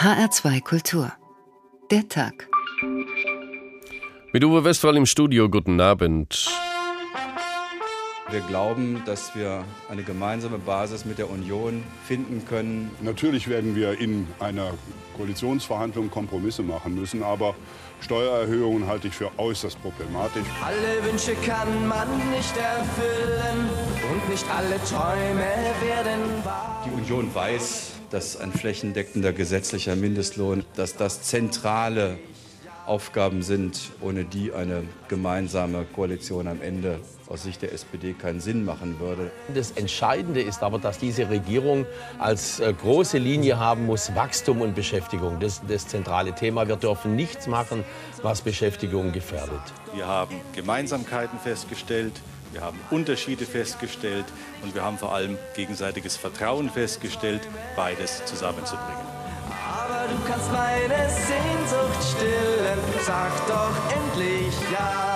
HR2 0.00 0.62
Kultur. 0.62 1.12
Der 1.90 2.08
Tag. 2.08 2.48
Mit 4.32 4.42
Uwe 4.42 4.64
Westphal 4.64 4.96
im 4.96 5.04
Studio, 5.04 5.50
guten 5.50 5.78
Abend. 5.78 6.48
Wir 8.30 8.40
glauben, 8.40 9.02
dass 9.04 9.34
wir 9.36 9.62
eine 9.90 10.02
gemeinsame 10.02 10.56
Basis 10.56 11.04
mit 11.04 11.18
der 11.18 11.28
Union 11.28 11.84
finden 12.06 12.46
können. 12.48 12.90
Natürlich 13.02 13.46
werden 13.46 13.76
wir 13.76 14.00
in 14.00 14.26
einer 14.38 14.70
Koalitionsverhandlung 15.18 16.10
Kompromisse 16.10 16.62
machen 16.62 16.94
müssen, 16.94 17.22
aber 17.22 17.54
Steuererhöhungen 18.00 18.86
halte 18.86 19.08
ich 19.08 19.14
für 19.14 19.30
äußerst 19.36 19.82
problematisch. 19.82 20.46
Alle 20.64 21.04
Wünsche 21.04 21.34
kann 21.44 21.86
man 21.86 22.08
nicht 22.30 22.56
erfüllen 22.56 23.68
und 24.10 24.30
nicht 24.30 24.46
alle 24.48 24.82
Träume 24.82 25.44
werden 25.82 26.42
wahr. 26.42 26.82
Die 26.86 26.90
Union 26.90 27.34
weiß, 27.34 27.89
dass 28.10 28.38
ein 28.38 28.52
flächendeckender 28.52 29.32
gesetzlicher 29.32 29.96
Mindestlohn, 29.96 30.64
dass 30.76 30.96
das 30.96 31.22
zentrale 31.22 32.18
Aufgaben 32.86 33.42
sind, 33.42 33.92
ohne 34.00 34.24
die 34.24 34.52
eine 34.52 34.82
gemeinsame 35.08 35.84
Koalition 35.94 36.48
am 36.48 36.60
Ende 36.60 36.98
aus 37.28 37.44
Sicht 37.44 37.62
der 37.62 37.72
SPD 37.72 38.12
keinen 38.12 38.40
Sinn 38.40 38.64
machen 38.64 38.98
würde. 38.98 39.30
Das 39.54 39.70
Entscheidende 39.70 40.42
ist 40.42 40.64
aber, 40.64 40.80
dass 40.80 40.98
diese 40.98 41.30
Regierung 41.30 41.86
als 42.18 42.58
äh, 42.58 42.72
große 42.72 43.18
Linie 43.18 43.60
haben 43.60 43.86
muss, 43.86 44.14
Wachstum 44.16 44.60
und 44.60 44.74
Beschäftigung. 44.74 45.38
Das 45.38 45.54
ist 45.54 45.62
das 45.68 45.86
zentrale 45.86 46.34
Thema. 46.34 46.66
Wir 46.66 46.74
dürfen 46.74 47.14
nichts 47.14 47.46
machen, 47.46 47.84
was 48.22 48.40
Beschäftigung 48.40 49.12
gefährdet. 49.12 49.60
Wir 49.94 50.08
haben 50.08 50.34
Gemeinsamkeiten 50.56 51.38
festgestellt. 51.38 52.14
Wir 52.52 52.62
haben 52.62 52.78
Unterschiede 52.90 53.46
festgestellt 53.46 54.26
und 54.62 54.74
wir 54.74 54.82
haben 54.82 54.98
vor 54.98 55.14
allem 55.14 55.38
gegenseitiges 55.54 56.16
Vertrauen 56.16 56.68
festgestellt, 56.68 57.42
beides 57.76 58.24
zusammenzubringen. 58.24 59.06
Aber 59.72 60.08
du 60.08 60.30
kannst 60.30 60.50
meine 60.50 61.08
Sehnsucht 61.08 62.16
stillen, 62.16 62.78
sag 63.06 63.30
doch 63.46 63.72
endlich 63.92 64.52
ja. 64.72 65.09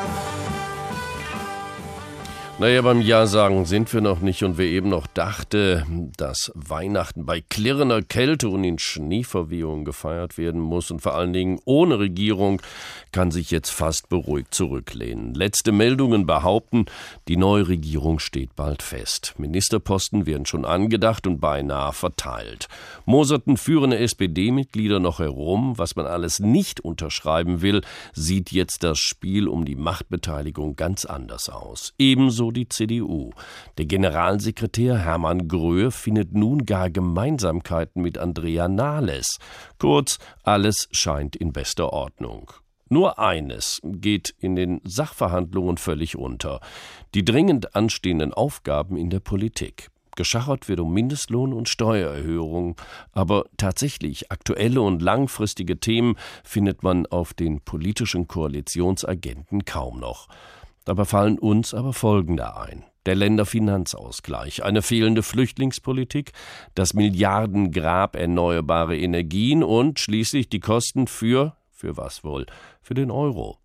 Naja, 2.60 2.82
beim 2.82 3.00
Ja 3.00 3.26
sagen 3.26 3.64
sind 3.64 3.92
wir 3.92 4.00
noch 4.00 4.20
nicht 4.20 4.44
und 4.44 4.58
wer 4.58 4.66
eben 4.66 4.88
noch 4.88 5.08
dachte, 5.08 5.84
dass 6.16 6.52
Weihnachten 6.54 7.26
bei 7.26 7.40
klirrender 7.40 8.00
Kälte 8.00 8.48
und 8.48 8.62
in 8.62 8.78
Schneeverwehungen 8.78 9.84
gefeiert 9.84 10.38
werden 10.38 10.60
muss 10.60 10.92
und 10.92 11.00
vor 11.00 11.16
allen 11.16 11.32
Dingen 11.32 11.58
ohne 11.64 11.98
Regierung, 11.98 12.62
kann 13.10 13.32
sich 13.32 13.50
jetzt 13.50 13.70
fast 13.70 14.08
beruhigt 14.08 14.54
zurücklehnen. 14.54 15.34
Letzte 15.34 15.72
Meldungen 15.72 16.26
behaupten, 16.26 16.86
die 17.26 17.36
neue 17.36 17.66
Regierung 17.66 18.20
steht 18.20 18.54
bald 18.54 18.82
fest. 18.82 19.34
Ministerposten 19.36 20.24
werden 20.26 20.46
schon 20.46 20.64
angedacht 20.64 21.26
und 21.26 21.40
beinahe 21.40 21.92
verteilt. 21.92 22.68
Moserten 23.04 23.56
führende 23.56 23.98
SPD-Mitglieder 23.98 25.00
noch 25.00 25.18
herum, 25.18 25.76
was 25.76 25.96
man 25.96 26.06
alles 26.06 26.38
nicht 26.38 26.80
unterschreiben 26.80 27.62
will, 27.62 27.82
sieht 28.12 28.52
jetzt 28.52 28.84
das 28.84 28.98
Spiel 28.98 29.48
um 29.48 29.64
die 29.64 29.76
Machtbeteiligung 29.76 30.76
ganz 30.76 31.04
anders 31.04 31.48
aus. 31.48 31.94
Ebenso 31.98 32.43
ebenso 32.44 32.50
die 32.50 32.68
CDU. 32.68 33.30
Der 33.78 33.86
Generalsekretär 33.86 34.98
Hermann 34.98 35.48
Gröhe 35.48 35.90
findet 35.90 36.34
nun 36.34 36.66
gar 36.66 36.90
Gemeinsamkeiten 36.90 38.02
mit 38.02 38.18
Andrea 38.18 38.68
Nahles. 38.68 39.38
Kurz, 39.78 40.18
alles 40.42 40.88
scheint 40.92 41.36
in 41.36 41.52
bester 41.52 41.92
Ordnung. 41.92 42.52
Nur 42.88 43.18
eines 43.18 43.80
geht 43.82 44.34
in 44.38 44.56
den 44.56 44.80
Sachverhandlungen 44.84 45.78
völlig 45.78 46.16
unter 46.16 46.60
die 47.14 47.24
dringend 47.24 47.74
anstehenden 47.74 48.32
Aufgaben 48.32 48.96
in 48.96 49.08
der 49.08 49.20
Politik. 49.20 49.88
Geschachert 50.16 50.68
wird 50.68 50.78
um 50.78 50.92
Mindestlohn 50.94 51.52
und 51.52 51.68
Steuererhöhungen, 51.68 52.76
aber 53.10 53.46
tatsächlich 53.56 54.30
aktuelle 54.30 54.80
und 54.80 55.02
langfristige 55.02 55.80
Themen 55.80 56.14
findet 56.44 56.84
man 56.84 57.06
auf 57.06 57.34
den 57.34 57.62
politischen 57.62 58.28
Koalitionsagenten 58.28 59.64
kaum 59.64 59.98
noch. 59.98 60.28
Dabei 60.84 61.04
fallen 61.04 61.38
uns 61.38 61.72
aber 61.74 61.92
folgende 61.92 62.56
ein. 62.56 62.84
Der 63.06 63.14
Länderfinanzausgleich, 63.14 64.62
eine 64.62 64.80
fehlende 64.80 65.22
Flüchtlingspolitik, 65.22 66.32
das 66.74 66.94
Milliardengrab 66.94 68.16
erneuerbare 68.16 68.96
Energien 68.96 69.62
und 69.62 70.00
schließlich 70.00 70.48
die 70.48 70.60
Kosten 70.60 71.06
für, 71.06 71.56
für 71.70 71.96
was 71.96 72.24
wohl, 72.24 72.46
für 72.80 72.94
den 72.94 73.10
Euro. 73.10 73.58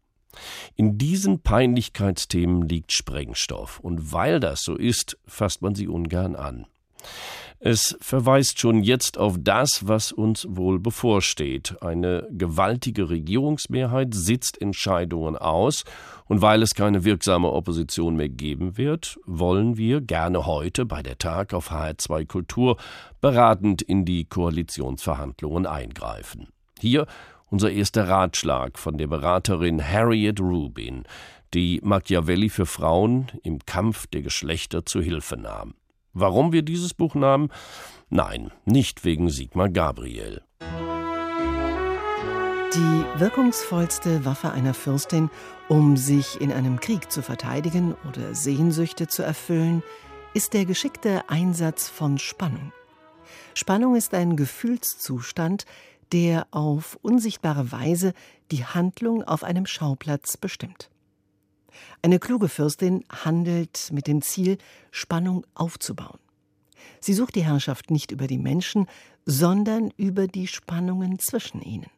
In 0.75 0.97
diesen 0.97 1.41
Peinlichkeitsthemen 1.41 2.67
liegt 2.67 2.91
Sprengstoff, 2.91 3.79
und 3.79 4.11
weil 4.11 4.39
das 4.39 4.61
so 4.61 4.75
ist, 4.75 5.17
fasst 5.25 5.61
man 5.61 5.75
sie 5.75 5.87
ungern 5.87 6.35
an. 6.35 6.67
Es 7.61 7.97
verweist 7.99 8.57
schon 8.61 8.83
jetzt 8.83 9.17
auf 9.17 9.35
das, 9.37 9.81
was 9.83 10.13
uns 10.13 10.47
wohl 10.49 10.79
bevorsteht. 10.79 11.75
Eine 11.81 12.25
gewaltige 12.31 13.09
Regierungsmehrheit 13.09 14.13
sitzt 14.13 14.61
Entscheidungen 14.61 15.35
aus, 15.35 15.83
und 16.29 16.41
weil 16.41 16.61
es 16.61 16.73
keine 16.73 17.03
wirksame 17.03 17.51
Opposition 17.51 18.15
mehr 18.15 18.29
geben 18.29 18.77
wird, 18.77 19.19
wollen 19.25 19.75
wir 19.77 19.99
gerne 19.99 20.45
heute 20.45 20.85
bei 20.85 21.01
der 21.01 21.17
Tag 21.17 21.53
auf 21.53 21.71
HR2 21.71 22.27
Kultur 22.27 22.77
beratend 23.19 23.81
in 23.81 24.05
die 24.05 24.23
Koalitionsverhandlungen 24.23 25.65
eingreifen. 25.65 26.47
Hier 26.79 27.07
unser 27.49 27.71
erster 27.71 28.07
Ratschlag 28.07 28.77
von 28.77 28.97
der 28.97 29.07
Beraterin 29.07 29.83
Harriet 29.85 30.39
Rubin, 30.39 31.03
die 31.53 31.81
Machiavelli 31.83 32.47
für 32.49 32.67
Frauen 32.67 33.27
im 33.43 33.59
Kampf 33.65 34.07
der 34.07 34.21
Geschlechter 34.21 34.85
zu 34.85 35.01
Hilfe 35.01 35.35
nahm. 35.35 35.73
Warum 36.13 36.51
wir 36.51 36.63
dieses 36.63 36.93
Buch 36.93 37.15
nahmen? 37.15 37.49
Nein, 38.09 38.51
nicht 38.65 39.05
wegen 39.05 39.29
Sigmar 39.29 39.69
Gabriel. 39.69 40.41
Die 42.73 43.19
wirkungsvollste 43.19 44.25
Waffe 44.25 44.51
einer 44.51 44.73
Fürstin, 44.73 45.29
um 45.69 45.97
sich 45.97 46.39
in 46.39 46.51
einem 46.51 46.79
Krieg 46.79 47.11
zu 47.11 47.21
verteidigen 47.21 47.95
oder 48.07 48.35
Sehnsüchte 48.35 49.07
zu 49.07 49.23
erfüllen, 49.23 49.81
ist 50.33 50.53
der 50.53 50.65
geschickte 50.65 51.27
Einsatz 51.29 51.89
von 51.89 52.19
Spannung. 52.19 52.71
Spannung 53.55 53.95
ist 53.95 54.13
ein 54.13 54.35
Gefühlszustand, 54.35 55.65
der 56.11 56.47
auf 56.51 56.97
unsichtbare 57.01 57.71
Weise 57.71 58.13
die 58.51 58.65
Handlung 58.65 59.23
auf 59.23 59.43
einem 59.43 59.65
Schauplatz 59.65 60.37
bestimmt. 60.37 60.89
Eine 62.01 62.19
kluge 62.19 62.49
Fürstin 62.49 63.03
handelt 63.09 63.89
mit 63.91 64.07
dem 64.07 64.21
Ziel, 64.21 64.57
Spannung 64.91 65.45
aufzubauen. 65.53 66.19
Sie 66.99 67.13
sucht 67.13 67.35
die 67.35 67.45
Herrschaft 67.45 67.91
nicht 67.91 68.11
über 68.11 68.27
die 68.27 68.37
Menschen, 68.37 68.87
sondern 69.25 69.91
über 69.97 70.27
die 70.27 70.47
Spannungen 70.47 71.19
zwischen 71.19 71.61
ihnen. 71.61 71.89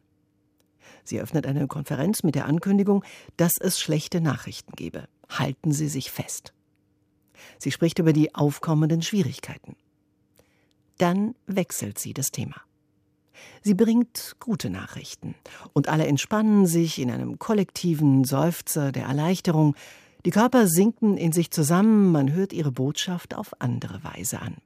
Sie 1.04 1.20
öffnet 1.20 1.46
eine 1.46 1.66
Konferenz 1.66 2.22
mit 2.22 2.34
der 2.34 2.46
Ankündigung, 2.46 3.04
dass 3.36 3.52
es 3.58 3.80
schlechte 3.80 4.20
Nachrichten 4.20 4.72
gebe. 4.76 5.08
Halten 5.28 5.72
Sie 5.72 5.88
sich 5.88 6.10
fest. 6.10 6.52
Sie 7.58 7.72
spricht 7.72 7.98
über 7.98 8.12
die 8.12 8.34
aufkommenden 8.34 9.02
Schwierigkeiten. 9.02 9.76
Dann 10.98 11.34
wechselt 11.46 11.98
sie 11.98 12.14
das 12.14 12.30
Thema. 12.30 12.56
Sie 13.62 13.74
bringt 13.74 14.36
gute 14.40 14.70
Nachrichten, 14.70 15.34
und 15.72 15.88
alle 15.88 16.06
entspannen 16.06 16.66
sich 16.66 17.00
in 17.00 17.10
einem 17.10 17.38
kollektiven 17.38 18.24
Seufzer 18.24 18.92
der 18.92 19.04
Erleichterung, 19.04 19.74
die 20.24 20.30
Körper 20.30 20.68
sinken 20.68 21.16
in 21.16 21.32
sich 21.32 21.50
zusammen, 21.50 22.12
man 22.12 22.32
hört 22.32 22.52
ihre 22.52 22.70
Botschaft 22.70 23.34
auf 23.34 23.60
andere 23.60 24.04
Weise 24.04 24.40
an. 24.40 24.56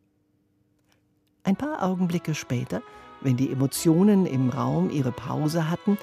Ein 1.45 1.57
paar 1.57 1.83
Augenblicke 1.83 2.35
später, 2.35 2.83
wenn 3.21 3.37
die 3.37 3.51
Emotionen 3.51 4.27
im 4.27 4.51
Raum 4.51 4.91
ihre 4.91 5.13
Pause 5.13 5.71
hatten, 5.71 5.97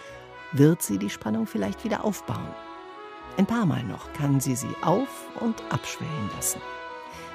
wird 0.53 0.81
sie 0.81 0.97
die 0.97 1.09
Spannung 1.09 1.45
vielleicht 1.45 1.83
wieder 1.83 2.03
aufbauen. 2.03 2.55
Ein 3.37 3.45
paar 3.45 3.65
Mal 3.65 3.83
noch 3.83 4.11
kann 4.13 4.39
sie 4.39 4.55
sie 4.55 4.75
auf 4.81 5.27
und 5.39 5.55
abschwellen 5.71 6.29
lassen. 6.35 6.61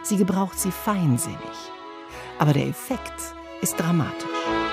Sie 0.03 0.17
gebraucht 0.17 0.59
sie 0.59 0.71
feinsinnig. 0.71 1.39
Aber 2.39 2.53
der 2.53 2.67
Effekt 2.67 3.35
ist 3.61 3.79
dramatisch. 3.79 4.68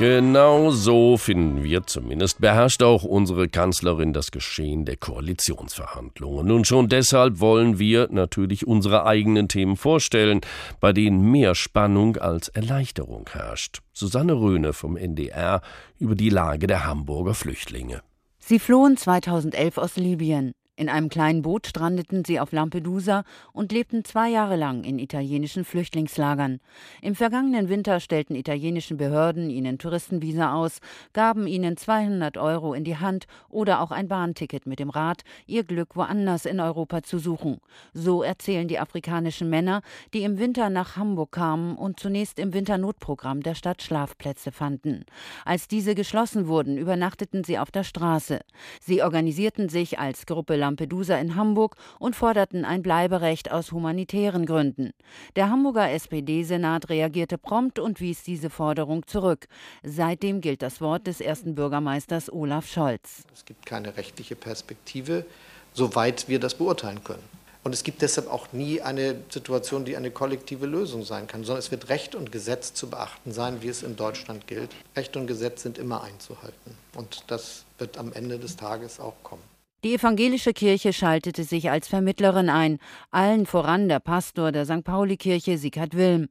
Genau 0.00 0.70
so 0.70 1.18
finden 1.18 1.62
wir 1.62 1.86
zumindest, 1.86 2.40
beherrscht 2.40 2.82
auch 2.82 3.04
unsere 3.04 3.50
Kanzlerin 3.50 4.14
das 4.14 4.30
Geschehen 4.30 4.86
der 4.86 4.96
Koalitionsverhandlungen. 4.96 6.50
Und 6.50 6.66
schon 6.66 6.88
deshalb 6.88 7.38
wollen 7.38 7.78
wir 7.78 8.08
natürlich 8.10 8.66
unsere 8.66 9.04
eigenen 9.04 9.48
Themen 9.48 9.76
vorstellen, 9.76 10.40
bei 10.80 10.94
denen 10.94 11.30
mehr 11.30 11.54
Spannung 11.54 12.16
als 12.16 12.48
Erleichterung 12.48 13.28
herrscht. 13.30 13.80
Susanne 13.92 14.32
Röhne 14.32 14.72
vom 14.72 14.96
NDR 14.96 15.60
über 15.98 16.14
die 16.14 16.30
Lage 16.30 16.66
der 16.66 16.86
Hamburger 16.86 17.34
Flüchtlinge. 17.34 18.00
Sie 18.38 18.58
flohen 18.58 18.96
2011 18.96 19.76
aus 19.76 19.96
Libyen. 19.96 20.52
In 20.80 20.88
einem 20.88 21.10
kleinen 21.10 21.42
Boot 21.42 21.66
strandeten 21.66 22.24
sie 22.24 22.40
auf 22.40 22.52
Lampedusa 22.52 23.24
und 23.52 23.70
lebten 23.70 24.02
zwei 24.02 24.30
Jahre 24.30 24.56
lang 24.56 24.82
in 24.82 24.98
italienischen 24.98 25.66
Flüchtlingslagern. 25.66 26.58
Im 27.02 27.14
vergangenen 27.14 27.68
Winter 27.68 28.00
stellten 28.00 28.34
italienische 28.34 28.94
Behörden 28.94 29.50
ihnen 29.50 29.76
Touristenvisa 29.76 30.54
aus, 30.54 30.78
gaben 31.12 31.46
ihnen 31.46 31.76
200 31.76 32.38
Euro 32.38 32.72
in 32.72 32.84
die 32.84 32.96
Hand 32.96 33.26
oder 33.50 33.82
auch 33.82 33.90
ein 33.90 34.08
Bahnticket 34.08 34.64
mit 34.64 34.78
dem 34.78 34.88
Rat, 34.88 35.20
ihr 35.46 35.64
Glück 35.64 35.96
woanders 35.96 36.46
in 36.46 36.60
Europa 36.60 37.02
zu 37.02 37.18
suchen. 37.18 37.58
So 37.92 38.22
erzählen 38.22 38.66
die 38.66 38.78
afrikanischen 38.78 39.50
Männer, 39.50 39.82
die 40.14 40.22
im 40.22 40.38
Winter 40.38 40.70
nach 40.70 40.96
Hamburg 40.96 41.32
kamen 41.32 41.76
und 41.76 42.00
zunächst 42.00 42.38
im 42.38 42.54
Winternotprogramm 42.54 43.42
der 43.42 43.54
Stadt 43.54 43.82
Schlafplätze 43.82 44.50
fanden. 44.50 45.04
Als 45.44 45.68
diese 45.68 45.94
geschlossen 45.94 46.48
wurden, 46.48 46.78
übernachteten 46.78 47.44
sie 47.44 47.58
auf 47.58 47.70
der 47.70 47.84
Straße. 47.84 48.40
Sie 48.80 49.02
organisierten 49.02 49.68
sich 49.68 49.98
als 49.98 50.24
Gruppe 50.24 50.56
Lampedusa 50.70 51.18
in 51.18 51.34
Hamburg 51.34 51.74
und 51.98 52.14
forderten 52.14 52.64
ein 52.64 52.82
Bleiberecht 52.82 53.50
aus 53.50 53.72
humanitären 53.72 54.46
Gründen. 54.46 54.92
Der 55.34 55.50
Hamburger 55.50 55.90
SPD-Senat 55.90 56.88
reagierte 56.90 57.38
prompt 57.38 57.80
und 57.80 58.00
wies 58.00 58.22
diese 58.22 58.50
Forderung 58.50 59.04
zurück. 59.06 59.48
Seitdem 59.82 60.40
gilt 60.40 60.62
das 60.62 60.80
Wort 60.80 61.08
des 61.08 61.20
ersten 61.20 61.56
Bürgermeisters 61.56 62.32
Olaf 62.32 62.68
Scholz. 62.68 63.24
Es 63.34 63.44
gibt 63.44 63.66
keine 63.66 63.96
rechtliche 63.96 64.36
Perspektive, 64.36 65.26
soweit 65.74 66.28
wir 66.28 66.38
das 66.38 66.54
beurteilen 66.54 67.02
können. 67.02 67.40
Und 67.62 67.74
es 67.74 67.82
gibt 67.82 68.00
deshalb 68.00 68.30
auch 68.30 68.52
nie 68.52 68.80
eine 68.80 69.16
Situation, 69.28 69.84
die 69.84 69.96
eine 69.96 70.10
kollektive 70.10 70.66
Lösung 70.66 71.04
sein 71.04 71.26
kann, 71.26 71.44
sondern 71.44 71.58
es 71.58 71.70
wird 71.70 71.88
Recht 71.88 72.14
und 72.14 72.32
Gesetz 72.32 72.72
zu 72.72 72.88
beachten 72.88 73.32
sein, 73.32 73.60
wie 73.60 73.68
es 73.68 73.82
in 73.82 73.96
Deutschland 73.96 74.46
gilt. 74.46 74.70
Recht 74.96 75.16
und 75.16 75.26
Gesetz 75.26 75.62
sind 75.62 75.76
immer 75.76 76.02
einzuhalten. 76.02 76.76
Und 76.94 77.24
das 77.26 77.64
wird 77.78 77.98
am 77.98 78.12
Ende 78.12 78.38
des 78.38 78.56
Tages 78.56 78.98
auch 78.98 79.16
kommen. 79.22 79.49
Die 79.82 79.94
evangelische 79.94 80.52
Kirche 80.52 80.92
schaltete 80.92 81.42
sich 81.42 81.70
als 81.70 81.88
Vermittlerin 81.88 82.50
ein, 82.50 82.78
allen 83.10 83.46
voran 83.46 83.88
der 83.88 83.98
Pastor 83.98 84.52
der 84.52 84.66
St. 84.66 84.84
Pauli-Kirche 84.84 85.56
Sigurd 85.56 85.96
Wilm. 85.96 86.28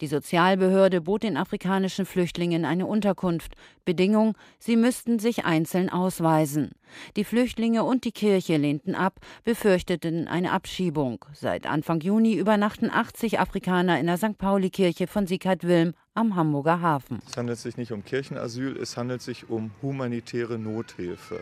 Die 0.00 0.06
Sozialbehörde 0.06 1.02
bot 1.02 1.22
den 1.22 1.36
afrikanischen 1.36 2.06
Flüchtlingen 2.06 2.64
eine 2.64 2.86
Unterkunft. 2.86 3.52
Bedingung, 3.84 4.34
sie 4.58 4.76
müssten 4.76 5.18
sich 5.18 5.44
einzeln 5.44 5.90
ausweisen. 5.90 6.70
Die 7.16 7.24
Flüchtlinge 7.24 7.84
und 7.84 8.04
die 8.04 8.12
Kirche 8.12 8.56
lehnten 8.56 8.94
ab, 8.94 9.20
befürchteten 9.44 10.26
eine 10.26 10.52
Abschiebung. 10.52 11.22
Seit 11.34 11.66
Anfang 11.66 12.00
Juni 12.00 12.32
übernachten 12.32 12.90
80 12.90 13.38
Afrikaner 13.38 14.00
in 14.00 14.06
der 14.06 14.16
St. 14.16 14.38
Pauli-Kirche 14.38 15.06
von 15.06 15.26
Sigurd 15.26 15.64
Wilm 15.64 15.92
am 16.14 16.34
Hamburger 16.34 16.80
Hafen. 16.80 17.20
Es 17.26 17.36
handelt 17.36 17.58
sich 17.58 17.76
nicht 17.76 17.92
um 17.92 18.02
Kirchenasyl, 18.02 18.74
es 18.78 18.96
handelt 18.96 19.20
sich 19.20 19.50
um 19.50 19.70
humanitäre 19.82 20.58
Nothilfe 20.58 21.40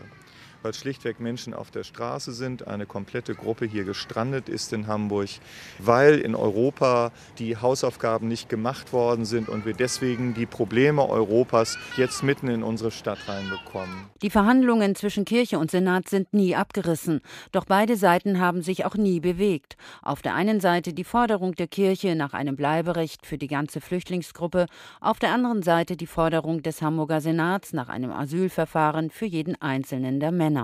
weil 0.65 0.73
schlichtweg 0.73 1.19
Menschen 1.19 1.53
auf 1.53 1.69
der 1.69 1.83
Straße 1.83 2.31
sind, 2.31 2.67
eine 2.67 2.87
komplette 2.87 3.35
Gruppe 3.35 3.67
hier 3.67 3.83
gestrandet 3.83 4.49
ist 4.49 4.73
in 4.73 4.87
Hamburg, 4.87 5.29
weil 5.77 6.17
in 6.17 6.33
Europa 6.33 7.11
die 7.37 7.55
Hausaufgaben 7.55 8.27
nicht 8.27 8.49
gemacht 8.49 8.91
worden 8.91 9.25
sind 9.25 9.47
und 9.47 9.67
wir 9.67 9.75
deswegen 9.75 10.33
die 10.33 10.47
Probleme 10.47 11.07
Europas 11.07 11.77
jetzt 11.97 12.23
mitten 12.23 12.47
in 12.47 12.63
unsere 12.63 12.89
Stadt 12.89 13.19
reinbekommen. 13.27 14.09
Die 14.23 14.31
Verhandlungen 14.31 14.95
zwischen 14.95 15.23
Kirche 15.23 15.59
und 15.59 15.69
Senat 15.69 16.09
sind 16.09 16.33
nie 16.33 16.55
abgerissen, 16.55 17.21
doch 17.51 17.65
beide 17.65 17.95
Seiten 17.95 18.39
haben 18.39 18.63
sich 18.63 18.85
auch 18.85 18.95
nie 18.95 19.19
bewegt. 19.19 19.77
Auf 20.01 20.23
der 20.23 20.33
einen 20.33 20.59
Seite 20.61 20.93
die 20.93 21.03
Forderung 21.03 21.53
der 21.53 21.67
Kirche 21.67 22.15
nach 22.15 22.33
einem 22.33 22.55
Bleiberecht 22.55 23.27
für 23.27 23.37
die 23.37 23.45
ganze 23.45 23.81
Flüchtlingsgruppe, 23.81 24.65
auf 24.99 25.19
der 25.19 25.31
anderen 25.31 25.61
Seite 25.61 25.95
die 25.95 26.07
Forderung 26.07 26.63
des 26.63 26.81
Hamburger 26.81 27.21
Senats 27.21 27.71
nach 27.71 27.89
einem 27.89 28.09
Asylverfahren 28.09 29.11
für 29.11 29.27
jeden 29.27 29.61
einzelnen 29.61 30.19
der 30.19 30.31
Männer. 30.31 30.54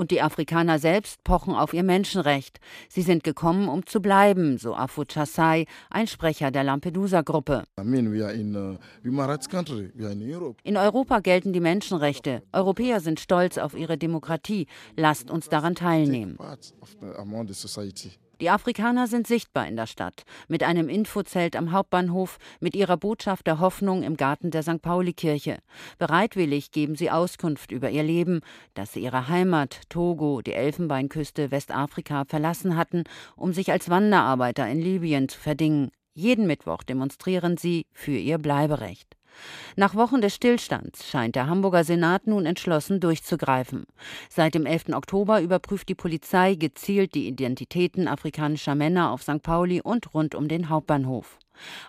Und 0.00 0.10
die 0.12 0.22
Afrikaner 0.22 0.78
selbst 0.78 1.22
pochen 1.24 1.52
auf 1.52 1.74
ihr 1.74 1.82
Menschenrecht. 1.82 2.58
Sie 2.88 3.02
sind 3.02 3.22
gekommen, 3.22 3.68
um 3.68 3.84
zu 3.84 4.00
bleiben, 4.00 4.56
so 4.56 4.74
Afu 4.74 5.04
Chassai, 5.04 5.66
ein 5.90 6.06
Sprecher 6.06 6.50
der 6.50 6.64
Lampedusa-Gruppe. 6.64 7.64
Uh, 7.78 7.82
in 10.62 10.76
Europa 10.78 11.20
gelten 11.20 11.52
die 11.52 11.60
Menschenrechte. 11.60 12.42
Europäer 12.50 13.00
sind 13.00 13.20
stolz 13.20 13.58
auf 13.58 13.74
ihre 13.74 13.98
Demokratie. 13.98 14.68
Lasst 14.96 15.30
uns 15.30 15.50
daran 15.50 15.74
teilnehmen. 15.74 16.38
Die 18.40 18.48
Afrikaner 18.48 19.06
sind 19.06 19.26
sichtbar 19.26 19.68
in 19.68 19.76
der 19.76 19.86
Stadt, 19.86 20.22
mit 20.48 20.62
einem 20.62 20.88
Infozelt 20.88 21.56
am 21.56 21.72
Hauptbahnhof, 21.72 22.38
mit 22.58 22.74
ihrer 22.74 22.96
Botschaft 22.96 23.46
der 23.46 23.60
Hoffnung 23.60 24.02
im 24.02 24.16
Garten 24.16 24.50
der 24.50 24.62
St. 24.62 24.80
Pauli-Kirche. 24.80 25.58
Bereitwillig 25.98 26.70
geben 26.70 26.96
sie 26.96 27.10
Auskunft 27.10 27.70
über 27.70 27.90
ihr 27.90 28.02
Leben, 28.02 28.40
dass 28.72 28.94
sie 28.94 29.00
ihre 29.00 29.28
Heimat, 29.28 29.82
Togo, 29.90 30.40
die 30.40 30.54
Elfenbeinküste, 30.54 31.50
Westafrika 31.50 32.24
verlassen 32.24 32.78
hatten, 32.78 33.04
um 33.36 33.52
sich 33.52 33.72
als 33.72 33.90
Wanderarbeiter 33.90 34.66
in 34.66 34.80
Libyen 34.80 35.28
zu 35.28 35.38
verdingen. 35.38 35.90
Jeden 36.14 36.46
Mittwoch 36.46 36.82
demonstrieren 36.82 37.58
sie 37.58 37.84
für 37.92 38.16
ihr 38.16 38.38
Bleiberecht. 38.38 39.19
Nach 39.76 39.94
Wochen 39.94 40.20
des 40.20 40.34
Stillstands 40.34 41.08
scheint 41.08 41.34
der 41.34 41.48
Hamburger 41.48 41.82
Senat 41.82 42.26
nun 42.26 42.46
entschlossen 42.46 43.00
durchzugreifen. 43.00 43.84
Seit 44.28 44.54
dem 44.54 44.66
11. 44.66 44.90
Oktober 44.92 45.40
überprüft 45.40 45.88
die 45.88 45.94
Polizei 45.94 46.54
gezielt 46.54 47.14
die 47.14 47.26
Identitäten 47.26 48.06
afrikanischer 48.06 48.76
Männer 48.76 49.10
auf 49.10 49.22
St. 49.22 49.42
Pauli 49.42 49.80
und 49.80 50.14
rund 50.14 50.34
um 50.36 50.46
den 50.46 50.68
Hauptbahnhof. 50.68 51.39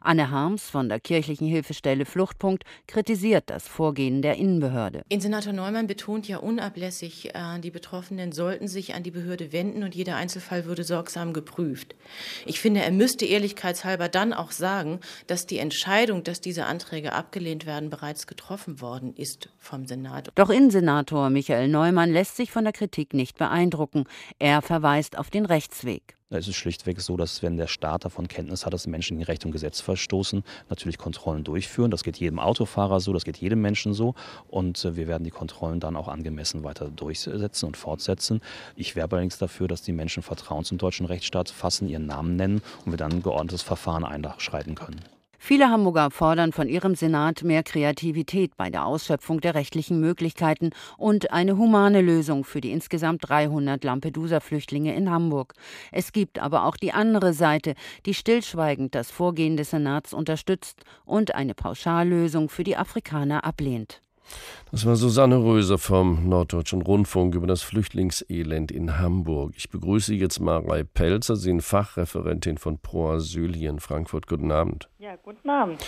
Anne 0.02 0.32
Harms 0.32 0.70
von 0.70 0.90
der 0.90 1.00
kirchlichen 1.00 1.48
Hilfestelle 1.48 2.06
Fluchtpunkt 2.06 2.64
kritisiert 2.88 3.46
das 3.48 3.68
Vorgehen 3.68 4.22
der 4.22 4.36
Innenbehörde. 4.36 5.04
Innensenator 5.10 5.54
Neumann 5.54 5.88
betont 5.88 6.28
ja 6.28 6.38
unablässig, 6.38 7.34
äh, 7.34 7.60
die 7.60 7.72
Betroffenen 7.72 8.32
sollten 8.32 8.68
sich 8.68 8.94
an 8.94 9.04
die 9.04 9.12
Behörde 9.12 9.52
wenden 9.52 9.84
und 9.84 9.96
jeder 9.96 10.16
Einzelfall 10.16 10.66
würde 10.66 10.84
sorgsam 10.84 11.34
geprüft. 11.34 11.96
Ich 12.46 12.60
finde, 12.60 12.82
er 12.82 12.92
müsste 12.92 13.26
ehrlichkeitshalber 13.26 14.10
dann 14.10 14.34
auch 14.34 14.52
sagen, 14.52 15.00
dass 15.28 15.46
die 15.46 15.60
Entscheidung, 15.60 16.24
dass 16.24 16.42
diese 16.42 16.66
Anträge 16.66 17.14
abgelehnt 17.14 17.66
werden, 17.66 17.90
bereits 17.90 18.28
getroffen 18.28 18.82
worden 18.82 19.14
ist 19.16 19.50
vom 19.58 19.86
Senat. 19.86 20.30
Doch 20.36 20.50
Innensenator 20.50 21.30
Michael 21.30 21.68
Neumann 21.68 22.12
lässt 22.12 22.36
sich 22.36 22.52
von 22.52 22.64
der 22.64 22.74
Kritik 22.74 23.14
nicht 23.14 23.38
beeindrucken. 23.38 24.06
Er 24.40 24.62
verweist 24.62 25.18
auf 25.18 25.30
den 25.30 25.46
Rechtsweg. 25.46 26.18
Es 26.34 26.48
ist 26.48 26.56
schlichtweg 26.56 27.02
so, 27.02 27.18
dass 27.18 27.44
wenn 27.44 27.58
der 27.58 27.68
Staat 27.68 28.06
davon 28.06 28.30
Kenntnis 28.30 28.66
hat, 28.66 28.74
dass 28.74 28.88
Menschen 28.88 29.18
gegen 29.18 29.26
Recht 29.26 29.46
und 29.46 29.52
Gesetz 29.52 29.82
verstoßen, 29.82 30.44
natürlich 30.70 30.98
Kontrollen 30.98 31.44
durchführen. 31.44 31.92
Das 31.92 32.04
geht 32.04 32.18
jedem 32.18 32.40
Autofahrer 32.40 33.02
so, 33.02 33.12
das 33.12 33.26
geht 33.26 33.36
jedem 33.36 33.62
Menschen 33.62 33.94
so. 33.94 34.16
Und 34.48 34.86
äh, 34.86 34.96
wir 34.96 35.08
werden 35.08 35.26
die 35.26 35.30
Kontrollen 35.30 35.82
dann 35.82 35.98
auch 35.98 36.08
angemessen 36.08 36.64
weiter 36.64 36.88
durchsetzen 36.88 37.66
und 37.66 37.76
fortsetzen. 37.76 38.40
Ich 38.78 38.96
werbe 38.96 39.18
allerdings 39.18 39.40
dafür, 39.40 39.68
dass 39.68 39.82
die 39.82 39.92
Menschen 39.92 40.24
Vertrauen 40.24 40.64
zum 40.64 40.78
deutschen 40.78 41.06
Rechtsstaat 41.06 41.50
fassen, 41.50 41.90
ihren 41.90 42.06
Namen 42.06 42.38
nennen 42.38 42.62
und 42.86 42.94
wir 42.94 42.98
dann 42.98 43.12
ein 43.12 43.24
geordnetes 43.24 43.62
Verfahren 43.62 44.06
einschreiten 44.06 44.76
können. 44.76 45.02
Viele 45.44 45.72
Hamburger 45.72 46.12
fordern 46.12 46.52
von 46.52 46.70
ihrem 46.70 46.94
Senat 46.94 47.42
mehr 47.42 47.64
Kreativität 47.64 48.56
bei 48.58 48.70
der 48.70 48.86
Ausschöpfung 48.86 49.42
der 49.42 49.56
rechtlichen 49.56 50.00
Möglichkeiten 50.00 50.70
und 51.00 51.32
eine 51.32 51.58
humane 51.58 52.02
Lösung 52.02 52.44
für 52.44 52.62
die 52.62 52.72
insgesamt 52.72 53.28
300 53.28 53.84
Lampedusa-Flüchtlinge 53.84 54.94
in 54.94 55.10
Hamburg. 55.10 55.56
Es 55.92 56.12
gibt 56.12 56.38
aber 56.38 56.66
auch 56.66 56.78
die 56.78 56.94
andere 56.94 57.34
Seite, 57.34 57.74
die 58.06 58.14
stillschweigend 58.14 58.94
das 58.94 59.10
Vorgehen 59.10 59.58
des 59.58 59.72
Senats 59.72 60.14
unterstützt 60.14 60.84
und 61.06 61.34
eine 61.34 61.56
Pauschallösung 61.56 62.48
für 62.48 62.64
die 62.64 62.78
Afrikaner 62.78 63.44
ablehnt. 63.44 64.00
Das 64.72 64.86
war 64.86 64.96
Susanne 64.96 65.38
Röser 65.38 65.78
vom 65.78 66.30
Norddeutschen 66.30 66.82
Rundfunk 66.82 67.36
über 67.36 67.48
das 67.48 67.62
Flüchtlingselend 67.62 68.72
in 68.72 69.00
Hamburg. 69.00 69.54
Ich 69.58 69.70
begrüße 69.70 70.14
jetzt 70.14 70.40
Marei 70.40 70.84
Pelzer, 70.84 71.36
Sie 71.36 71.50
sind 71.50 71.62
Fachreferentin 71.62 72.58
von 72.58 72.78
Pro 72.78 73.10
Asyl 73.10 73.54
hier 73.54 73.70
in 73.70 73.80
Frankfurt. 73.80 74.28
Guten 74.28 74.52
Abend. 74.52 74.88
Ja, 75.00 75.16
guten 75.18 75.50
Abend. 75.50 75.84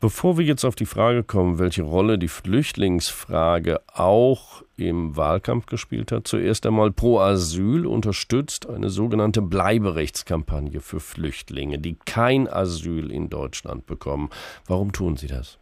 Bevor 0.00 0.38
wir 0.38 0.46
jetzt 0.46 0.64
auf 0.64 0.76
die 0.76 0.86
Frage 0.86 1.22
kommen, 1.22 1.58
welche 1.58 1.82
Rolle 1.82 2.18
die 2.18 2.28
Flüchtlingsfrage 2.28 3.82
auch 3.92 4.62
im 4.78 5.14
Wahlkampf 5.14 5.66
gespielt 5.66 6.10
hat, 6.10 6.26
zuerst 6.26 6.64
einmal 6.64 6.90
Pro 6.90 7.18
Asyl 7.18 7.84
unterstützt 7.84 8.66
eine 8.66 8.88
sogenannte 8.88 9.42
Bleiberechtskampagne 9.42 10.80
für 10.80 11.00
Flüchtlinge, 11.00 11.78
die 11.78 11.98
kein 12.06 12.48
Asyl 12.48 13.10
in 13.10 13.28
Deutschland 13.28 13.84
bekommen. 13.84 14.30
Warum 14.66 14.92
tun 14.92 15.18
Sie 15.18 15.26
das? 15.26 15.58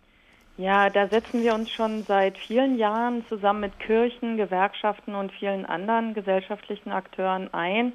Ja, 0.59 0.91
da 0.91 1.07
setzen 1.07 1.45
wir 1.45 1.55
uns 1.55 1.71
schon 1.71 2.03
seit 2.09 2.37
vielen 2.37 2.79
Jahren 2.79 3.25
zusammen 3.29 3.61
mit 3.61 3.79
Kirchen, 3.79 4.37
Gewerkschaften 4.37 5.15
und 5.15 5.31
vielen 5.31 5.65
anderen 5.65 6.15
gesellschaftlichen 6.15 6.91
Akteuren 6.91 7.55
ein. 7.55 7.93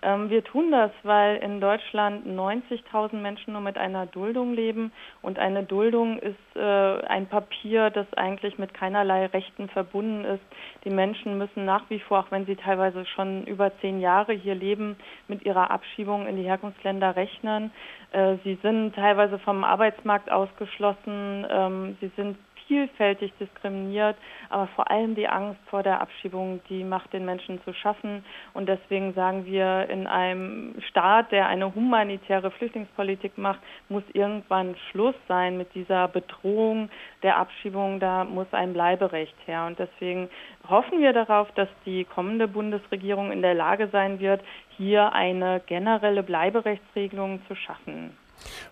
Ähm, 0.00 0.30
wir 0.30 0.42
tun 0.42 0.70
das, 0.70 0.90
weil 1.02 1.36
in 1.36 1.60
Deutschland 1.60 2.26
90.000 2.26 3.16
Menschen 3.16 3.52
nur 3.52 3.60
mit 3.60 3.76
einer 3.76 4.06
Duldung 4.06 4.54
leben 4.54 4.92
und 5.20 5.38
eine 5.38 5.62
Duldung 5.62 6.18
ist 6.18 6.36
äh, 6.54 6.60
ein 7.06 7.26
Papier, 7.26 7.90
das 7.90 8.06
eigentlich 8.14 8.56
mit 8.56 8.72
keinerlei 8.72 9.26
Rechten 9.26 9.68
verbunden 9.68 10.24
ist. 10.24 10.44
Die 10.84 10.90
Menschen 10.90 11.36
müssen 11.36 11.66
nach 11.66 11.84
wie 11.90 12.00
vor, 12.00 12.20
auch 12.20 12.30
wenn 12.30 12.46
sie 12.46 12.56
teilweise 12.56 13.04
schon 13.04 13.44
über 13.44 13.72
zehn 13.80 14.00
Jahre 14.00 14.32
hier 14.32 14.54
leben, 14.54 14.96
mit 15.28 15.44
ihrer 15.44 15.70
Abschiebung 15.70 16.26
in 16.26 16.36
die 16.36 16.44
Herkunftsländer 16.44 17.14
rechnen. 17.14 17.72
Äh, 18.12 18.36
sie 18.44 18.58
sind 18.62 18.94
teilweise 18.94 19.38
vom 19.38 19.64
Arbeitsmarkt 19.64 20.30
ausgeschlossen. 20.30 21.46
Ähm, 21.48 21.96
sie 22.00 22.10
sind 22.16 22.36
vielfältig 22.66 23.32
diskriminiert, 23.38 24.16
aber 24.48 24.66
vor 24.68 24.90
allem 24.90 25.14
die 25.14 25.28
Angst 25.28 25.60
vor 25.68 25.82
der 25.82 26.00
Abschiebung, 26.00 26.60
die 26.68 26.84
macht 26.84 27.12
den 27.12 27.24
Menschen 27.24 27.62
zu 27.64 27.72
schaffen. 27.72 28.24
Und 28.54 28.68
deswegen 28.68 29.14
sagen 29.14 29.46
wir, 29.46 29.88
in 29.88 30.06
einem 30.06 30.74
Staat, 30.88 31.32
der 31.32 31.46
eine 31.46 31.74
humanitäre 31.74 32.50
Flüchtlingspolitik 32.50 33.38
macht, 33.38 33.60
muss 33.88 34.04
irgendwann 34.12 34.76
Schluss 34.90 35.14
sein 35.28 35.56
mit 35.56 35.74
dieser 35.74 36.08
Bedrohung 36.08 36.88
der 37.22 37.36
Abschiebung. 37.36 38.00
Da 38.00 38.24
muss 38.24 38.46
ein 38.52 38.72
Bleiberecht 38.72 39.36
her. 39.46 39.66
Und 39.66 39.78
deswegen 39.78 40.28
hoffen 40.68 41.00
wir 41.00 41.12
darauf, 41.12 41.50
dass 41.52 41.68
die 41.84 42.04
kommende 42.04 42.48
Bundesregierung 42.48 43.32
in 43.32 43.42
der 43.42 43.54
Lage 43.54 43.88
sein 43.88 44.20
wird, 44.20 44.42
hier 44.76 45.12
eine 45.12 45.60
generelle 45.66 46.22
Bleiberechtsregelung 46.22 47.40
zu 47.48 47.54
schaffen. 47.54 48.16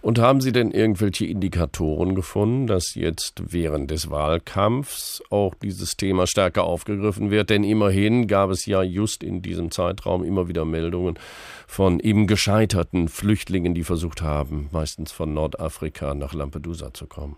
Und 0.02 0.18
haben 0.18 0.40
Sie 0.40 0.52
denn 0.52 0.70
irgendwelche 0.70 1.26
Indikatoren 1.26 2.14
gefunden, 2.14 2.66
dass 2.66 2.94
jetzt 2.94 3.52
während 3.52 3.90
des 3.90 4.10
Wahlkampfs 4.10 5.22
auch 5.30 5.54
dieses 5.54 5.96
Thema 5.96 6.26
stärker 6.26 6.64
aufgegriffen 6.64 7.30
wird? 7.30 7.50
Denn 7.50 7.64
immerhin 7.64 8.26
gab 8.26 8.50
es 8.50 8.66
ja 8.66 8.82
just 8.82 9.22
in 9.22 9.42
diesem 9.42 9.70
Zeitraum 9.70 10.24
immer 10.24 10.48
wieder 10.48 10.64
Meldungen 10.64 11.18
von 11.66 12.00
eben 12.00 12.26
gescheiterten 12.26 13.08
Flüchtlingen, 13.08 13.74
die 13.74 13.84
versucht 13.84 14.22
haben, 14.22 14.68
meistens 14.72 15.12
von 15.12 15.34
Nordafrika 15.34 16.14
nach 16.14 16.34
Lampedusa 16.34 16.92
zu 16.92 17.06
kommen. 17.06 17.36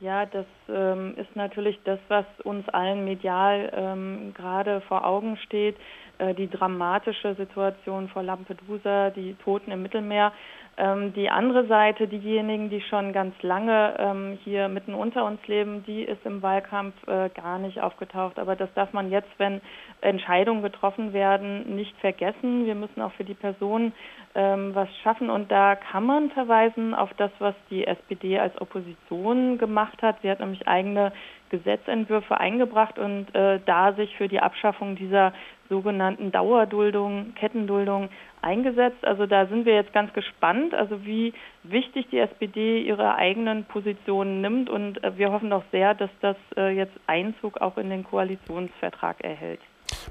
Ja, 0.00 0.26
das 0.26 0.46
ähm, 0.68 1.14
ist 1.16 1.36
natürlich 1.36 1.78
das, 1.84 2.00
was 2.08 2.24
uns 2.42 2.68
allen 2.70 3.04
medial 3.04 3.72
ähm, 3.72 4.34
gerade 4.34 4.80
vor 4.80 5.06
Augen 5.06 5.36
steht. 5.36 5.76
Äh, 6.18 6.34
die 6.34 6.48
dramatische 6.48 7.34
Situation 7.34 8.08
vor 8.08 8.22
Lampedusa, 8.22 9.10
die 9.10 9.34
Toten 9.44 9.70
im 9.70 9.82
Mittelmeer. 9.82 10.32
Ähm, 10.78 11.12
die 11.12 11.28
andere 11.28 11.66
Seite, 11.66 12.08
diejenigen, 12.08 12.70
die 12.70 12.80
schon 12.80 13.12
ganz 13.12 13.34
lange 13.42 13.94
ähm, 13.98 14.38
hier 14.42 14.68
mitten 14.68 14.94
unter 14.94 15.26
uns 15.26 15.46
leben, 15.46 15.84
die 15.86 16.02
ist 16.02 16.24
im 16.24 16.40
Wahlkampf 16.40 16.94
äh, 17.06 17.28
gar 17.28 17.58
nicht 17.58 17.80
aufgetaucht. 17.80 18.38
Aber 18.38 18.56
das 18.56 18.72
darf 18.74 18.92
man 18.94 19.10
jetzt, 19.10 19.28
wenn 19.36 19.60
Entscheidungen 20.00 20.62
getroffen 20.62 21.12
werden, 21.12 21.76
nicht 21.76 21.94
vergessen. 21.98 22.64
Wir 22.64 22.74
müssen 22.74 23.02
auch 23.02 23.12
für 23.12 23.24
die 23.24 23.34
Personen 23.34 23.92
ähm, 24.34 24.74
was 24.74 24.88
schaffen. 25.02 25.28
Und 25.28 25.52
da 25.52 25.76
kann 25.76 26.06
man 26.06 26.30
verweisen 26.30 26.94
auf 26.94 27.10
das, 27.18 27.30
was 27.38 27.54
die 27.68 27.86
SPD 27.86 28.38
als 28.38 28.58
Opposition 28.58 29.58
gemacht 29.58 30.00
hat. 30.02 30.16
Sie 30.22 30.30
hat 30.30 30.40
nämlich 30.40 30.66
eigene 30.66 31.12
Gesetzentwürfe 31.50 32.40
eingebracht 32.40 32.98
und 32.98 33.26
äh, 33.34 33.60
da 33.66 33.92
sich 33.92 34.16
für 34.16 34.26
die 34.26 34.40
Abschaffung 34.40 34.96
dieser 34.96 35.34
sogenannten 35.68 36.32
Dauerduldung, 36.32 37.34
Kettenduldung 37.34 38.08
eingesetzt. 38.42 39.04
Also 39.04 39.26
da 39.26 39.46
sind 39.46 39.64
wir 39.64 39.74
jetzt 39.74 39.92
ganz 39.92 40.12
gespannt, 40.12 40.74
also 40.74 41.04
wie 41.04 41.32
wichtig 41.62 42.06
die 42.10 42.18
SPD 42.18 42.82
ihre 42.82 43.14
eigenen 43.14 43.64
Positionen 43.64 44.40
nimmt 44.40 44.68
und 44.68 45.02
äh, 45.02 45.16
wir 45.16 45.32
hoffen 45.32 45.50
doch 45.50 45.64
sehr, 45.72 45.94
dass 45.94 46.10
das 46.20 46.36
äh, 46.56 46.74
jetzt 46.76 46.94
Einzug 47.06 47.60
auch 47.60 47.78
in 47.78 47.90
den 47.90 48.04
Koalitionsvertrag 48.04 49.22
erhält. 49.22 49.60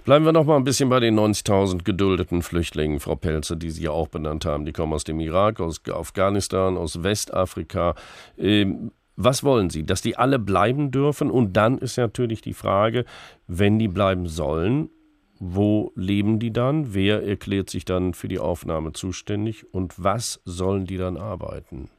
Bleiben 0.06 0.26
wir 0.26 0.32
noch 0.32 0.46
mal 0.46 0.56
ein 0.56 0.64
bisschen 0.64 0.90
bei 0.90 1.00
den 1.00 1.20
90.000 1.20 1.84
geduldeten 1.84 2.42
Flüchtlingen, 2.42 3.00
Frau 3.00 3.16
Pelze, 3.16 3.58
die 3.58 3.70
Sie 3.70 3.84
ja 3.84 3.92
auch 3.92 4.08
benannt 4.08 4.46
haben. 4.46 4.66
Die 4.66 4.74
kommen 4.74 4.94
aus 4.94 5.04
dem 5.04 5.20
Irak, 5.20 5.60
aus 5.60 5.82
Afghanistan, 5.92 6.78
aus 6.78 7.04
Westafrika. 7.04 7.96
Ähm, 8.38 8.92
was 9.16 9.44
wollen 9.44 9.70
Sie? 9.70 9.86
Dass 9.86 10.02
die 10.02 10.18
alle 10.18 10.40
bleiben 10.40 10.92
dürfen? 10.92 11.30
Und 11.30 11.54
dann 11.54 11.78
ist 11.78 11.98
natürlich 11.98 12.42
die 12.42 12.54
Frage, 12.54 13.06
wenn 13.48 13.78
die 13.78 13.88
bleiben 13.88 14.28
sollen, 14.28 14.90
wo 15.44 15.92
leben 15.96 16.38
die 16.38 16.54
dann? 16.54 16.94
Wer 16.94 17.24
erklärt 17.28 17.72
sich 17.72 17.84
dann 17.84 18.14
für 18.14 18.28
die 18.28 18.38
Aufnahme 18.38 18.94
zuständig? 18.94 19.66
Und 19.74 20.02
was 20.02 20.40
sollen 20.46 20.86
die 20.86 20.98
dann 20.98 21.18
arbeiten? 21.18 21.90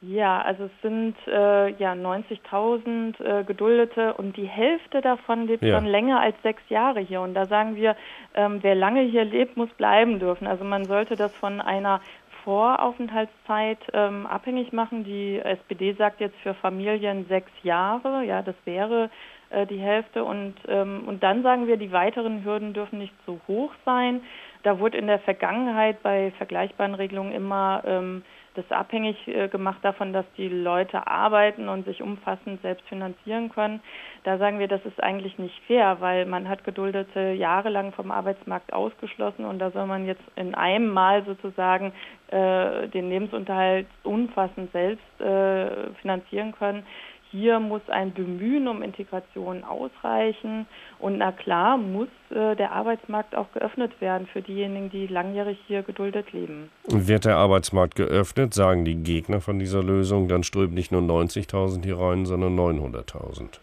Ja, 0.00 0.40
also 0.42 0.66
es 0.66 0.70
sind 0.80 1.16
äh, 1.26 1.70
ja 1.72 1.94
90.000 1.94 3.20
äh, 3.20 3.42
Geduldete 3.42 4.14
und 4.14 4.36
die 4.36 4.46
Hälfte 4.46 5.00
davon 5.00 5.48
lebt 5.48 5.64
ja. 5.64 5.74
schon 5.74 5.86
länger 5.86 6.20
als 6.20 6.36
sechs 6.44 6.62
Jahre 6.68 7.00
hier. 7.00 7.20
Und 7.20 7.34
da 7.34 7.46
sagen 7.46 7.74
wir, 7.74 7.96
ähm, 8.34 8.60
wer 8.62 8.76
lange 8.76 9.02
hier 9.02 9.24
lebt, 9.24 9.56
muss 9.56 9.70
bleiben 9.70 10.20
dürfen. 10.20 10.46
Also 10.46 10.62
man 10.62 10.84
sollte 10.84 11.16
das 11.16 11.34
von 11.34 11.60
einer 11.60 12.00
Voraufenthaltszeit 12.44 13.80
ähm, 13.92 14.24
abhängig 14.28 14.72
machen. 14.72 15.02
Die 15.02 15.40
SPD 15.40 15.94
sagt 15.94 16.20
jetzt 16.20 16.38
für 16.44 16.54
Familien 16.54 17.26
sechs 17.26 17.50
Jahre. 17.64 18.24
Ja, 18.24 18.42
das 18.42 18.54
wäre 18.64 19.10
äh, 19.50 19.66
die 19.66 19.78
Hälfte. 19.78 20.24
Und, 20.24 20.54
ähm, 20.68 21.04
und 21.06 21.22
dann 21.22 21.42
sagen 21.42 21.66
wir, 21.66 21.76
die 21.76 21.92
weiteren 21.92 22.44
Hürden 22.44 22.72
dürfen 22.72 22.98
nicht 22.98 23.14
so 23.26 23.40
hoch 23.48 23.72
sein. 23.84 24.22
Da 24.62 24.78
wurde 24.78 24.98
in 24.98 25.06
der 25.06 25.20
Vergangenheit 25.20 26.02
bei 26.02 26.32
vergleichbaren 26.36 26.94
Regelungen 26.94 27.32
immer 27.32 27.82
ähm, 27.86 28.22
das 28.58 28.70
abhängig 28.72 29.16
äh, 29.28 29.48
gemacht 29.48 29.78
davon, 29.82 30.12
dass 30.12 30.26
die 30.36 30.48
Leute 30.48 31.06
arbeiten 31.06 31.68
und 31.68 31.84
sich 31.84 32.02
umfassend 32.02 32.60
selbst 32.60 32.86
finanzieren 32.88 33.50
können. 33.50 33.80
Da 34.24 34.36
sagen 34.36 34.58
wir, 34.58 34.66
das 34.66 34.84
ist 34.84 35.00
eigentlich 35.00 35.38
nicht 35.38 35.54
fair, 35.66 35.98
weil 36.00 36.26
man 36.26 36.48
hat 36.48 36.64
Geduldete 36.64 37.32
jahrelang 37.32 37.92
vom 37.92 38.10
Arbeitsmarkt 38.10 38.72
ausgeschlossen 38.72 39.44
und 39.44 39.60
da 39.60 39.70
soll 39.70 39.86
man 39.86 40.06
jetzt 40.06 40.24
in 40.34 40.56
einem 40.56 40.88
Mal 40.92 41.24
sozusagen 41.24 41.92
äh, 42.30 42.88
den 42.88 43.08
Lebensunterhalt 43.08 43.86
umfassend 44.02 44.72
selbst 44.72 45.20
äh, 45.20 45.92
finanzieren 46.00 46.52
können. 46.52 46.84
Hier 47.30 47.60
muss 47.60 47.82
ein 47.88 48.12
Bemühen 48.12 48.68
um 48.68 48.82
Integration 48.82 49.64
ausreichen. 49.64 50.66
Und 50.98 51.18
na 51.18 51.32
klar, 51.32 51.76
muss 51.76 52.08
äh, 52.30 52.56
der 52.56 52.72
Arbeitsmarkt 52.72 53.34
auch 53.34 53.52
geöffnet 53.52 54.00
werden 54.00 54.26
für 54.32 54.40
diejenigen, 54.42 54.90
die 54.90 55.06
langjährig 55.06 55.58
hier 55.66 55.82
geduldet 55.82 56.32
leben. 56.32 56.70
Wird 56.86 57.24
der 57.24 57.36
Arbeitsmarkt 57.36 57.96
geöffnet, 57.96 58.54
sagen 58.54 58.84
die 58.84 58.96
Gegner 58.96 59.40
von 59.40 59.58
dieser 59.58 59.82
Lösung, 59.82 60.28
dann 60.28 60.42
strömen 60.42 60.74
nicht 60.74 60.92
nur 60.92 61.02
90.000 61.02 61.84
hier 61.84 61.98
rein, 61.98 62.24
sondern 62.24 62.58
900.000. 62.58 63.60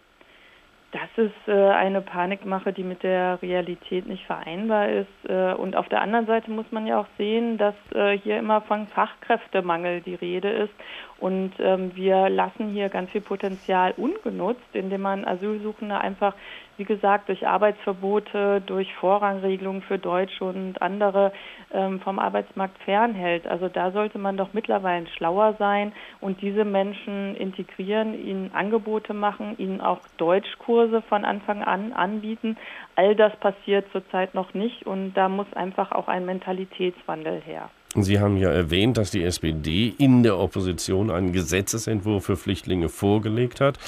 Das 0.96 1.26
ist 1.26 1.48
äh, 1.48 1.52
eine 1.52 2.00
Panikmache, 2.00 2.72
die 2.72 2.82
mit 2.82 3.02
der 3.02 3.42
Realität 3.42 4.06
nicht 4.06 4.24
vereinbar 4.24 4.88
ist. 4.88 5.28
Äh, 5.28 5.52
und 5.52 5.76
auf 5.76 5.88
der 5.90 6.00
anderen 6.00 6.26
Seite 6.26 6.50
muss 6.50 6.64
man 6.70 6.86
ja 6.86 6.98
auch 6.98 7.06
sehen, 7.18 7.58
dass 7.58 7.74
äh, 7.92 8.16
hier 8.16 8.38
immer 8.38 8.62
von 8.62 8.86
Fachkräftemangel 8.86 10.00
die 10.00 10.14
Rede 10.14 10.48
ist. 10.48 10.72
Und 11.18 11.52
ähm, 11.60 11.92
wir 11.94 12.28
lassen 12.28 12.68
hier 12.68 12.90
ganz 12.90 13.10
viel 13.10 13.22
Potenzial 13.22 13.94
ungenutzt, 13.96 14.60
indem 14.74 15.00
man 15.02 15.24
Asylsuchende 15.24 15.98
einfach, 15.98 16.34
wie 16.76 16.84
gesagt, 16.84 17.30
durch 17.30 17.46
Arbeitsverbote, 17.46 18.60
durch 18.66 18.92
Vorrangregelungen 18.96 19.80
für 19.80 19.98
Deutsche 19.98 20.44
und 20.44 20.82
andere 20.82 21.32
ähm, 21.72 22.00
vom 22.00 22.18
Arbeitsmarkt 22.18 22.76
fernhält. 22.82 23.46
Also 23.46 23.68
da 23.68 23.92
sollte 23.92 24.18
man 24.18 24.36
doch 24.36 24.52
mittlerweile 24.52 25.06
schlauer 25.06 25.54
sein 25.58 25.92
und 26.20 26.42
diese 26.42 26.66
Menschen 26.66 27.34
integrieren, 27.36 28.12
ihnen 28.14 28.50
Angebote 28.52 29.14
machen, 29.14 29.54
ihnen 29.56 29.80
auch 29.80 30.00
Deutschkurse 30.18 31.00
von 31.00 31.24
Anfang 31.24 31.62
an 31.62 31.94
anbieten. 31.94 32.58
All 32.94 33.16
das 33.16 33.34
passiert 33.36 33.86
zurzeit 33.92 34.34
noch 34.34 34.52
nicht 34.52 34.86
und 34.86 35.14
da 35.14 35.30
muss 35.30 35.50
einfach 35.54 35.92
auch 35.92 36.08
ein 36.08 36.26
Mentalitätswandel 36.26 37.40
her. 37.40 37.70
Sie 38.02 38.20
haben 38.20 38.36
ja 38.36 38.50
erwähnt, 38.50 38.96
dass 38.98 39.10
die 39.10 39.22
SPD 39.22 39.94
in 39.98 40.22
der 40.22 40.38
Opposition 40.38 41.10
einen 41.10 41.32
Gesetzesentwurf 41.32 42.24
für 42.24 42.36
Flüchtlinge 42.36 42.88
vorgelegt 42.88 43.60
hat. 43.60 43.78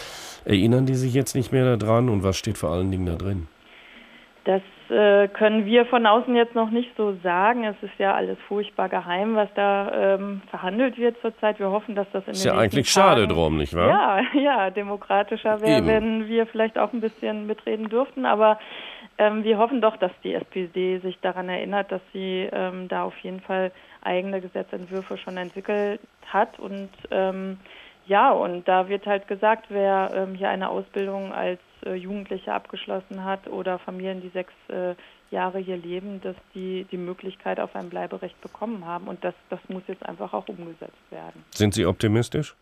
Erinnern 0.44 0.86
die 0.86 0.94
sich 0.94 1.14
jetzt 1.14 1.34
nicht 1.34 1.52
mehr 1.52 1.76
daran 1.76 2.08
und 2.08 2.22
was 2.22 2.36
steht 2.36 2.58
vor 2.58 2.70
allen 2.70 2.90
Dingen 2.90 3.06
da 3.06 3.16
drin? 3.16 3.48
Das 4.44 4.62
äh, 4.88 5.28
können 5.28 5.66
wir 5.66 5.84
von 5.84 6.06
außen 6.06 6.34
jetzt 6.34 6.54
noch 6.54 6.70
nicht 6.70 6.90
so 6.96 7.14
sagen. 7.22 7.64
Es 7.64 7.76
ist 7.82 7.98
ja 7.98 8.14
alles 8.14 8.38
furchtbar 8.48 8.88
geheim, 8.88 9.36
was 9.36 9.50
da 9.54 10.14
ähm, 10.14 10.40
verhandelt 10.48 10.96
wird 10.96 11.20
zurzeit. 11.20 11.58
Wir 11.58 11.70
hoffen, 11.70 11.94
dass 11.94 12.06
das 12.12 12.24
in 12.24 12.32
ist 12.32 12.44
den 12.44 12.52
ja 12.52 12.58
eigentlich 12.58 12.90
Tagen, 12.90 13.08
schade 13.08 13.28
drum, 13.28 13.58
nicht 13.58 13.74
wahr? 13.74 13.88
Ja, 13.88 14.22
ja, 14.40 14.70
demokratischer 14.70 15.60
wäre, 15.60 15.86
wenn 15.86 16.28
wir 16.28 16.46
vielleicht 16.46 16.78
auch 16.78 16.94
ein 16.94 17.02
bisschen 17.02 17.46
mitreden 17.46 17.90
dürften. 17.90 18.24
Aber 18.24 18.58
ähm, 19.18 19.44
wir 19.44 19.58
hoffen 19.58 19.80
doch, 19.80 19.96
dass 19.96 20.12
die 20.22 20.34
SPD 20.34 20.98
sich 20.98 21.18
daran 21.20 21.48
erinnert, 21.48 21.90
dass 21.92 22.02
sie 22.12 22.48
ähm, 22.52 22.88
da 22.88 23.04
auf 23.04 23.18
jeden 23.18 23.40
Fall 23.40 23.72
eigene 24.02 24.40
Gesetzentwürfe 24.40 25.18
schon 25.18 25.36
entwickelt 25.36 26.00
hat 26.26 26.58
und 26.58 26.90
ähm, 27.10 27.58
ja, 28.06 28.30
und 28.30 28.66
da 28.66 28.88
wird 28.88 29.06
halt 29.06 29.28
gesagt, 29.28 29.66
wer 29.68 30.10
ähm, 30.14 30.34
hier 30.34 30.48
eine 30.48 30.70
Ausbildung 30.70 31.32
als 31.32 31.60
äh, 31.84 31.94
Jugendlicher 31.94 32.54
abgeschlossen 32.54 33.22
hat 33.22 33.46
oder 33.48 33.78
Familien, 33.78 34.22
die 34.22 34.30
sechs 34.30 34.54
äh, 34.68 34.94
Jahre 35.30 35.58
hier 35.58 35.76
leben, 35.76 36.22
dass 36.22 36.36
die 36.54 36.86
die 36.90 36.96
Möglichkeit 36.96 37.60
auf 37.60 37.76
ein 37.76 37.90
Bleiberecht 37.90 38.40
bekommen 38.40 38.86
haben. 38.86 39.08
Und 39.08 39.22
das, 39.24 39.34
das 39.50 39.60
muss 39.68 39.82
jetzt 39.88 40.06
einfach 40.06 40.32
auch 40.32 40.48
umgesetzt 40.48 41.10
werden. 41.10 41.44
Sind 41.50 41.74
Sie 41.74 41.84
optimistisch? 41.84 42.56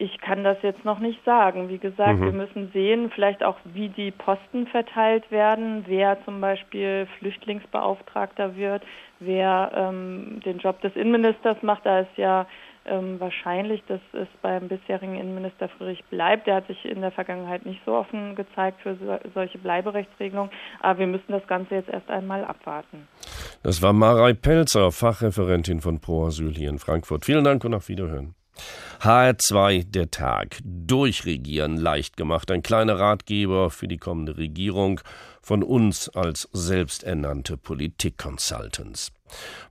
Ich 0.00 0.18
kann 0.18 0.44
das 0.44 0.56
jetzt 0.62 0.82
noch 0.86 0.98
nicht 0.98 1.22
sagen. 1.26 1.68
Wie 1.68 1.76
gesagt, 1.76 2.20
mhm. 2.20 2.24
wir 2.24 2.32
müssen 2.32 2.70
sehen, 2.72 3.10
vielleicht 3.14 3.44
auch, 3.44 3.58
wie 3.64 3.90
die 3.90 4.10
Posten 4.10 4.66
verteilt 4.66 5.30
werden, 5.30 5.84
wer 5.86 6.16
zum 6.24 6.40
Beispiel 6.40 7.06
Flüchtlingsbeauftragter 7.18 8.56
wird, 8.56 8.82
wer 9.18 9.70
ähm, 9.74 10.40
den 10.42 10.56
Job 10.56 10.80
des 10.80 10.96
Innenministers 10.96 11.62
macht. 11.62 11.84
Da 11.84 12.00
ist 12.00 12.16
ja 12.16 12.46
ähm, 12.86 13.20
wahrscheinlich, 13.20 13.82
dass 13.88 14.00
es 14.14 14.28
beim 14.40 14.68
bisherigen 14.68 15.16
Innenminister 15.16 15.68
Friedrich 15.68 16.02
bleibt. 16.06 16.46
Der 16.46 16.54
hat 16.56 16.66
sich 16.66 16.82
in 16.86 17.02
der 17.02 17.10
Vergangenheit 17.10 17.66
nicht 17.66 17.82
so 17.84 17.92
offen 17.92 18.36
gezeigt 18.36 18.80
für 18.80 18.96
so, 18.96 19.18
solche 19.34 19.58
Bleiberechtsregelungen. 19.58 20.50
Aber 20.80 20.98
wir 20.98 21.08
müssen 21.08 21.30
das 21.30 21.46
Ganze 21.46 21.74
jetzt 21.74 21.90
erst 21.90 22.08
einmal 22.08 22.42
abwarten. 22.42 23.06
Das 23.62 23.82
war 23.82 23.92
Marei 23.92 24.32
Pelzer, 24.32 24.92
Fachreferentin 24.92 25.82
von 25.82 26.00
Pro 26.00 26.24
Asyl 26.24 26.54
hier 26.54 26.70
in 26.70 26.78
Frankfurt. 26.78 27.26
Vielen 27.26 27.44
Dank 27.44 27.62
und 27.66 27.74
auf 27.74 27.90
Wiederhören. 27.90 28.34
HR2 29.00 29.90
der 29.90 30.10
Tag. 30.10 30.58
Durchregieren 30.64 31.76
leicht 31.76 32.16
gemacht. 32.16 32.50
Ein 32.50 32.62
kleiner 32.62 32.98
Ratgeber 32.98 33.70
für 33.70 33.88
die 33.88 33.96
kommende 33.96 34.36
Regierung 34.36 35.00
von 35.42 35.62
uns 35.62 36.08
als 36.10 36.48
selbsternannte 36.52 37.56
Politik-Consultants. 37.56 39.12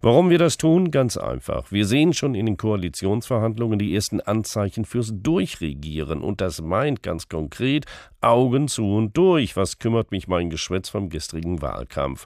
Warum 0.01 0.29
wir 0.29 0.37
das 0.37 0.57
tun? 0.57 0.91
Ganz 0.91 1.17
einfach. 1.17 1.71
Wir 1.71 1.85
sehen 1.85 2.13
schon 2.13 2.35
in 2.35 2.45
den 2.45 2.57
Koalitionsverhandlungen 2.57 3.79
die 3.79 3.93
ersten 3.93 4.21
Anzeichen 4.21 4.85
fürs 4.85 5.11
Durchregieren 5.13 6.21
und 6.21 6.41
das 6.41 6.61
meint 6.61 7.03
ganz 7.03 7.27
konkret 7.27 7.85
Augen 8.21 8.67
zu 8.67 8.95
und 8.95 9.15
durch. 9.17 9.55
Was 9.55 9.79
kümmert 9.79 10.11
mich 10.11 10.27
mein 10.27 10.49
Geschwätz 10.49 10.89
vom 10.89 11.09
gestrigen 11.09 11.61
Wahlkampf? 11.61 12.25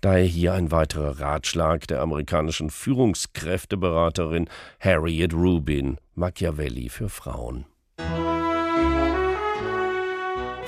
Daher 0.00 0.24
hier 0.24 0.54
ein 0.54 0.70
weiterer 0.70 1.20
Ratschlag 1.20 1.86
der 1.86 2.00
amerikanischen 2.00 2.70
Führungskräfteberaterin 2.70 4.48
Harriet 4.78 5.34
Rubin, 5.34 5.98
Machiavelli 6.14 6.88
für 6.88 7.08
Frauen. 7.08 7.66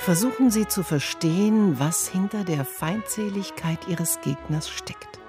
Versuchen 0.03 0.51
Sie 0.51 0.67
zu 0.67 0.83
verstehen, 0.83 1.79
was 1.79 2.09
hinter 2.09 2.43
der 2.43 2.65
Feindseligkeit 2.65 3.87
Ihres 3.87 4.19
Gegners 4.21 4.69
steckt. 4.69 5.22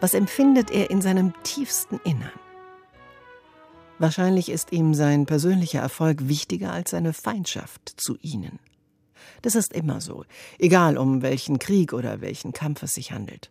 Was 0.00 0.14
empfindet 0.14 0.70
er 0.70 0.90
in 0.90 1.00
seinem 1.00 1.32
tiefsten 1.42 1.98
Innern? 2.04 2.30
Wahrscheinlich 3.98 4.48
ist 4.48 4.70
ihm 4.70 4.94
sein 4.94 5.26
persönlicher 5.26 5.80
Erfolg 5.80 6.28
wichtiger 6.28 6.72
als 6.72 6.90
seine 6.90 7.12
Feindschaft 7.12 7.94
zu 7.96 8.16
Ihnen. 8.20 8.60
Das 9.42 9.56
ist 9.56 9.72
immer 9.72 10.00
so, 10.00 10.24
egal 10.58 10.96
um 10.96 11.22
welchen 11.22 11.58
Krieg 11.58 11.92
oder 11.92 12.20
welchen 12.20 12.52
Kampf 12.52 12.84
es 12.84 12.92
sich 12.92 13.10
handelt. 13.10 13.50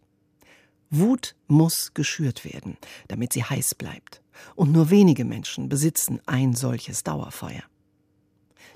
Wut 0.89 1.35
muss 1.47 1.93
geschürt 1.93 2.45
werden, 2.45 2.77
damit 3.09 3.33
sie 3.33 3.43
heiß 3.43 3.75
bleibt. 3.75 4.21
Und 4.55 4.71
nur 4.71 4.89
wenige 4.89 5.25
Menschen 5.25 5.67
besitzen 5.67 6.21
ein 6.25 6.53
solches 6.53 7.03
Dauerfeuer. 7.03 7.63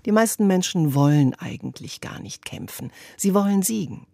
Die 0.05 0.11
meisten 0.11 0.45
Menschen 0.47 0.93
wollen 0.93 1.35
eigentlich 1.35 2.01
gar 2.01 2.19
nicht 2.19 2.43
kämpfen, 2.43 2.91
sie 3.15 3.33
wollen 3.33 3.61
siegen. 3.61 4.07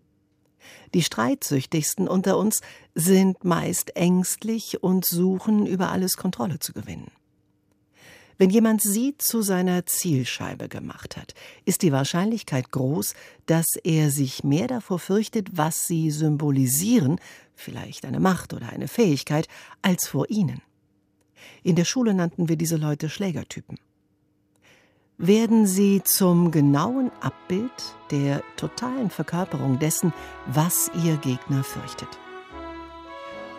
Die 0.93 1.03
streitsüchtigsten 1.03 2.07
unter 2.07 2.37
uns 2.37 2.61
sind 2.95 3.43
meist 3.43 3.95
ängstlich 3.95 4.83
und 4.83 5.05
suchen 5.05 5.65
über 5.65 5.91
alles 5.91 6.17
Kontrolle 6.17 6.59
zu 6.59 6.73
gewinnen. 6.73 7.11
Wenn 8.39 8.49
jemand 8.51 8.81
sie 8.81 9.15
zu 9.17 9.41
seiner 9.41 9.85
Zielscheibe 9.87 10.69
gemacht 10.69 11.17
hat, 11.17 11.33
ist 11.65 11.81
die 11.81 11.91
Wahrscheinlichkeit 11.91 12.71
groß, 12.71 13.15
dass 13.47 13.65
er 13.83 14.11
sich 14.11 14.43
mehr 14.43 14.67
davor 14.67 14.99
fürchtet, 14.99 15.49
was 15.53 15.87
sie 15.87 16.11
symbolisieren, 16.11 17.19
vielleicht 17.55 18.05
eine 18.05 18.19
Macht 18.19 18.53
oder 18.53 18.69
eine 18.69 18.87
Fähigkeit, 18.87 19.47
als 19.81 20.07
vor 20.07 20.29
ihnen. 20.29 20.61
In 21.63 21.75
der 21.75 21.85
Schule 21.85 22.13
nannten 22.13 22.47
wir 22.47 22.57
diese 22.57 22.77
Leute 22.77 23.09
Schlägertypen 23.09 23.79
werden 25.17 25.65
sie 25.65 26.03
zum 26.03 26.51
genauen 26.51 27.11
Abbild 27.21 27.95
der 28.11 28.43
totalen 28.55 29.09
Verkörperung 29.09 29.79
dessen, 29.79 30.13
was 30.45 30.91
ihr 31.03 31.17
Gegner 31.17 31.63
fürchtet. 31.63 32.09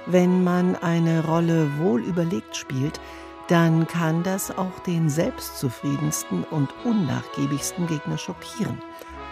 Wenn 0.06 0.44
man 0.44 0.76
eine 0.76 1.24
Rolle 1.24 1.68
wohl 1.78 2.02
überlegt 2.02 2.56
spielt, 2.56 3.00
dann 3.48 3.86
kann 3.86 4.22
das 4.22 4.56
auch 4.56 4.78
den 4.86 5.10
selbstzufriedensten 5.10 6.44
und 6.44 6.68
unnachgiebigsten 6.84 7.86
Gegner 7.86 8.18
schockieren. 8.18 8.78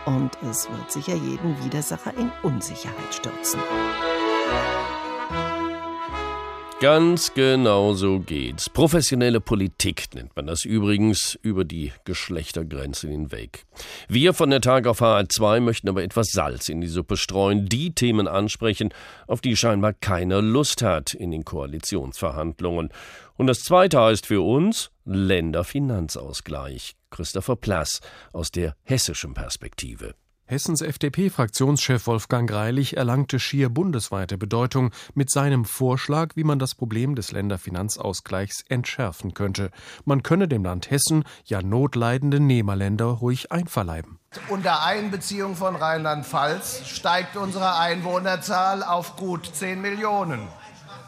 Und 0.04 0.36
es 0.42 0.68
wird 0.70 0.90
sicher 0.90 1.14
jeden 1.14 1.62
Widersacher 1.64 2.12
in 2.16 2.30
Unsicherheit 2.42 3.12
stürzen. 3.14 3.60
Ganz 6.78 7.32
genau 7.32 7.94
so 7.94 8.20
geht's. 8.20 8.68
Professionelle 8.68 9.40
Politik 9.40 10.14
nennt 10.14 10.36
man 10.36 10.46
das 10.46 10.66
übrigens 10.66 11.38
über 11.40 11.64
die 11.64 11.90
Geschlechtergrenzen 12.04 13.10
hinweg. 13.10 13.64
Wir 14.08 14.34
von 14.34 14.50
der 14.50 14.60
Tag 14.60 14.86
auf 14.86 15.00
HR2 15.00 15.60
möchten 15.60 15.88
aber 15.88 16.02
etwas 16.02 16.32
Salz 16.32 16.68
in 16.68 16.82
die 16.82 16.86
Suppe 16.86 17.16
streuen, 17.16 17.66
die 17.66 17.94
Themen 17.94 18.28
ansprechen, 18.28 18.92
auf 19.26 19.40
die 19.40 19.56
scheinbar 19.56 19.94
keiner 19.94 20.42
Lust 20.42 20.82
hat 20.82 21.14
in 21.14 21.30
den 21.30 21.46
Koalitionsverhandlungen. 21.46 22.90
Und 23.38 23.46
das 23.46 23.60
zweite 23.60 23.98
heißt 23.98 24.26
für 24.26 24.42
uns 24.42 24.90
Länderfinanzausgleich. 25.06 26.94
Christopher 27.08 27.56
Plass 27.56 28.00
aus 28.34 28.50
der 28.50 28.76
hessischen 28.82 29.32
Perspektive. 29.32 30.14
Hessens 30.48 30.80
FDP-Fraktionschef 30.80 32.06
Wolfgang 32.06 32.48
Greilich 32.48 32.96
erlangte 32.96 33.40
schier 33.40 33.68
bundesweite 33.68 34.38
Bedeutung 34.38 34.92
mit 35.12 35.28
seinem 35.28 35.64
Vorschlag, 35.64 36.36
wie 36.36 36.44
man 36.44 36.60
das 36.60 36.76
Problem 36.76 37.16
des 37.16 37.32
Länderfinanzausgleichs 37.32 38.62
entschärfen 38.68 39.34
könnte. 39.34 39.72
Man 40.04 40.22
könne 40.22 40.46
dem 40.46 40.62
Land 40.62 40.88
Hessen 40.88 41.24
ja 41.46 41.62
notleidende 41.62 42.38
Nehmerländer 42.38 43.06
ruhig 43.06 43.50
einverleiben. 43.50 44.20
Unter 44.48 44.84
Einbeziehung 44.84 45.56
von 45.56 45.74
Rheinland-Pfalz 45.74 46.86
steigt 46.86 47.36
unsere 47.36 47.76
Einwohnerzahl 47.80 48.84
auf 48.84 49.16
gut 49.16 49.50
10 49.52 49.80
Millionen. 49.80 50.46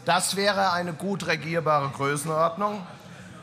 Das 0.04 0.34
wäre 0.34 0.72
eine 0.72 0.94
gut 0.94 1.28
regierbare 1.28 1.90
Größenordnung. 1.90 2.84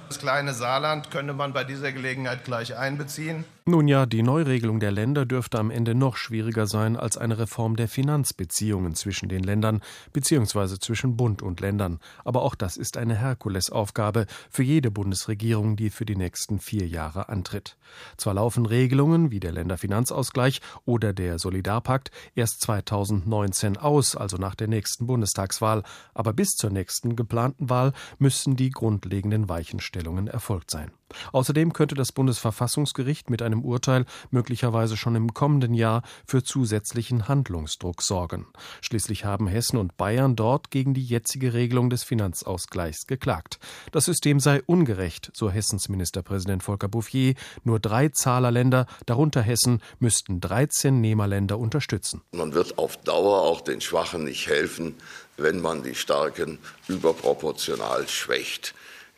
Das 0.09 0.19
kleine 0.19 0.53
Saarland 0.53 1.09
könnte 1.09 1.33
man 1.33 1.53
bei 1.53 1.63
dieser 1.63 1.93
Gelegenheit 1.93 2.43
gleich 2.43 2.75
einbeziehen. 2.75 3.45
Nun 3.67 3.87
ja, 3.87 4.05
die 4.05 4.21
Neuregelung 4.21 4.79
der 4.79 4.91
Länder 4.91 5.25
dürfte 5.25 5.57
am 5.57 5.71
Ende 5.71 5.95
noch 5.95 6.17
schwieriger 6.17 6.67
sein 6.67 6.95
als 6.95 7.17
eine 7.17 7.39
Reform 7.39 7.75
der 7.75 7.87
Finanzbeziehungen 7.87 8.93
zwischen 8.93 9.27
den 9.27 9.41
Ländern 9.41 9.81
bzw. 10.13 10.77
zwischen 10.77 11.17
Bund 11.17 11.41
und 11.41 11.61
Ländern. 11.61 11.97
Aber 12.23 12.43
auch 12.43 12.53
das 12.53 12.77
ist 12.77 12.95
eine 12.95 13.15
Herkulesaufgabe 13.15 14.27
für 14.51 14.61
jede 14.61 14.91
Bundesregierung, 14.91 15.77
die 15.77 15.89
für 15.89 16.05
die 16.05 16.15
nächsten 16.15 16.59
vier 16.59 16.87
Jahre 16.87 17.27
antritt. 17.27 17.75
Zwar 18.17 18.35
laufen 18.35 18.67
Regelungen 18.67 19.31
wie 19.31 19.39
der 19.39 19.53
Länderfinanzausgleich 19.53 20.61
oder 20.85 21.11
der 21.11 21.39
Solidarpakt 21.39 22.11
erst 22.35 22.61
2019 22.61 23.77
aus, 23.77 24.15
also 24.15 24.37
nach 24.37 24.53
der 24.53 24.67
nächsten 24.67 25.07
Bundestagswahl, 25.07 25.81
aber 26.13 26.33
bis 26.33 26.51
zur 26.51 26.69
nächsten 26.69 27.15
geplanten 27.15 27.67
Wahl 27.67 27.93
müssen 28.19 28.57
die 28.57 28.69
grundlegenden 28.69 29.49
Weichenstellungen 29.49 30.27
erfolgt 30.27 30.69
sein. 30.69 30.91
Außerdem 31.31 31.73
könnte 31.73 31.95
das 31.95 32.11
Bundesverfassungsgericht 32.11 33.29
mit 33.29 33.41
einem 33.41 33.63
Urteil 33.63 34.05
möglicherweise 34.31 34.97
schon 34.97 35.15
im 35.15 35.33
kommenden 35.33 35.73
Jahr 35.73 36.01
für 36.25 36.43
zusätzlichen 36.43 37.27
Handlungsdruck 37.27 38.01
sorgen. 38.01 38.47
Schließlich 38.81 39.25
haben 39.25 39.47
Hessen 39.47 39.77
und 39.77 39.97
Bayern 39.97 40.35
dort 40.35 40.71
gegen 40.71 40.93
die 40.93 41.03
jetzige 41.03 41.53
Regelung 41.53 41.89
des 41.89 42.03
Finanzausgleichs 42.03 43.07
geklagt. 43.07 43.59
Das 43.91 44.05
System 44.05 44.39
sei 44.39 44.61
ungerecht, 44.65 45.31
so 45.33 45.49
Hessens 45.49 45.89
Ministerpräsident 45.89 46.63
Volker 46.63 46.87
Bouffier. 46.87 47.35
Nur 47.63 47.79
drei 47.79 48.09
Zahlerländer, 48.09 48.87
darunter 49.05 49.41
Hessen, 49.41 49.81
müssten 49.99 50.41
13 50.41 50.99
Nehmerländer 51.01 51.59
unterstützen. 51.59 52.21
Man 52.31 52.53
wird 52.53 52.77
auf 52.77 52.97
Dauer 52.97 53.41
auch 53.43 53.61
den 53.61 53.81
Schwachen 53.81 54.23
nicht 54.23 54.47
helfen, 54.47 54.95
wenn 55.37 55.61
man 55.61 55.83
die 55.83 55.95
Starken 55.95 56.59
überproportional 56.87 58.07
schwächt. 58.07 58.73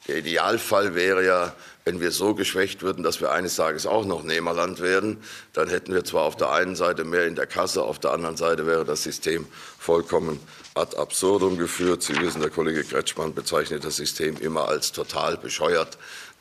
Der 0.08 0.18
Idealfall 0.18 0.96
wäre 0.96 1.26
ja, 1.26 1.54
wenn 1.84 2.00
wir 2.00 2.12
so 2.12 2.34
geschwächt 2.34 2.82
würden, 2.82 3.04
dass 3.04 3.22
wir 3.22 3.32
eines 3.32 3.56
Tages 3.56 3.86
auch 3.86 4.06
noch 4.06 4.24
Nehmerland 4.24 4.82
werden, 4.82 5.24
dann 5.54 5.70
hätten 5.70 5.94
wir 5.94 6.04
zwar 6.04 6.24
auf 6.24 6.36
der 6.36 6.52
einen 6.52 6.76
Seite 6.76 7.04
mehr 7.04 7.26
in 7.26 7.36
der 7.36 7.48
Kasse, 7.48 7.84
auf 7.84 8.00
der 8.00 8.12
anderen 8.12 8.38
Seite 8.38 8.68
wäre 8.68 8.86
das 8.86 9.04
System 9.04 9.48
vollkommen 9.80 10.40
ad 10.76 10.96
absurdum 10.98 11.58
geführt. 11.58 12.04
Sie 12.04 12.20
wissen, 12.22 12.42
der 12.42 12.50
Kollege 12.50 12.84
Kretschmann 12.84 13.34
bezeichnet 13.34 13.84
das 13.84 13.96
System 13.96 14.38
immer 14.38 14.68
als 14.68 14.92
total 14.92 15.38
bescheuert 15.38 15.98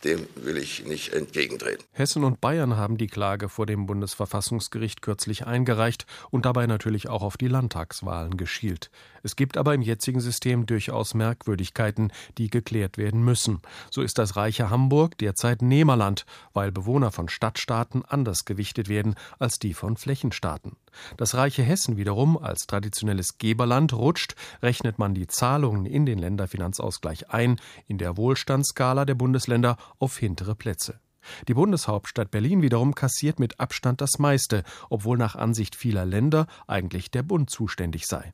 dem 0.07 0.27
will 0.37 0.57
ich 0.57 0.87
nicht 0.87 1.13
entgegentreten. 1.13 1.85
Hessen 1.93 2.25
und 2.25 2.41
Bayern 2.41 2.77
haben 2.77 2.97
die 2.97 3.07
Klage 3.07 3.49
vor 3.49 3.67
dem 3.67 3.87
Bundesverfassungsgericht 3.87 5.03
kürzlich 5.03 5.47
eingereicht 5.47 6.07
und 6.31 6.47
dabei 6.47 6.67
natürlich 6.67 7.09
auch 7.09 7.23
auf 7.23 7.37
die 7.37 7.49
Landtagswahlen 7.49 8.37
geschielt. 8.37 8.91
Es 9.23 9.35
gibt 9.35 9.57
aber 9.57 9.75
im 9.75 9.83
jetzigen 9.83 10.21
System 10.21 10.67
durchaus 10.67 11.15
Merkwürdigkeiten, 11.15 12.13
die 12.39 12.49
geklärt 12.49 12.97
werden 12.97 13.25
müssen. 13.25 13.61
So 13.91 14.03
ist 14.03 14.19
das 14.19 14.37
reiche 14.37 14.71
Hamburg 14.71 15.19
derzeit 15.19 15.63
Nehmerland, 15.63 16.27
weil 16.53 16.71
Bewohner 16.71 17.11
von 17.11 17.29
Stadtstaaten 17.29 18.05
anders 18.05 18.45
gewichtet 18.45 18.89
werden 18.89 19.17
als 19.41 19.59
die 19.59 19.75
von 19.75 19.97
Flächenstaaten. 19.97 20.77
Das 21.17 21.35
reiche 21.35 21.63
Hessen 21.63 21.97
wiederum 21.97 22.39
als 22.39 22.67
traditionelles 22.67 23.39
Geberland 23.39 23.93
rutscht, 23.93 24.35
rechnet 24.63 24.99
man 24.99 25.15
die 25.15 25.27
Zahlungen 25.27 25.87
in 25.87 26.07
den 26.07 26.19
Länderfinanzausgleich 26.19 27.31
ein, 27.31 27.61
in 27.87 27.99
der 27.99 28.17
Wohlstandsskala 28.17 29.05
der 29.05 29.15
Bundesländer 29.15 29.77
auf 29.99 30.17
hintere 30.19 30.55
Plätze. 30.55 31.01
Die 31.49 31.55
Bundeshauptstadt 31.55 32.31
Berlin 32.31 32.63
wiederum 32.63 32.95
kassiert 32.95 33.41
mit 33.41 33.59
Abstand 33.59 34.01
das 34.01 34.19
meiste, 34.19 34.63
obwohl 34.91 35.19
nach 35.19 35.35
Ansicht 35.35 35.75
vieler 35.75 36.05
Länder 36.05 36.47
eigentlich 36.67 37.11
der 37.11 37.23
Bund 37.23 37.51
zuständig 37.51 38.07
sei. 38.07 38.33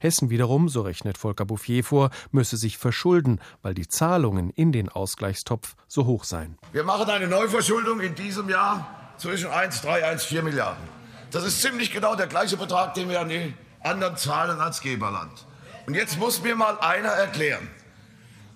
Hessen 0.00 0.30
wiederum, 0.30 0.68
so 0.68 0.82
rechnet 0.82 1.18
Volker 1.18 1.44
Bouffier 1.44 1.84
vor, 1.84 2.10
müsse 2.30 2.56
sich 2.56 2.78
verschulden, 2.78 3.40
weil 3.62 3.74
die 3.74 3.88
Zahlungen 3.88 4.50
in 4.50 4.72
den 4.72 4.88
Ausgleichstopf 4.88 5.76
so 5.88 6.06
hoch 6.06 6.24
seien. 6.24 6.58
Wir 6.72 6.84
machen 6.84 7.08
eine 7.08 7.28
Neuverschuldung 7.28 8.00
in 8.00 8.14
diesem 8.14 8.48
Jahr 8.48 9.12
zwischen 9.18 9.50
1,3 9.50 10.12
und 10.12 10.20
1,4 10.20 10.42
Milliarden. 10.42 10.82
Das 11.30 11.44
ist 11.44 11.60
ziemlich 11.60 11.92
genau 11.92 12.14
der 12.14 12.26
gleiche 12.26 12.56
Betrag, 12.56 12.94
den 12.94 13.08
wir 13.08 13.20
an 13.20 13.28
die 13.28 13.54
anderen 13.82 14.16
zahlen 14.16 14.60
als 14.60 14.80
Geberland. 14.80 15.46
Und 15.86 15.94
jetzt 15.94 16.18
muss 16.18 16.42
mir 16.42 16.56
mal 16.56 16.78
einer 16.80 17.10
erklären, 17.10 17.68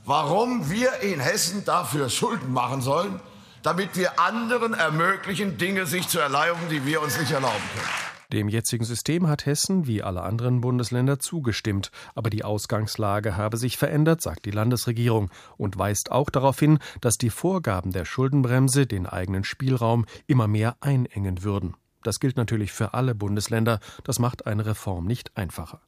warum 0.08 0.70
wir 0.70 1.00
in 1.02 1.20
Hessen 1.20 1.66
dafür 1.66 2.08
Schulden 2.08 2.50
machen 2.50 2.80
sollen, 2.80 3.20
damit 3.62 3.94
wir 3.94 4.18
anderen 4.18 4.72
ermöglichen, 4.72 5.58
Dinge 5.58 5.84
sich 5.84 6.08
zu 6.08 6.18
erlauben, 6.18 6.62
die 6.70 6.86
wir 6.86 7.02
uns 7.02 7.20
nicht 7.20 7.30
erlauben 7.30 7.62
können. 7.74 8.08
Dem 8.32 8.48
jetzigen 8.48 8.84
System 8.84 9.28
hat 9.28 9.44
Hessen 9.44 9.86
wie 9.86 10.02
alle 10.02 10.22
anderen 10.22 10.62
Bundesländer 10.62 11.18
zugestimmt, 11.18 11.90
aber 12.14 12.30
die 12.30 12.42
Ausgangslage 12.42 13.36
habe 13.36 13.58
sich 13.58 13.76
verändert, 13.76 14.22
sagt 14.22 14.46
die 14.46 14.50
Landesregierung 14.50 15.30
und 15.58 15.78
weist 15.78 16.10
auch 16.10 16.30
darauf 16.30 16.58
hin, 16.58 16.78
dass 17.02 17.18
die 17.18 17.30
Vorgaben 17.30 17.92
der 17.92 18.06
Schuldenbremse 18.06 18.86
den 18.86 19.06
eigenen 19.06 19.44
Spielraum 19.44 20.06
immer 20.26 20.48
mehr 20.48 20.76
einengen 20.80 21.42
würden. 21.42 21.74
Das 22.02 22.18
gilt 22.18 22.38
natürlich 22.38 22.72
für 22.72 22.94
alle 22.94 23.14
Bundesländer, 23.14 23.78
das 24.04 24.18
macht 24.18 24.46
eine 24.46 24.64
Reform 24.64 25.04
nicht 25.04 25.36
einfacher. 25.36 25.82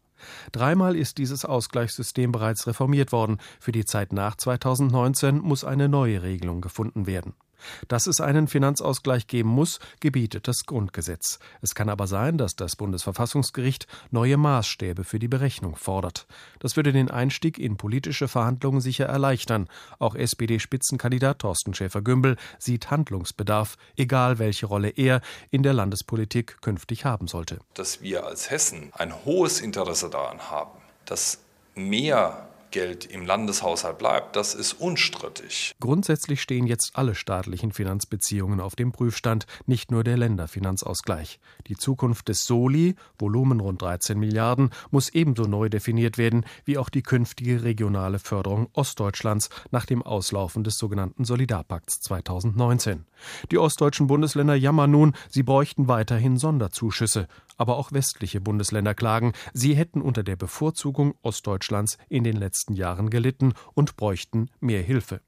Dreimal 0.52 0.96
ist 0.96 1.18
dieses 1.18 1.44
Ausgleichssystem 1.44 2.32
bereits 2.32 2.66
reformiert 2.66 3.12
worden. 3.12 3.38
Für 3.58 3.72
die 3.72 3.84
Zeit 3.84 4.12
nach 4.12 4.36
2019 4.36 5.38
muss 5.38 5.64
eine 5.64 5.88
neue 5.88 6.22
Regelung 6.22 6.60
gefunden 6.60 7.06
werden. 7.06 7.34
Dass 7.88 8.06
es 8.06 8.20
einen 8.20 8.48
Finanzausgleich 8.48 9.26
geben 9.26 9.50
muss, 9.50 9.80
gebietet 10.00 10.48
das 10.48 10.64
Grundgesetz. 10.66 11.38
Es 11.62 11.74
kann 11.74 11.88
aber 11.88 12.06
sein, 12.06 12.38
dass 12.38 12.54
das 12.54 12.76
Bundesverfassungsgericht 12.76 13.86
neue 14.10 14.36
Maßstäbe 14.36 15.04
für 15.04 15.18
die 15.18 15.28
Berechnung 15.28 15.76
fordert. 15.76 16.26
Das 16.58 16.76
würde 16.76 16.92
den 16.92 17.10
Einstieg 17.10 17.58
in 17.58 17.76
politische 17.76 18.28
Verhandlungen 18.28 18.80
sicher 18.80 19.06
erleichtern. 19.06 19.68
Auch 19.98 20.14
SPD-Spitzenkandidat 20.14 21.40
Thorsten 21.40 21.74
Schäfer-Gümbel 21.74 22.36
sieht 22.58 22.90
Handlungsbedarf, 22.90 23.76
egal 23.96 24.38
welche 24.38 24.66
Rolle 24.66 24.90
er 24.90 25.20
in 25.50 25.62
der 25.62 25.72
Landespolitik 25.72 26.60
künftig 26.60 27.04
haben 27.04 27.28
sollte. 27.28 27.58
Dass 27.74 28.02
wir 28.02 28.26
als 28.26 28.50
Hessen 28.50 28.90
ein 28.92 29.24
hohes 29.24 29.60
Interesse 29.60 30.10
daran 30.10 30.50
haben, 30.50 30.78
dass 31.04 31.38
mehr 31.74 32.49
Geld 32.70 33.04
im 33.04 33.26
Landeshaushalt 33.26 33.98
bleibt, 33.98 34.36
das 34.36 34.54
ist 34.54 34.74
unstrittig. 34.74 35.74
Grundsätzlich 35.80 36.40
stehen 36.40 36.66
jetzt 36.66 36.92
alle 36.94 37.14
staatlichen 37.14 37.72
Finanzbeziehungen 37.72 38.60
auf 38.60 38.76
dem 38.76 38.92
Prüfstand, 38.92 39.46
nicht 39.66 39.90
nur 39.90 40.04
der 40.04 40.16
Länderfinanzausgleich. 40.16 41.40
Die 41.66 41.76
Zukunft 41.76 42.28
des 42.28 42.44
Soli, 42.44 42.94
Volumen 43.18 43.60
rund 43.60 43.82
13 43.82 44.18
Milliarden, 44.18 44.70
muss 44.90 45.08
ebenso 45.08 45.42
neu 45.42 45.68
definiert 45.68 46.18
werden 46.18 46.44
wie 46.64 46.78
auch 46.78 46.88
die 46.88 47.02
künftige 47.02 47.62
regionale 47.62 48.18
Förderung 48.18 48.68
Ostdeutschlands 48.72 49.50
nach 49.70 49.86
dem 49.86 50.02
Auslaufen 50.02 50.64
des 50.64 50.76
sogenannten 50.76 51.24
Solidarpakts 51.24 52.00
2019. 52.00 53.06
Die 53.50 53.58
ostdeutschen 53.58 54.06
Bundesländer 54.06 54.54
jammern 54.54 54.90
nun, 54.90 55.14
sie 55.28 55.42
bräuchten 55.42 55.88
weiterhin 55.88 56.36
Sonderzuschüsse 56.36 57.28
aber 57.60 57.76
auch 57.76 57.92
westliche 57.92 58.40
Bundesländer 58.40 58.94
klagen, 58.94 59.34
sie 59.52 59.74
hätten 59.74 60.00
unter 60.00 60.22
der 60.22 60.36
Bevorzugung 60.36 61.14
Ostdeutschlands 61.20 61.98
in 62.08 62.24
den 62.24 62.36
letzten 62.36 62.72
Jahren 62.72 63.10
gelitten 63.10 63.52
und 63.74 63.96
bräuchten 63.96 64.48
mehr 64.60 64.82
Hilfe. 64.82 65.20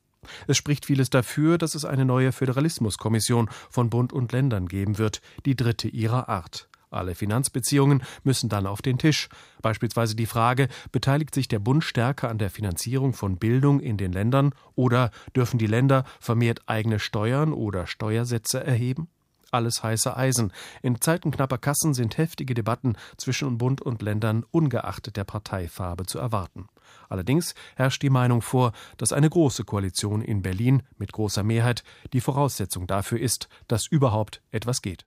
Es 0.47 0.57
spricht 0.57 0.87
vieles 0.87 1.11
dafür, 1.11 1.59
dass 1.59 1.75
es 1.75 1.85
eine 1.85 2.07
neue 2.07 2.33
Föderalismuskommission 2.33 3.51
von 3.69 3.91
Bund 3.91 4.15
und 4.15 4.33
Ländern 4.33 4.67
geben 4.67 4.97
wird, 4.97 5.21
die 5.45 5.57
dritte 5.57 5.89
ihrer 5.89 6.31
Art. 6.31 6.71
Alle 6.89 7.15
Finanzbeziehungen 7.15 8.03
müssen 8.23 8.49
dann 8.49 8.67
auf 8.67 8.81
den 8.81 8.97
Tisch. 8.97 9.29
Beispielsweise 9.61 10.17
die 10.17 10.27
Frage, 10.27 10.69
beteiligt 10.91 11.35
sich 11.35 11.49
der 11.49 11.59
Bund 11.59 11.85
stärker 11.85 12.31
an 12.31 12.39
der 12.39 12.51
Finanzierung 12.51 13.13
von 13.13 13.39
Bildung 13.39 13.81
in 13.81 13.99
den 13.99 14.13
Ländern 14.13 14.55
oder 14.75 15.11
dürfen 15.37 15.59
die 15.59 15.67
Länder 15.67 16.05
vermehrt 16.19 16.63
eigene 16.67 16.99
Steuern 16.99 17.53
oder 17.53 17.87
Steuersätze 17.87 18.65
erheben? 18.65 19.09
Alles 19.53 19.83
heiße 19.83 20.17
Eisen. 20.17 20.53
In 20.83 21.01
Zeiten 21.01 21.31
knapper 21.31 21.59
Kassen 21.59 21.95
sind 21.95 22.19
heftige 22.19 22.55
Debatten 22.55 22.97
zwischen 23.17 23.59
Bund 23.59 23.81
und 23.81 24.03
Ländern 24.03 24.45
ungeachtet 24.51 25.17
der 25.17 25.25
Parteifarbe 25.25 26.07
zu 26.07 26.19
erwarten. 26.19 26.69
Allerdings 27.09 27.55
herrscht 27.77 28.03
die 28.03 28.11
Meinung 28.11 28.43
vor, 28.43 28.73
dass 28.97 29.13
eine 29.13 29.31
große 29.31 29.65
Koalition 29.65 30.23
in 30.23 30.43
Berlin 30.43 30.83
mit 30.99 31.13
großer 31.13 31.43
Mehrheit 31.43 31.85
die 32.13 32.21
Voraussetzung 32.21 32.87
dafür 32.87 33.21
ist, 33.21 33.49
dass 33.69 33.87
überhaupt 33.87 34.43
etwas 34.51 34.83
geht. 34.83 35.07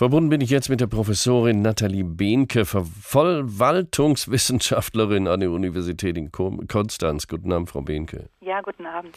Verbunden 0.00 0.30
bin 0.30 0.40
ich 0.40 0.48
jetzt 0.48 0.70
mit 0.70 0.80
der 0.80 0.86
Professorin 0.86 1.60
Nathalie 1.60 2.04
Behnke, 2.04 2.64
Verwaltungswissenschaftlerin 2.64 5.28
an 5.28 5.40
der 5.40 5.50
Universität 5.50 6.16
in 6.16 6.32
Konstanz. 6.32 7.28
Guten 7.28 7.52
Abend, 7.52 7.68
Frau 7.68 7.82
Behnke. 7.82 8.30
Ja, 8.40 8.62
guten 8.62 8.86
Abend. 8.86 9.14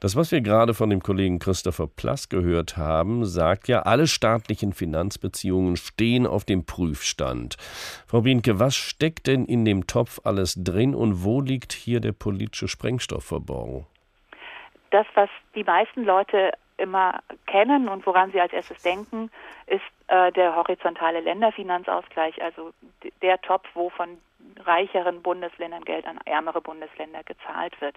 Das, 0.00 0.16
was 0.16 0.32
wir 0.32 0.40
gerade 0.40 0.72
von 0.72 0.88
dem 0.88 1.02
Kollegen 1.02 1.38
Christopher 1.38 1.86
Plass 1.86 2.30
gehört 2.30 2.78
haben, 2.78 3.26
sagt 3.26 3.68
ja, 3.68 3.80
alle 3.80 4.06
staatlichen 4.06 4.72
Finanzbeziehungen 4.72 5.76
stehen 5.76 6.26
auf 6.26 6.44
dem 6.44 6.64
Prüfstand. 6.64 7.58
Frau 8.06 8.22
Behnke, 8.22 8.58
was 8.58 8.74
steckt 8.74 9.26
denn 9.26 9.44
in 9.44 9.66
dem 9.66 9.86
Topf 9.86 10.22
alles 10.24 10.54
drin 10.56 10.94
und 10.94 11.22
wo 11.22 11.42
liegt 11.42 11.74
hier 11.74 12.00
der 12.00 12.12
politische 12.12 12.68
Sprengstoff 12.68 13.24
verborgen? 13.24 13.84
Das, 14.90 15.04
was 15.14 15.28
die 15.54 15.64
meisten 15.64 16.04
Leute 16.04 16.52
immer 16.76 17.20
kennen 17.46 17.88
und 17.88 18.06
woran 18.06 18.32
Sie 18.32 18.40
als 18.40 18.52
erstes 18.52 18.82
denken, 18.82 19.30
ist 19.66 19.82
äh, 20.08 20.32
der 20.32 20.56
horizontale 20.56 21.20
Länderfinanzausgleich, 21.20 22.42
also 22.42 22.72
der 23.22 23.40
Topf, 23.40 23.68
wo 23.74 23.90
von 23.90 24.18
reicheren 24.60 25.22
Bundesländern 25.22 25.84
Geld 25.84 26.06
an 26.06 26.18
ärmere 26.24 26.60
Bundesländer 26.60 27.22
gezahlt 27.24 27.80
wird. 27.80 27.96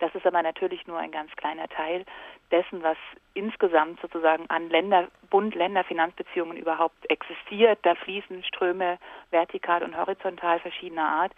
Das 0.00 0.14
ist 0.14 0.26
aber 0.26 0.42
natürlich 0.42 0.86
nur 0.86 0.98
ein 0.98 1.10
ganz 1.10 1.30
kleiner 1.36 1.68
Teil 1.68 2.04
dessen, 2.50 2.82
was 2.82 2.96
insgesamt 3.34 4.00
sozusagen 4.00 4.48
an 4.48 4.68
Länder, 4.68 5.08
Bund-Länder-Finanzbeziehungen 5.30 6.56
überhaupt 6.56 7.08
existiert. 7.10 7.78
Da 7.82 7.94
fließen 7.94 8.44
Ströme 8.44 8.98
vertikal 9.30 9.82
und 9.82 9.96
horizontal 9.96 10.58
verschiedener 10.60 11.08
Art. 11.08 11.32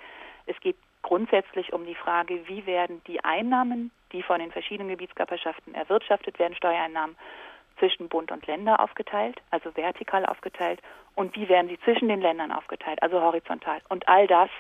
Es 0.46 0.58
geht 0.60 0.76
grundsätzlich 1.02 1.72
um 1.72 1.84
die 1.86 1.94
Frage, 1.94 2.46
wie 2.48 2.66
werden 2.66 3.02
die 3.06 3.24
Einnahmen, 3.24 3.90
die 4.12 4.22
von 4.22 4.40
den 4.40 4.52
verschiedenen 4.52 4.90
Gebietskörperschaften 4.90 5.74
erwirtschaftet 5.74 6.38
werden, 6.38 6.54
Steuereinnahmen, 6.54 7.16
zwischen 7.78 8.08
Bund 8.08 8.32
und 8.32 8.46
Länder 8.46 8.80
aufgeteilt, 8.80 9.40
also 9.50 9.74
vertikal 9.76 10.26
aufgeteilt, 10.26 10.80
und 11.14 11.34
wie 11.36 11.48
werden 11.48 11.68
sie 11.68 11.78
zwischen 11.80 12.08
den 12.08 12.20
Ländern 12.20 12.52
aufgeteilt, 12.52 13.02
also 13.02 13.20
horizontal. 13.20 13.80
Und 13.88 14.08
all 14.08 14.26
das 14.26 14.50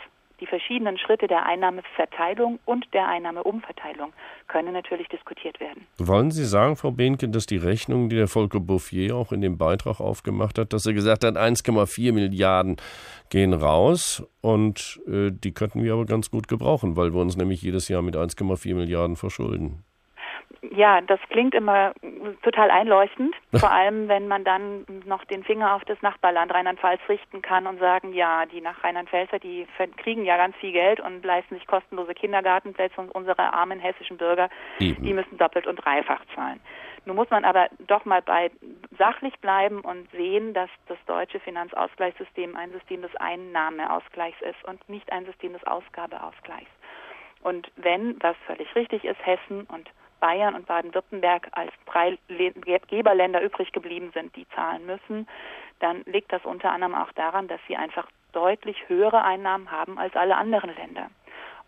die 0.40 0.46
verschiedenen 0.46 0.98
Schritte 0.98 1.26
der 1.26 1.46
Einnahmeverteilung 1.46 2.58
und 2.64 2.86
der 2.92 3.08
Einnahmeumverteilung 3.08 4.12
können 4.46 4.72
natürlich 4.72 5.08
diskutiert 5.08 5.60
werden. 5.60 5.86
Wollen 5.98 6.30
Sie 6.30 6.44
sagen, 6.44 6.76
Frau 6.76 6.90
Behnke, 6.90 7.28
dass 7.28 7.46
die 7.46 7.56
Rechnung, 7.56 8.08
die 8.08 8.16
der 8.16 8.28
Volker 8.28 8.60
Bouffier 8.60 9.16
auch 9.16 9.32
in 9.32 9.40
dem 9.40 9.58
Beitrag 9.58 10.00
aufgemacht 10.00 10.58
hat, 10.58 10.72
dass 10.72 10.86
er 10.86 10.92
gesagt 10.92 11.24
hat, 11.24 11.36
1,4 11.36 12.12
Milliarden 12.12 12.76
gehen 13.30 13.52
raus 13.52 14.26
und 14.40 15.00
äh, 15.06 15.30
die 15.32 15.52
könnten 15.52 15.82
wir 15.82 15.92
aber 15.92 16.06
ganz 16.06 16.30
gut 16.30 16.48
gebrauchen, 16.48 16.96
weil 16.96 17.12
wir 17.12 17.20
uns 17.20 17.36
nämlich 17.36 17.62
jedes 17.62 17.88
Jahr 17.88 18.02
mit 18.02 18.16
1,4 18.16 18.74
Milliarden 18.74 19.16
verschulden? 19.16 19.84
Ja, 20.70 21.00
das 21.00 21.20
klingt 21.30 21.54
immer 21.54 21.92
total 22.42 22.70
einleuchtend, 22.70 23.34
vor 23.54 23.70
allem 23.70 24.08
wenn 24.08 24.28
man 24.28 24.44
dann 24.44 24.84
noch 25.06 25.24
den 25.24 25.44
Finger 25.44 25.74
auf 25.74 25.84
das 25.84 26.00
Nachbarland 26.02 26.52
Rheinland-Pfalz 26.52 27.00
richten 27.08 27.42
kann 27.42 27.66
und 27.66 27.78
sagen, 27.78 28.12
ja, 28.12 28.44
die 28.46 28.60
nach 28.60 28.84
Rheinland-Pfälzer, 28.84 29.38
die 29.38 29.66
kriegen 29.96 30.24
ja 30.24 30.36
ganz 30.36 30.56
viel 30.56 30.72
Geld 30.72 31.00
und 31.00 31.24
leisten 31.24 31.54
sich 31.54 31.66
kostenlose 31.66 32.14
Kindergartenplätze 32.14 33.00
und 33.00 33.10
unsere 33.14 33.52
armen 33.52 33.80
hessischen 33.80 34.18
Bürger, 34.18 34.50
Eben. 34.78 35.02
die 35.02 35.14
müssen 35.14 35.38
doppelt 35.38 35.66
und 35.66 35.76
dreifach 35.76 36.20
zahlen. 36.34 36.60
Nun 37.04 37.16
muss 37.16 37.30
man 37.30 37.44
aber 37.44 37.68
doch 37.86 38.04
mal 38.04 38.20
bei 38.20 38.50
sachlich 38.98 39.38
bleiben 39.40 39.80
und 39.80 40.10
sehen, 40.10 40.52
dass 40.52 40.68
das 40.88 40.98
deutsche 41.06 41.40
Finanzausgleichssystem 41.40 42.54
ein 42.54 42.70
System 42.72 43.00
des 43.00 43.14
Einnahmeausgleichs 43.16 44.40
ist 44.42 44.62
und 44.64 44.86
nicht 44.90 45.10
ein 45.10 45.24
System 45.24 45.54
des 45.54 45.64
Ausgabeausgleichs. 45.66 46.70
Und 47.42 47.70
wenn, 47.76 48.16
was 48.20 48.36
völlig 48.46 48.74
richtig 48.74 49.04
ist, 49.04 49.24
Hessen 49.24 49.64
und 49.72 49.88
Bayern 50.20 50.54
und 50.54 50.66
Baden-Württemberg 50.66 51.48
als 51.52 51.72
drei 51.86 52.18
Geberländer 52.88 53.42
übrig 53.42 53.72
geblieben 53.72 54.10
sind, 54.14 54.34
die 54.36 54.48
zahlen 54.50 54.86
müssen, 54.86 55.28
dann 55.80 56.02
liegt 56.06 56.32
das 56.32 56.44
unter 56.44 56.72
anderem 56.72 56.94
auch 56.94 57.12
daran, 57.12 57.48
dass 57.48 57.60
sie 57.68 57.76
einfach 57.76 58.08
deutlich 58.32 58.88
höhere 58.88 59.22
Einnahmen 59.22 59.70
haben 59.70 59.98
als 59.98 60.14
alle 60.16 60.36
anderen 60.36 60.74
Länder. 60.74 61.10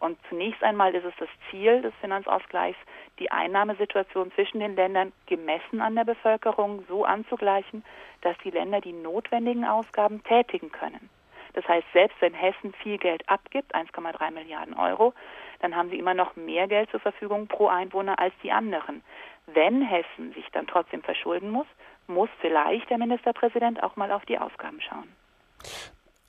Und 0.01 0.19
zunächst 0.31 0.63
einmal 0.63 0.95
ist 0.95 1.05
es 1.05 1.15
das 1.19 1.29
Ziel 1.51 1.83
des 1.83 1.93
Finanzausgleichs, 2.01 2.79
die 3.19 3.31
Einnahmesituation 3.31 4.33
zwischen 4.33 4.61
den 4.61 4.75
Ländern 4.75 5.13
gemessen 5.27 5.83
an 5.83 5.95
der 5.95 6.05
Bevölkerung 6.05 6.85
so 6.89 7.05
anzugleichen, 7.05 7.85
dass 8.23 8.37
die 8.39 8.51
Länder 8.51 8.81
die 8.81 8.95
notwendigen 8.95 9.67
Ausgaben 9.67 10.23
tätigen 10.25 10.73
können. 10.73 11.11
Das 11.55 11.67
heißt, 11.67 11.87
selbst 11.93 12.17
wenn 12.21 12.35
Hessen 12.35 12.73
viel 12.83 12.99
Geld 12.99 13.29
abgibt, 13.29 13.75
1,3 13.75 14.31
Milliarden 14.31 14.75
Euro, 14.75 15.15
dann 15.61 15.77
haben 15.77 15.91
sie 15.91 15.99
immer 15.99 16.15
noch 16.15 16.37
mehr 16.37 16.69
Geld 16.69 16.91
zur 16.91 17.01
Verfügung 17.01 17.47
pro 17.47 17.69
Einwohner 17.69 18.19
als 18.19 18.35
die 18.43 18.53
anderen. 18.53 19.03
Wenn 19.47 19.83
Hessen 19.83 20.33
sich 20.35 20.47
dann 20.53 20.67
trotzdem 20.67 21.03
verschulden 21.03 21.51
muss, 21.51 21.67
muss 22.07 22.29
vielleicht 22.41 22.89
der 22.91 22.99
Ministerpräsident 22.99 23.83
auch 23.83 23.97
mal 23.97 24.13
auf 24.13 24.25
die 24.27 24.39
Ausgaben 24.39 24.81
schauen. 24.81 25.09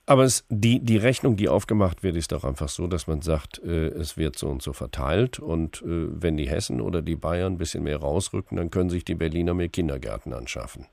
Aber 0.05 0.23
es, 0.23 0.45
die, 0.49 0.79
die 0.79 0.97
Rechnung, 0.97 1.37
die 1.37 1.47
aufgemacht 1.47 2.03
wird, 2.03 2.15
ist 2.15 2.31
doch 2.31 2.43
einfach 2.43 2.67
so, 2.67 2.87
dass 2.87 3.07
man 3.07 3.21
sagt, 3.21 3.59
äh, 3.63 3.87
es 3.87 4.17
wird 4.17 4.37
so 4.37 4.49
und 4.49 4.61
so 4.61 4.73
verteilt. 4.73 5.39
Und 5.39 5.81
äh, 5.83 5.85
wenn 5.85 6.37
die 6.37 6.49
Hessen 6.49 6.81
oder 6.81 7.01
die 7.01 7.15
Bayern 7.15 7.53
ein 7.53 7.57
bisschen 7.57 7.83
mehr 7.83 7.97
rausrücken, 7.97 8.57
dann 8.57 8.71
können 8.71 8.89
sich 8.89 9.05
die 9.05 9.15
Berliner 9.15 9.53
mehr 9.53 9.69
Kindergärten 9.69 10.33
anschaffen. 10.33 10.87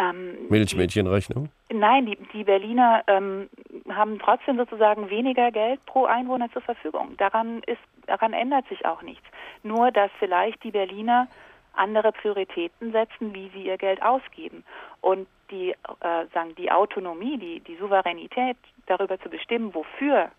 Ähm, 0.00 0.48
Milchmädchenrechnung? 0.48 1.50
Nein, 1.70 2.06
die, 2.06 2.16
die 2.32 2.44
Berliner 2.44 3.02
ähm, 3.06 3.50
haben 3.88 4.18
trotzdem 4.18 4.56
sozusagen 4.56 5.10
weniger 5.10 5.50
Geld 5.50 5.84
pro 5.84 6.06
Einwohner 6.06 6.50
zur 6.52 6.62
Verfügung. 6.62 7.16
Daran, 7.18 7.62
ist, 7.66 7.80
daran 8.06 8.32
ändert 8.32 8.66
sich 8.68 8.86
auch 8.86 9.02
nichts. 9.02 9.24
Nur, 9.62 9.90
dass 9.90 10.10
vielleicht 10.18 10.64
die 10.64 10.70
Berliner 10.70 11.28
andere 11.74 12.12
Prioritäten 12.12 12.92
setzen, 12.92 13.34
wie 13.34 13.50
sie 13.50 13.66
ihr 13.66 13.78
Geld 13.78 14.02
ausgeben. 14.02 14.64
Und 15.00 15.28
die, 15.50 15.70
äh, 15.72 16.26
sagen, 16.32 16.54
die 16.56 16.70
Autonomie, 16.70 17.36
die, 17.38 17.60
die 17.60 17.76
Souveränität 17.76 18.56
darüber 18.86 19.20
zu 19.20 19.28
bestimmen, 19.28 19.74
wofür 19.74 20.30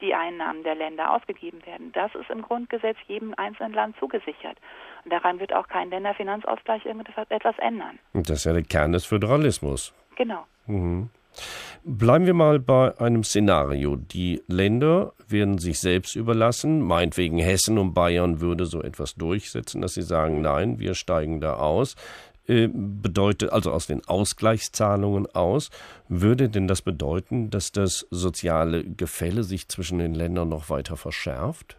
die 0.00 0.14
Einnahmen 0.14 0.62
der 0.62 0.74
Länder 0.74 1.10
ausgegeben 1.10 1.64
werden. 1.64 1.90
Das 1.92 2.14
ist 2.14 2.28
im 2.28 2.42
Grundgesetz 2.42 2.98
jedem 3.08 3.34
einzelnen 3.36 3.72
Land 3.72 3.96
zugesichert. 3.98 4.58
Und 5.06 5.12
daran 5.12 5.38
wird 5.38 5.52
auch 5.52 5.68
kein 5.68 5.88
Länderfinanzausgleich 5.90 6.84
irgendetwas 6.84 7.54
ändern. 7.58 8.00
Das 8.12 8.38
ist 8.38 8.44
ja 8.44 8.52
der 8.52 8.64
Kern 8.64 8.90
des 8.90 9.04
Föderalismus. 9.04 9.94
Genau. 10.16 10.44
Mhm. 10.66 11.10
Bleiben 11.84 12.26
wir 12.26 12.34
mal 12.34 12.58
bei 12.58 12.98
einem 12.98 13.22
Szenario. 13.22 13.94
Die 13.94 14.42
Länder 14.48 15.12
werden 15.28 15.58
sich 15.58 15.78
selbst 15.78 16.16
überlassen. 16.16 16.80
Meinetwegen 16.80 17.38
Hessen 17.38 17.78
und 17.78 17.94
Bayern 17.94 18.40
würde 18.40 18.66
so 18.66 18.82
etwas 18.82 19.14
durchsetzen, 19.14 19.80
dass 19.80 19.94
sie 19.94 20.02
sagen, 20.02 20.40
nein, 20.40 20.80
wir 20.80 20.96
steigen 20.96 21.40
da 21.40 21.54
aus. 21.54 21.94
Äh, 22.48 22.68
bedeutet, 22.72 23.52
also 23.52 23.70
aus 23.70 23.86
den 23.86 24.04
Ausgleichszahlungen 24.08 25.26
aus, 25.36 25.70
würde 26.08 26.48
denn 26.48 26.66
das 26.66 26.82
bedeuten, 26.82 27.50
dass 27.50 27.70
das 27.70 28.08
soziale 28.10 28.82
Gefälle 28.82 29.44
sich 29.44 29.68
zwischen 29.68 30.00
den 30.00 30.16
Ländern 30.16 30.48
noch 30.48 30.68
weiter 30.68 30.96
verschärft? 30.96 31.76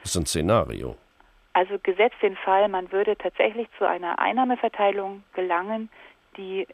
Das 0.00 0.12
ist 0.12 0.16
ein 0.16 0.24
Szenario. 0.24 0.96
Also 1.56 1.78
gesetzt 1.82 2.16
den 2.20 2.36
Fall, 2.36 2.68
man 2.68 2.92
würde 2.92 3.16
tatsächlich 3.16 3.66
zu 3.78 3.88
einer 3.88 4.18
Einnahmeverteilung 4.18 5.24
gelangen, 5.32 5.88
die 6.36 6.66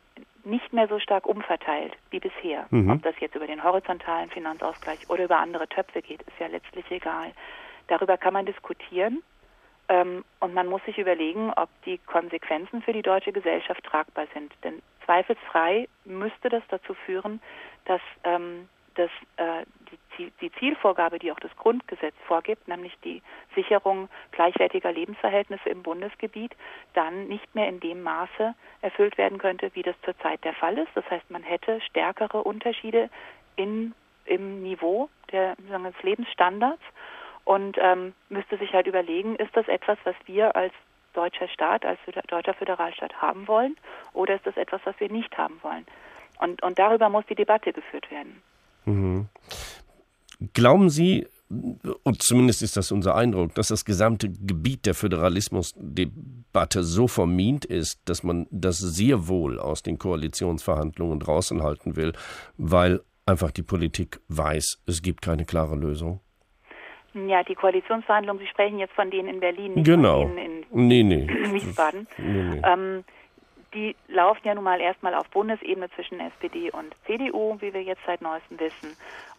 nicht 0.43 0.73
mehr 0.73 0.89
so 0.89 0.99
stark 0.99 1.25
umverteilt 1.25 1.93
wie 2.11 2.19
bisher. 2.19 2.67
Mhm. 2.71 2.91
Ob 2.91 3.03
das 3.05 3.15
jetzt 3.21 3.37
über 3.37 3.47
den 3.47 3.63
horizontalen 3.63 4.29
Finanzausgleich 4.31 5.09
oder 5.09 5.23
über 5.23 5.39
andere 5.39 5.69
Töpfe 5.69 6.03
geht, 6.03 6.23
ist 6.23 6.37
ja 6.41 6.49
letztlich 6.49 6.85
egal. 6.91 7.31
Darüber 7.87 8.17
kann 8.17 8.33
man 8.33 8.45
diskutieren. 8.45 9.23
Ähm, 9.89 10.25
und 10.41 10.53
man 10.53 10.67
muss 10.67 10.85
sich 10.85 10.99
überlegen, 10.99 11.53
ob 11.55 11.69
die 11.85 11.99
Konsequenzen 11.99 12.83
für 12.83 12.93
die 12.93 13.03
deutsche 13.03 13.31
Gesellschaft 13.31 13.85
tragbar 13.85 14.27
sind. 14.35 14.53
Denn 14.65 14.83
zweifelsfrei 15.05 15.87
müsste 16.05 16.49
das 16.49 16.65
dazu 16.71 16.95
führen, 16.95 17.41
dass, 17.85 18.01
ähm, 18.25 18.69
dass 18.97 19.11
äh, 19.37 19.65
die, 19.93 19.99
die, 20.19 20.53
Zielvorgabe, 20.59 21.19
die 21.19 21.33
auch 21.33 21.41
das 21.41 21.55
Grundgesetz 21.57 22.15
vorgibt, 22.27 22.69
nämlich 22.69 22.97
die 23.05 23.23
Sicherung 23.55 24.09
gleichwertiger 24.33 24.93
Lebensverhältnisse 24.93 25.69
im 25.69 25.83
Bundesgebiet, 25.83 26.53
dann 26.95 27.29
nicht 27.29 27.55
mehr 27.55 27.69
in 27.69 27.81
dem 27.81 28.03
Maße 28.03 28.55
erfüllt 28.81 29.19
werden 29.19 29.39
könnte, 29.39 29.71
wie 29.75 29.83
das 29.83 29.97
zurzeit 30.05 30.45
der 30.45 30.55
Fall 30.55 30.79
ist. 30.79 30.91
Das 30.95 31.09
heißt, 31.11 31.31
man 31.31 31.43
hätte 31.43 31.81
stärkere 31.81 32.43
Unterschiede 32.43 33.11
in, 33.57 33.95
im 34.25 34.63
Niveau 34.63 35.09
der, 35.31 35.57
sagen 35.69 35.85
wir, 35.85 35.93
des 35.93 36.03
Lebensstandards 36.03 36.83
und 37.45 37.77
ähm, 37.81 38.15
müsste 38.29 38.59
sich 38.59 38.73
halt 38.73 38.87
überlegen, 38.87 39.37
ist 39.37 39.57
das 39.57 39.67
etwas, 39.69 39.99
was 40.05 40.15
wir 40.27 40.55
als 40.55 40.73
deutscher 41.15 41.49
Staat, 41.49 41.85
als 41.85 41.99
deutscher 42.29 42.55
Föderalstaat 42.55 43.21
haben 43.21 43.49
wollen 43.49 43.77
oder 44.13 44.35
ist 44.35 44.47
das 44.47 44.57
etwas, 44.57 44.81
was 44.85 44.99
wir 44.99 45.11
nicht 45.11 45.37
haben 45.37 45.59
wollen? 45.63 45.87
Und, 46.39 46.63
und 46.63 46.79
darüber 46.79 47.09
muss 47.09 47.27
die 47.27 47.35
Debatte 47.35 47.73
geführt 47.73 48.11
werden. 48.11 48.43
Mhm. 48.85 49.29
Glauben 50.55 50.91
Sie, 50.91 51.27
und 52.03 52.23
zumindest 52.23 52.63
ist 52.63 52.77
das 52.77 52.93
unser 52.93 53.15
Eindruck, 53.15 53.55
dass 53.55 53.69
das 53.69 53.85
gesamte 53.85 54.31
Gebiet 54.31 54.87
der 54.87 54.95
Föderalismusdebatte 54.95 56.83
so 56.83 57.07
vermint 57.09 57.65
ist, 57.65 58.01
dass 58.09 58.23
man 58.23 58.47
das 58.51 58.79
sehr 58.79 59.29
wohl 59.29 59.59
aus 59.59 59.83
den 59.83 59.99
Koalitionsverhandlungen 59.99 61.21
draußen 61.21 61.63
halten 61.63 61.97
will, 61.97 62.13
weil 62.57 63.01
einfach 63.27 63.51
die 63.51 63.63
Politik 63.63 64.21
weiß, 64.29 64.83
es 64.87 65.03
gibt 65.03 65.23
keine 65.23 65.45
klare 65.45 65.77
Lösung? 65.77 66.21
Ja, 67.15 67.43
die 67.45 67.55
Koalitionsverhandlungen, 67.55 68.43
Sie 68.43 68.49
sprechen 68.49 68.79
jetzt 68.79 68.95
von 68.95 69.11
denen 69.11 69.29
in 69.29 69.41
Berlin, 69.41 69.75
nicht 69.75 69.85
genau. 69.85 70.23
von 70.23 70.37
denen 70.37 70.63
in 70.63 70.87
nee, 70.89 71.03
nee. 71.03 71.29
Wiesbaden. 71.53 72.07
Nee, 72.17 72.43
nee. 72.43 72.63
Ähm, 72.65 73.05
die 73.75 73.97
laufen 74.09 74.41
ja 74.45 74.55
nun 74.55 74.65
mal 74.65 74.81
erstmal 74.81 75.15
auf 75.15 75.29
Bundesebene 75.31 75.91
zwischen 75.91 76.21
SPD 76.21 76.71
und 76.71 76.95
CDU, 77.07 77.57
wie 77.61 77.73
wir 77.73 77.83
jetzt 77.83 78.03
seit 78.07 78.21
neuestem 78.21 78.59
wissen. 78.59 78.97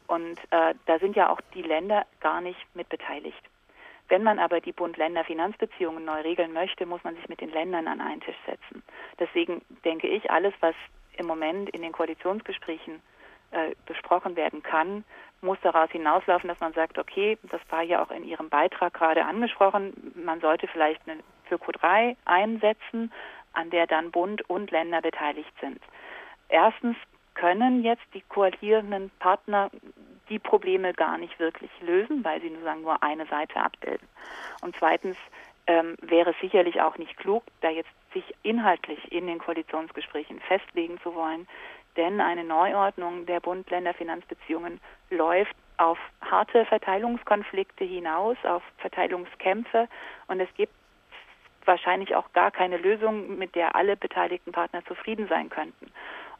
Und 0.08 0.39
äh, 0.52 0.74
da 0.86 1.00
sind 1.00 1.16
ja 1.16 1.30
auch 1.30 1.39
die 1.54 1.62
Länder 1.62 2.06
gar 2.20 2.42
nicht 2.42 2.60
mit 2.76 2.89
beteiligt. 2.89 3.42
Wenn 4.10 4.24
man 4.24 4.38
aber 4.38 4.60
die 4.60 4.74
Bund-Länder-Finanzbeziehungen 4.74 6.04
neu 6.04 6.22
regeln 6.22 6.54
möchte, 6.54 6.86
muss 6.86 7.04
man 7.04 7.16
sich 7.16 7.30
mit 7.30 7.42
den 7.42 7.52
Ländern 7.52 7.88
an 7.88 8.02
einen 8.02 8.22
Tisch 8.22 8.38
setzen. 8.46 8.84
Deswegen 9.20 9.62
denke 9.86 10.08
ich, 10.08 10.30
alles, 10.30 10.54
was 10.60 10.76
im 11.18 11.26
Moment 11.26 11.70
in 11.70 11.82
den 11.82 11.94
Koalitionsgesprächen 11.94 13.02
äh, 13.52 13.76
besprochen 13.86 14.36
werden 14.36 14.62
kann, 14.62 15.06
muss 15.42 15.58
daraus 15.62 15.89
hinauslaufen, 15.92 16.48
dass 16.48 16.60
man 16.60 16.74
sagt, 16.74 16.98
okay, 16.98 17.38
das 17.44 17.62
war 17.70 17.82
ja 17.82 18.04
auch 18.04 18.12
in 18.12 18.24
Ihrem 18.24 18.50
Beitrag 18.50 18.94
gerade 18.94 19.26
angesprochen, 19.26 20.13
man 20.16 20.39
sollte 20.42 20.68
vielleicht 20.68 21.02
eine 21.08 21.22
für 21.46 21.56
Q3 21.56 22.16
einsetzen, 22.26 23.12
an 23.54 23.70
der 23.70 23.88
dann 23.88 24.12
Bund 24.12 24.48
und 24.50 24.72
Länder 24.72 25.02
beteiligt 25.02 25.54
sind. 25.62 25.80
Erstens 26.50 26.98
können 27.36 27.84
jetzt 27.84 28.06
die 28.13 28.22
koalierenden 28.22 29.10
Partner 29.19 29.69
die 30.30 30.39
Probleme 30.39 30.93
gar 30.93 31.17
nicht 31.17 31.38
wirklich 31.39 31.72
lösen, 31.82 32.24
weil 32.24 32.41
sie 32.41 32.50
nur 32.50 32.63
sagen 32.63 32.82
nur 32.82 33.02
eine 33.04 33.26
Seite 33.26 33.58
abbilden. 33.58 34.08
Und 34.62 34.76
zweitens 34.78 35.17
ähm, 35.67 35.96
wäre 36.02 36.32
es 36.32 36.39
sicherlich 36.39 36.82
auch 36.82 36.98
nicht 36.98 37.17
klug, 37.17 37.43
da 37.62 37.69
jetzt 37.69 37.89
sich 38.13 38.24
inhaltlich 38.43 39.12
in 39.12 39.28
den 39.28 39.39
Koalitionsgesprächen 39.39 40.39
festlegen 40.41 41.00
zu 41.02 41.15
wollen, 41.15 41.48
denn 41.98 42.22
eine 42.22 42.43
Neuordnung 42.43 43.26
der 43.26 43.39
Bund-Länder-Finanzbeziehungen 43.39 44.80
läuft 45.10 45.56
auf 45.78 45.98
harte 46.22 46.65
Verteilungskonflikte 46.65 47.84
hinaus, 47.84 48.38
auf 48.43 48.63
Verteilungskämpfe 48.78 49.88
und 50.28 50.39
es 50.39 50.50
gibt 50.56 50.74
wahrscheinlich 51.65 52.15
auch 52.15 52.32
gar 52.34 52.52
keine 52.52 52.78
Lösung, 52.78 53.38
mit 53.38 53.56
der 53.56 53.76
alle 53.76 53.96
beteiligten 53.96 54.52
Partner 54.52 54.84
zufrieden 54.86 55.28
sein 55.28 55.50
könnten. 55.50 55.91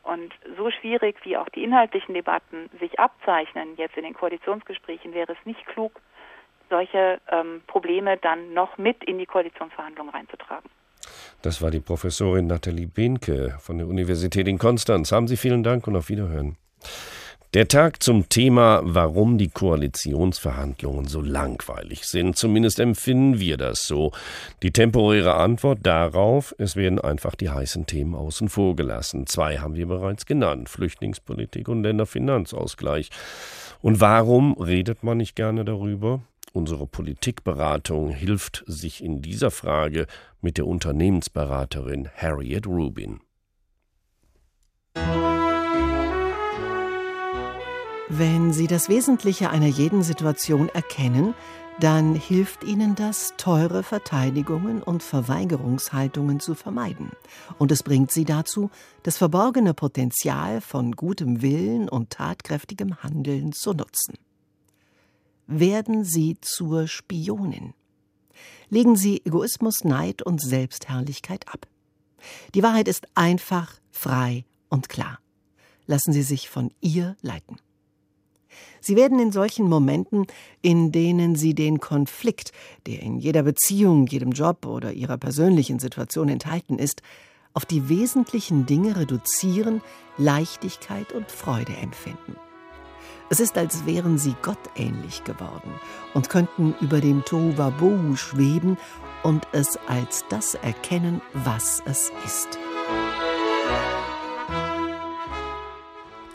Und 0.03 0.33
so 0.57 0.69
schwierig 0.69 1.15
wie 1.23 1.37
auch 1.37 1.47
die 1.49 1.63
inhaltlichen 1.63 2.13
Debatten 2.13 2.69
sich 2.79 2.99
abzeichnen, 2.99 3.75
jetzt 3.77 3.95
in 3.95 4.03
den 4.03 4.13
Koalitionsgesprächen, 4.13 5.13
wäre 5.13 5.31
es 5.31 5.45
nicht 5.45 5.65
klug, 5.67 6.01
solche 6.69 7.19
ähm, 7.31 7.61
Probleme 7.67 8.17
dann 8.17 8.53
noch 8.53 8.77
mit 8.77 9.03
in 9.03 9.17
die 9.17 9.25
Koalitionsverhandlungen 9.25 10.13
reinzutragen. 10.13 10.69
Das 11.41 11.61
war 11.61 11.71
die 11.71 11.79
Professorin 11.79 12.47
Nathalie 12.47 12.87
Behnke 12.87 13.57
von 13.59 13.77
der 13.77 13.87
Universität 13.87 14.47
in 14.47 14.57
Konstanz. 14.57 15.11
Haben 15.11 15.27
Sie 15.27 15.37
vielen 15.37 15.63
Dank 15.63 15.87
und 15.87 15.95
auf 15.95 16.09
Wiederhören. 16.09 16.57
Der 17.53 17.67
Tag 17.67 18.01
zum 18.01 18.29
Thema, 18.29 18.81
warum 18.83 19.37
die 19.37 19.49
Koalitionsverhandlungen 19.49 21.05
so 21.05 21.21
langweilig 21.21 22.05
sind. 22.05 22.35
Zumindest 22.35 22.79
empfinden 22.79 23.39
wir 23.39 23.57
das 23.57 23.85
so. 23.85 24.11
Die 24.63 24.71
temporäre 24.71 25.35
Antwort 25.35 25.77
darauf, 25.83 26.55
es 26.57 26.75
werden 26.75 26.99
einfach 26.99 27.35
die 27.35 27.51
heißen 27.51 27.85
Themen 27.85 28.15
außen 28.15 28.49
vor 28.49 28.75
gelassen. 28.75 29.27
Zwei 29.27 29.59
haben 29.59 29.75
wir 29.75 29.85
bereits 29.85 30.25
genannt. 30.25 30.67
Flüchtlingspolitik 30.67 31.67
und 31.67 31.83
Länderfinanzausgleich. 31.83 33.11
Und 33.81 34.01
warum 34.01 34.53
redet 34.53 35.03
man 35.03 35.17
nicht 35.17 35.35
gerne 35.35 35.63
darüber? 35.63 36.21
Unsere 36.53 36.87
Politikberatung 36.87 38.09
hilft 38.09 38.63
sich 38.65 39.03
in 39.03 39.21
dieser 39.21 39.51
Frage 39.51 40.07
mit 40.41 40.57
der 40.57 40.65
Unternehmensberaterin 40.65 42.09
Harriet 42.15 42.65
Rubin. 42.65 43.19
Wenn 48.09 48.51
Sie 48.51 48.67
das 48.67 48.89
Wesentliche 48.89 49.49
einer 49.49 49.67
jeden 49.67 50.03
Situation 50.03 50.67
erkennen, 50.67 51.33
dann 51.79 52.15
hilft 52.15 52.65
Ihnen 52.65 52.95
das, 52.95 53.33
teure 53.37 53.81
Verteidigungen 53.81 54.83
und 54.83 55.01
Verweigerungshaltungen 55.01 56.41
zu 56.41 56.53
vermeiden. 56.53 57.11
Und 57.57 57.71
es 57.71 57.81
bringt 57.81 58.11
Sie 58.11 58.25
dazu, 58.25 58.69
das 59.03 59.17
verborgene 59.17 59.73
Potenzial 59.73 60.59
von 60.59 60.91
gutem 60.91 61.41
Willen 61.41 61.87
und 61.87 62.09
tatkräftigem 62.09 63.01
Handeln 63.01 63.53
zu 63.53 63.71
nutzen. 63.71 64.15
Werden 65.47 66.03
Sie 66.03 66.37
zur 66.41 66.87
Spionin. 66.87 67.73
Legen 68.69 68.97
Sie 68.97 69.21
Egoismus, 69.25 69.85
Neid 69.85 70.21
und 70.21 70.41
Selbstherrlichkeit 70.41 71.47
ab. 71.47 71.67
Die 72.53 72.63
Wahrheit 72.63 72.89
ist 72.89 73.07
einfach, 73.15 73.75
frei 73.91 74.43
und 74.69 74.89
klar. 74.89 75.19
Lassen 75.85 76.11
Sie 76.11 76.23
sich 76.23 76.49
von 76.49 76.71
ihr 76.81 77.15
leiten. 77.21 77.57
Sie 78.81 78.95
werden 78.95 79.19
in 79.19 79.31
solchen 79.31 79.67
Momenten, 79.67 80.27
in 80.61 80.91
denen 80.91 81.35
Sie 81.35 81.53
den 81.53 81.79
Konflikt, 81.79 82.51
der 82.85 83.01
in 83.01 83.17
jeder 83.19 83.43
Beziehung, 83.43 84.07
jedem 84.07 84.31
Job 84.31 84.65
oder 84.65 84.93
Ihrer 84.93 85.17
persönlichen 85.17 85.79
Situation 85.79 86.29
enthalten 86.29 86.77
ist, 86.79 87.01
auf 87.53 87.65
die 87.65 87.87
wesentlichen 87.89 88.65
Dinge 88.65 88.95
reduzieren, 88.97 89.81
Leichtigkeit 90.17 91.11
und 91.13 91.31
Freude 91.31 91.73
empfinden. 91.73 92.35
Es 93.29 93.39
ist, 93.39 93.57
als 93.57 93.85
wären 93.85 94.17
sie 94.17 94.35
gottähnlich 94.41 95.23
geworden 95.23 95.73
und 96.13 96.29
könnten 96.29 96.75
über 96.81 96.99
dem 97.01 97.23
Tohuwabohu 97.25 98.15
schweben 98.15 98.77
und 99.23 99.47
es 99.53 99.77
als 99.87 100.25
das 100.29 100.55
erkennen, 100.55 101.21
was 101.33 101.81
es 101.85 102.11
ist. 102.25 102.59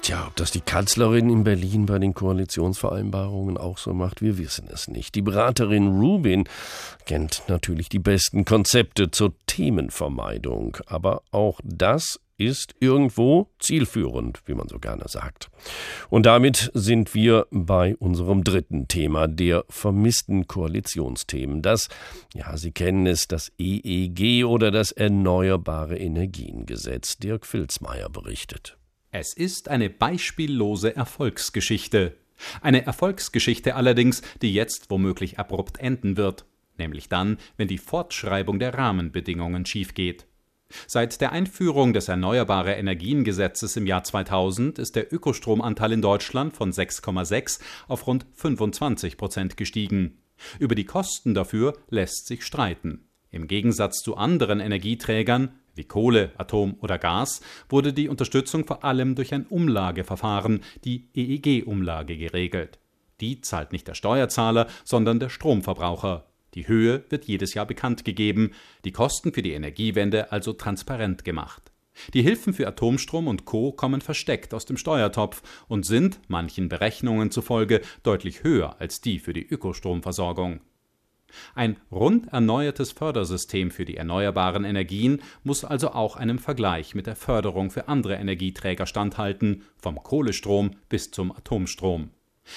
Tja, 0.08 0.24
ob 0.26 0.36
das 0.36 0.50
die 0.50 0.62
Kanzlerin 0.62 1.28
in 1.28 1.44
Berlin 1.44 1.84
bei 1.84 1.98
den 1.98 2.14
Koalitionsvereinbarungen 2.14 3.58
auch 3.58 3.76
so 3.76 3.92
macht, 3.92 4.22
wir 4.22 4.38
wissen 4.38 4.66
es 4.72 4.88
nicht. 4.88 5.14
Die 5.14 5.20
Beraterin 5.20 6.00
Rubin 6.00 6.48
kennt 7.04 7.42
natürlich 7.46 7.90
die 7.90 7.98
besten 7.98 8.46
Konzepte 8.46 9.10
zur 9.10 9.34
Themenvermeidung, 9.44 10.78
aber 10.86 11.20
auch 11.30 11.60
das 11.62 12.20
ist 12.38 12.74
irgendwo 12.80 13.50
zielführend, 13.58 14.40
wie 14.46 14.54
man 14.54 14.66
so 14.68 14.78
gerne 14.78 15.04
sagt. 15.08 15.50
Und 16.08 16.24
damit 16.24 16.70
sind 16.72 17.12
wir 17.12 17.46
bei 17.50 17.94
unserem 17.96 18.44
dritten 18.44 18.88
Thema, 18.88 19.28
der 19.28 19.66
vermissten 19.68 20.46
Koalitionsthemen. 20.46 21.60
Das, 21.60 21.90
ja, 22.32 22.56
Sie 22.56 22.72
kennen 22.72 23.06
es, 23.06 23.28
das 23.28 23.52
EEG 23.58 24.46
oder 24.46 24.70
das 24.70 24.90
Erneuerbare 24.90 25.98
Energiengesetz. 25.98 27.18
Dirk 27.18 27.44
Filzmeier 27.44 28.08
berichtet. 28.08 28.78
Es 29.10 29.32
ist 29.32 29.68
eine 29.68 29.88
beispiellose 29.88 30.94
Erfolgsgeschichte. 30.94 32.14
Eine 32.60 32.84
Erfolgsgeschichte 32.84 33.74
allerdings, 33.74 34.20
die 34.42 34.52
jetzt 34.52 34.90
womöglich 34.90 35.38
abrupt 35.38 35.78
enden 35.78 36.18
wird, 36.18 36.44
nämlich 36.76 37.08
dann, 37.08 37.38
wenn 37.56 37.68
die 37.68 37.78
Fortschreibung 37.78 38.58
der 38.58 38.74
Rahmenbedingungen 38.74 39.64
schief 39.64 39.94
geht. 39.94 40.26
Seit 40.86 41.22
der 41.22 41.32
Einführung 41.32 41.94
des 41.94 42.08
Erneuerbare 42.08 42.74
Energiengesetzes 42.74 43.76
im 43.76 43.86
Jahr 43.86 44.04
2000 44.04 44.78
ist 44.78 44.94
der 44.94 45.10
Ökostromanteil 45.10 45.92
in 45.92 46.02
Deutschland 46.02 46.54
von 46.54 46.70
6,6 46.70 47.60
auf 47.88 48.06
rund 48.06 48.26
25 48.34 49.16
Prozent 49.16 49.56
gestiegen. 49.56 50.18
Über 50.58 50.74
die 50.74 50.84
Kosten 50.84 51.32
dafür 51.32 51.78
lässt 51.88 52.26
sich 52.26 52.44
streiten. 52.44 53.08
Im 53.30 53.48
Gegensatz 53.48 54.02
zu 54.02 54.16
anderen 54.16 54.60
Energieträgern 54.60 55.58
wie 55.78 55.84
Kohle, 55.84 56.32
Atom 56.36 56.76
oder 56.80 56.98
Gas, 56.98 57.40
wurde 57.70 57.94
die 57.94 58.08
Unterstützung 58.08 58.66
vor 58.66 58.84
allem 58.84 59.14
durch 59.14 59.32
ein 59.32 59.46
Umlageverfahren, 59.46 60.60
die 60.84 61.08
EEG-Umlage, 61.14 62.18
geregelt. 62.18 62.78
Die 63.20 63.40
zahlt 63.40 63.72
nicht 63.72 63.88
der 63.88 63.94
Steuerzahler, 63.94 64.66
sondern 64.84 65.18
der 65.18 65.30
Stromverbraucher. 65.30 66.26
Die 66.54 66.68
Höhe 66.68 67.04
wird 67.08 67.24
jedes 67.26 67.54
Jahr 67.54 67.66
bekannt 67.66 68.04
gegeben, 68.04 68.52
die 68.84 68.92
Kosten 68.92 69.32
für 69.32 69.42
die 69.42 69.52
Energiewende 69.52 70.32
also 70.32 70.52
transparent 70.52 71.24
gemacht. 71.24 71.72
Die 72.14 72.22
Hilfen 72.22 72.52
für 72.52 72.66
Atomstrom 72.66 73.26
und 73.26 73.44
Co. 73.44 73.72
kommen 73.72 74.00
versteckt 74.00 74.54
aus 74.54 74.64
dem 74.64 74.76
Steuertopf 74.76 75.42
und 75.66 75.84
sind, 75.84 76.20
manchen 76.28 76.68
Berechnungen 76.68 77.30
zufolge, 77.30 77.80
deutlich 78.02 78.44
höher 78.44 78.80
als 78.80 79.00
die 79.00 79.18
für 79.18 79.32
die 79.32 79.46
Ökostromversorgung. 79.46 80.60
Ein 81.54 81.76
rund 81.90 82.28
erneuertes 82.32 82.92
Fördersystem 82.92 83.70
für 83.70 83.84
die 83.84 83.96
erneuerbaren 83.96 84.64
Energien 84.64 85.22
muss 85.44 85.64
also 85.64 85.90
auch 85.92 86.16
einem 86.16 86.38
Vergleich 86.38 86.94
mit 86.94 87.06
der 87.06 87.16
Förderung 87.16 87.70
für 87.70 87.88
andere 87.88 88.14
Energieträger 88.14 88.86
standhalten, 88.86 89.62
vom 89.76 90.02
Kohlestrom 90.02 90.72
bis 90.88 91.10
zum 91.10 91.32
Atomstrom. 91.32 92.10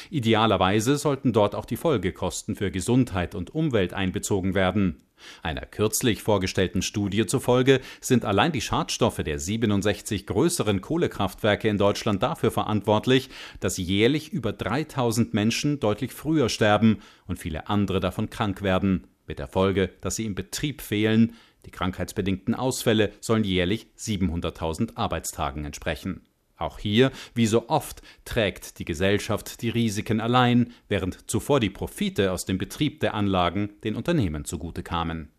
Idealerweise 0.09 0.97
sollten 0.97 1.33
dort 1.33 1.55
auch 1.55 1.65
die 1.65 1.77
Folgekosten 1.77 2.55
für 2.55 2.71
Gesundheit 2.71 3.35
und 3.35 3.53
Umwelt 3.53 3.93
einbezogen 3.93 4.55
werden. 4.55 5.01
Einer 5.43 5.65
kürzlich 5.65 6.21
vorgestellten 6.23 6.81
Studie 6.81 7.25
zufolge 7.25 7.81
sind 7.99 8.25
allein 8.25 8.51
die 8.51 8.61
Schadstoffe 8.61 9.21
der 9.23 9.39
67 9.39 10.25
größeren 10.25 10.81
Kohlekraftwerke 10.81 11.67
in 11.67 11.77
Deutschland 11.77 12.23
dafür 12.23 12.51
verantwortlich, 12.51 13.29
dass 13.59 13.77
jährlich 13.77 14.31
über 14.31 14.53
3000 14.53 15.33
Menschen 15.33 15.79
deutlich 15.79 16.11
früher 16.11 16.49
sterben 16.49 16.99
und 17.27 17.39
viele 17.39 17.67
andere 17.67 17.99
davon 17.99 18.29
krank 18.29 18.61
werden, 18.61 19.07
mit 19.27 19.39
der 19.39 19.47
Folge, 19.47 19.89
dass 20.01 20.15
sie 20.15 20.25
im 20.25 20.35
Betrieb 20.35 20.81
fehlen. 20.81 21.33
Die 21.65 21.71
krankheitsbedingten 21.71 22.55
Ausfälle 22.55 23.11
sollen 23.21 23.43
jährlich 23.43 23.87
700.000 23.97 24.97
Arbeitstagen 24.97 25.63
entsprechen. 25.65 26.21
Auch 26.61 26.77
hier, 26.77 27.11
wie 27.33 27.47
so 27.47 27.69
oft, 27.69 28.03
trägt 28.23 28.77
die 28.77 28.85
Gesellschaft 28.85 29.61
die 29.63 29.69
Risiken 29.69 30.21
allein, 30.21 30.71
während 30.87 31.29
zuvor 31.29 31.59
die 31.59 31.71
Profite 31.71 32.31
aus 32.31 32.45
dem 32.45 32.59
Betrieb 32.59 32.99
der 32.99 33.15
Anlagen 33.15 33.71
den 33.83 33.95
Unternehmen 33.95 34.45
zugute 34.45 34.83
kamen. 34.83 35.29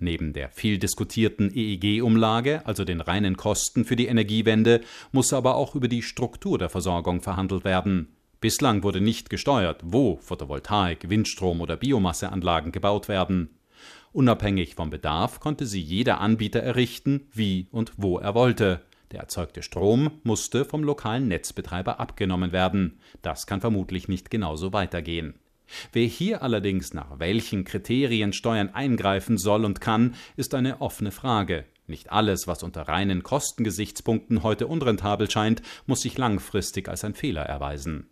Neben 0.00 0.32
der 0.32 0.50
viel 0.50 0.78
diskutierten 0.78 1.52
EEG-Umlage, 1.54 2.66
also 2.66 2.84
den 2.84 3.00
reinen 3.00 3.36
Kosten 3.36 3.84
für 3.84 3.96
die 3.96 4.06
Energiewende, 4.06 4.80
muss 5.12 5.32
aber 5.32 5.54
auch 5.54 5.74
über 5.74 5.88
die 5.88 6.02
Struktur 6.02 6.58
der 6.58 6.68
Versorgung 6.68 7.20
verhandelt 7.20 7.64
werden. 7.64 8.08
Bislang 8.40 8.82
wurde 8.82 9.00
nicht 9.00 9.30
gesteuert, 9.30 9.80
wo 9.84 10.18
Photovoltaik, 10.18 11.08
Windstrom 11.08 11.60
oder 11.60 11.76
Biomasseanlagen 11.76 12.72
gebaut 12.72 13.08
werden. 13.08 13.50
Unabhängig 14.12 14.74
vom 14.74 14.90
Bedarf 14.90 15.38
konnte 15.38 15.66
sie 15.66 15.80
jeder 15.80 16.20
Anbieter 16.20 16.60
errichten, 16.60 17.28
wie 17.32 17.68
und 17.70 17.92
wo 17.96 18.18
er 18.18 18.34
wollte. 18.34 18.82
Der 19.12 19.20
erzeugte 19.20 19.62
Strom 19.62 20.10
musste 20.22 20.64
vom 20.64 20.84
lokalen 20.84 21.28
Netzbetreiber 21.28 21.98
abgenommen 21.98 22.52
werden. 22.52 23.00
Das 23.22 23.46
kann 23.46 23.60
vermutlich 23.60 24.08
nicht 24.08 24.30
genauso 24.30 24.72
weitergehen. 24.72 25.34
Wer 25.92 26.06
hier 26.06 26.42
allerdings 26.42 26.94
nach 26.94 27.18
welchen 27.18 27.64
Kriterien 27.64 28.32
Steuern 28.32 28.70
eingreifen 28.70 29.38
soll 29.38 29.64
und 29.64 29.80
kann, 29.80 30.14
ist 30.36 30.54
eine 30.54 30.80
offene 30.80 31.10
Frage. 31.10 31.64
Nicht 31.86 32.12
alles, 32.12 32.46
was 32.46 32.62
unter 32.62 32.82
reinen 32.82 33.22
Kostengesichtspunkten 33.22 34.42
heute 34.42 34.66
unrentabel 34.66 35.30
scheint, 35.30 35.62
muss 35.86 36.02
sich 36.02 36.18
langfristig 36.18 36.88
als 36.88 37.04
ein 37.04 37.14
Fehler 37.14 37.42
erweisen. 37.42 38.08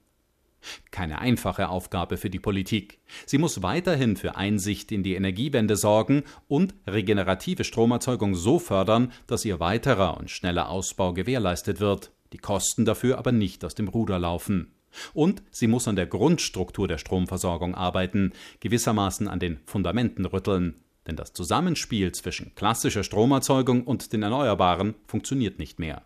Keine 0.91 1.19
einfache 1.19 1.69
Aufgabe 1.69 2.17
für 2.17 2.31
die 2.31 2.39
Politik. 2.39 2.99
Sie 3.27 3.39
muss 3.39 3.63
weiterhin 3.63 4.17
für 4.17 4.37
Einsicht 4.37 4.93
in 4.93 5.03
die 5.03 5.15
Energiewende 5.15 5.77
sorgen 5.77 6.25
und 6.49 6.75
regenerative 6.87 7.65
Stromerzeugung 7.65 8.35
so 8.35 8.59
fördern, 8.59 9.13
dass 9.27 9.45
ihr 9.45 9.61
weiterer 9.61 10.17
und 10.17 10.31
schneller 10.31 10.69
Ausbau 10.69 11.13
gewährleistet 11.13 11.81
wird, 11.81 12.13
die 12.33 12.39
Kosten 12.39 12.85
dafür 12.85 13.19
aber 13.19 13.33
nicht 13.33 13.65
aus 13.65 13.75
dem 13.75 13.89
Ruder 13.89 14.19
laufen. 14.19 14.73
Und 15.13 15.43
sie 15.51 15.67
muss 15.67 15.89
an 15.89 15.97
der 15.97 16.07
Grundstruktur 16.07 16.89
der 16.89 16.99
Stromversorgung 16.99 17.75
arbeiten, 17.75 18.33
gewissermaßen 18.61 19.29
an 19.29 19.41
den 19.41 19.61
Fundamenten 19.67 20.25
rütteln, 20.25 20.83
denn 21.07 21.17
das 21.17 21.33
Zusammenspiel 21.33 22.13
zwischen 22.13 22.55
klassischer 22.55 23.05
Stromerzeugung 23.05 23.85
und 23.85 24.13
den 24.13 24.23
Erneuerbaren 24.23 24.95
funktioniert 25.07 25.59
nicht 25.59 25.79
mehr. 25.79 26.03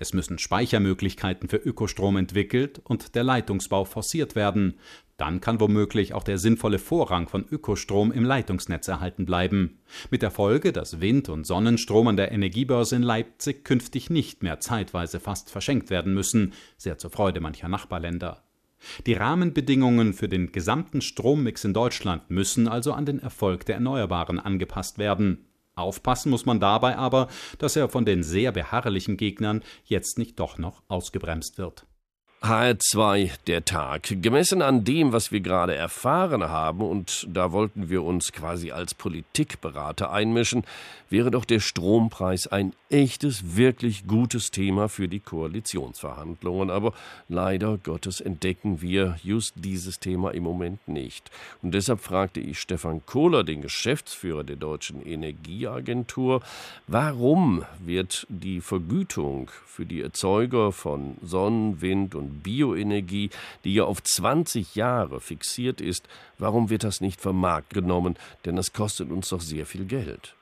Es 0.00 0.12
müssen 0.12 0.38
Speichermöglichkeiten 0.38 1.48
für 1.48 1.56
Ökostrom 1.56 2.16
entwickelt 2.16 2.80
und 2.84 3.14
der 3.14 3.24
Leitungsbau 3.24 3.84
forciert 3.84 4.34
werden. 4.34 4.74
Dann 5.16 5.40
kann 5.40 5.60
womöglich 5.60 6.14
auch 6.14 6.24
der 6.24 6.38
sinnvolle 6.38 6.78
Vorrang 6.78 7.28
von 7.28 7.44
Ökostrom 7.48 8.10
im 8.12 8.24
Leitungsnetz 8.24 8.88
erhalten 8.88 9.24
bleiben. 9.24 9.78
Mit 10.10 10.22
der 10.22 10.30
Folge, 10.30 10.72
dass 10.72 11.00
Wind- 11.00 11.28
und 11.28 11.46
Sonnenstrom 11.46 12.08
an 12.08 12.16
der 12.16 12.32
Energiebörse 12.32 12.96
in 12.96 13.02
Leipzig 13.02 13.64
künftig 13.64 14.10
nicht 14.10 14.42
mehr 14.42 14.60
zeitweise 14.60 15.20
fast 15.20 15.50
verschenkt 15.50 15.90
werden 15.90 16.14
müssen, 16.14 16.52
sehr 16.76 16.98
zur 16.98 17.10
Freude 17.10 17.40
mancher 17.40 17.68
Nachbarländer. 17.68 18.42
Die 19.06 19.14
Rahmenbedingungen 19.14 20.12
für 20.12 20.28
den 20.28 20.50
gesamten 20.50 21.00
Strommix 21.00 21.64
in 21.64 21.72
Deutschland 21.72 22.30
müssen 22.30 22.66
also 22.66 22.92
an 22.92 23.06
den 23.06 23.20
Erfolg 23.20 23.64
der 23.66 23.76
Erneuerbaren 23.76 24.40
angepasst 24.40 24.98
werden. 24.98 25.46
Aufpassen 25.74 26.30
muss 26.30 26.46
man 26.46 26.60
dabei 26.60 26.96
aber, 26.96 27.28
dass 27.58 27.76
er 27.76 27.88
von 27.88 28.04
den 28.04 28.22
sehr 28.22 28.52
beharrlichen 28.52 29.16
Gegnern 29.16 29.62
jetzt 29.84 30.18
nicht 30.18 30.38
doch 30.38 30.58
noch 30.58 30.82
ausgebremst 30.88 31.58
wird. 31.58 31.86
HR2 32.42 33.30
der 33.46 33.64
Tag. 33.64 34.20
Gemessen 34.20 34.62
an 34.62 34.82
dem, 34.82 35.12
was 35.12 35.30
wir 35.30 35.38
gerade 35.38 35.76
erfahren 35.76 36.42
haben, 36.42 36.80
und 36.80 37.28
da 37.32 37.52
wollten 37.52 37.88
wir 37.88 38.02
uns 38.02 38.32
quasi 38.32 38.72
als 38.72 38.94
Politikberater 38.94 40.10
einmischen, 40.10 40.64
wäre 41.08 41.30
doch 41.30 41.44
der 41.44 41.60
Strompreis 41.60 42.48
ein 42.48 42.72
echtes, 42.88 43.56
wirklich 43.56 44.06
gutes 44.06 44.50
Thema 44.50 44.88
für 44.88 45.06
die 45.06 45.20
Koalitionsverhandlungen. 45.20 46.70
Aber 46.70 46.94
leider 47.28 47.78
Gottes 47.78 48.20
entdecken 48.20 48.82
wir 48.82 49.18
just 49.22 49.54
dieses 49.56 50.00
Thema 50.00 50.30
im 50.30 50.42
Moment 50.42 50.88
nicht. 50.88 51.30
Und 51.62 51.74
deshalb 51.74 52.00
fragte 52.00 52.40
ich 52.40 52.58
Stefan 52.58 53.06
Kohler, 53.06 53.44
den 53.44 53.62
Geschäftsführer 53.62 54.42
der 54.42 54.56
Deutschen 54.56 55.04
Energieagentur, 55.04 56.40
warum 56.88 57.64
wird 57.78 58.26
die 58.28 58.60
Vergütung 58.60 59.50
für 59.66 59.86
die 59.86 60.00
Erzeuger 60.00 60.72
von 60.72 61.16
Sonnen, 61.22 61.80
Wind 61.82 62.14
und 62.14 62.31
Bioenergie, 62.32 63.30
die 63.64 63.74
ja 63.74 63.84
auf 63.84 64.02
20 64.02 64.74
Jahre 64.74 65.20
fixiert 65.20 65.80
ist, 65.80 66.08
warum 66.38 66.70
wird 66.70 66.84
das 66.84 67.00
nicht 67.00 67.20
vom 67.20 67.40
Markt 67.40 67.74
genommen? 67.74 68.16
Denn 68.44 68.56
das 68.56 68.72
kostet 68.72 69.10
uns 69.10 69.28
doch 69.28 69.40
sehr 69.40 69.66
viel 69.66 69.84
Geld. 69.84 70.34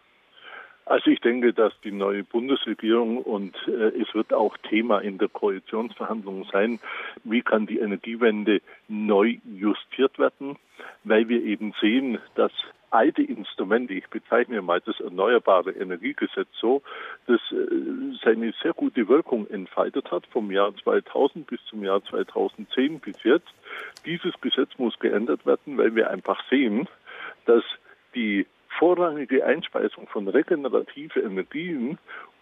Also 0.90 1.08
ich 1.08 1.20
denke, 1.20 1.52
dass 1.52 1.72
die 1.84 1.92
neue 1.92 2.24
Bundesregierung 2.24 3.18
und 3.18 3.54
äh, 3.68 3.92
es 4.02 4.12
wird 4.12 4.32
auch 4.32 4.56
Thema 4.56 4.98
in 4.98 5.18
der 5.18 5.28
Koalitionsverhandlung 5.28 6.46
sein, 6.50 6.80
wie 7.22 7.42
kann 7.42 7.66
die 7.66 7.78
Energiewende 7.78 8.60
neu 8.88 9.36
justiert 9.44 10.18
werden, 10.18 10.56
weil 11.04 11.28
wir 11.28 11.44
eben 11.44 11.74
sehen, 11.80 12.18
dass 12.34 12.50
alte 12.90 13.22
Instrumente, 13.22 13.94
ich 13.94 14.08
bezeichne 14.08 14.62
mal 14.62 14.80
das 14.80 15.00
Erneuerbare 15.00 15.72
Energiegesetz 15.72 16.48
so, 16.60 16.82
das 17.26 17.40
äh, 17.52 18.16
seine 18.22 18.52
sehr 18.62 18.72
gute 18.72 19.08
Wirkung 19.08 19.48
entfaltet 19.48 20.10
hat 20.10 20.26
vom 20.26 20.50
Jahr 20.50 20.74
2000 20.76 21.46
bis 21.46 21.60
zum 21.66 21.84
Jahr 21.84 22.04
2010 22.04 23.00
bis 23.00 23.22
jetzt. 23.22 23.48
Dieses 24.04 24.32
Gesetz 24.40 24.70
muss 24.78 24.98
geändert 24.98 25.46
werden, 25.46 25.78
weil 25.78 25.94
wir 25.94 26.10
einfach 26.10 26.42
sehen, 26.50 26.88
dass 27.46 27.64
die 28.14 28.46
vorrangige 28.78 29.44
Einspeisung 29.44 30.06
von 30.08 30.28
regenerativen 30.28 31.22
Energien 31.22 31.98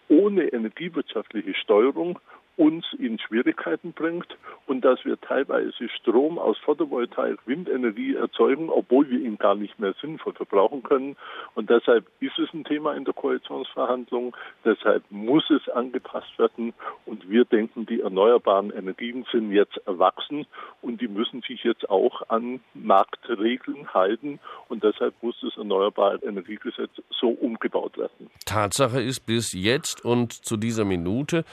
ohne 0.07 0.45
energiewirtschaftliche 0.45 1.53
Steuerung 1.53 2.19
uns 2.59 2.85
in 2.99 3.17
Schwierigkeiten 3.19 3.93
bringt 3.93 4.37
und 4.67 4.83
dass 4.83 5.03
wir 5.05 5.19
teilweise 5.21 5.87
Strom 5.87 6.37
aus 6.37 6.57
Photovoltaik, 6.57 7.39
Windenergie 7.45 8.15
erzeugen, 8.15 8.69
obwohl 8.69 9.09
wir 9.09 9.19
ihn 9.19 9.37
gar 9.37 9.55
nicht 9.55 9.79
mehr 9.79 9.95
sinnvoll 10.01 10.33
verbrauchen 10.33 10.83
können. 10.83 11.15
Und 11.55 11.69
deshalb 11.69 12.05
ist 12.19 12.37
es 12.37 12.53
ein 12.53 12.65
Thema 12.65 12.95
in 12.95 13.05
der 13.05 13.13
Koalitionsverhandlung. 13.13 14.35
Deshalb 14.65 15.03
muss 15.09 15.49
es 15.49 15.69
angepasst 15.69 16.37
werden. 16.37 16.73
Und 17.05 17.29
wir 17.29 17.45
denken, 17.45 17.85
die 17.85 18.01
erneuerbaren 18.01 18.71
Energien 18.71 19.25
sind 19.31 19.53
jetzt 19.53 19.77
erwachsen 19.85 20.45
und 20.81 20.99
die 20.99 21.07
müssen 21.07 21.41
sich 21.47 21.63
jetzt 21.63 21.89
auch 21.89 22.29
an 22.29 22.59
Marktregeln 22.73 23.93
halten. 23.93 24.39
Und 24.67 24.83
deshalb 24.83 25.13
muss 25.21 25.39
das 25.41 25.55
Erneuerbare 25.55 26.19
Energiegesetz 26.23 26.91
so 27.09 27.29
umgebaut 27.29 27.97
werden. 27.97 28.29
Tatsache 28.45 29.01
ist, 29.01 29.25
bis 29.25 29.53
jetzt 29.53 30.03
und 30.03 30.33
zu 30.33 30.57
dieser 30.57 30.83
Minute 30.83 31.45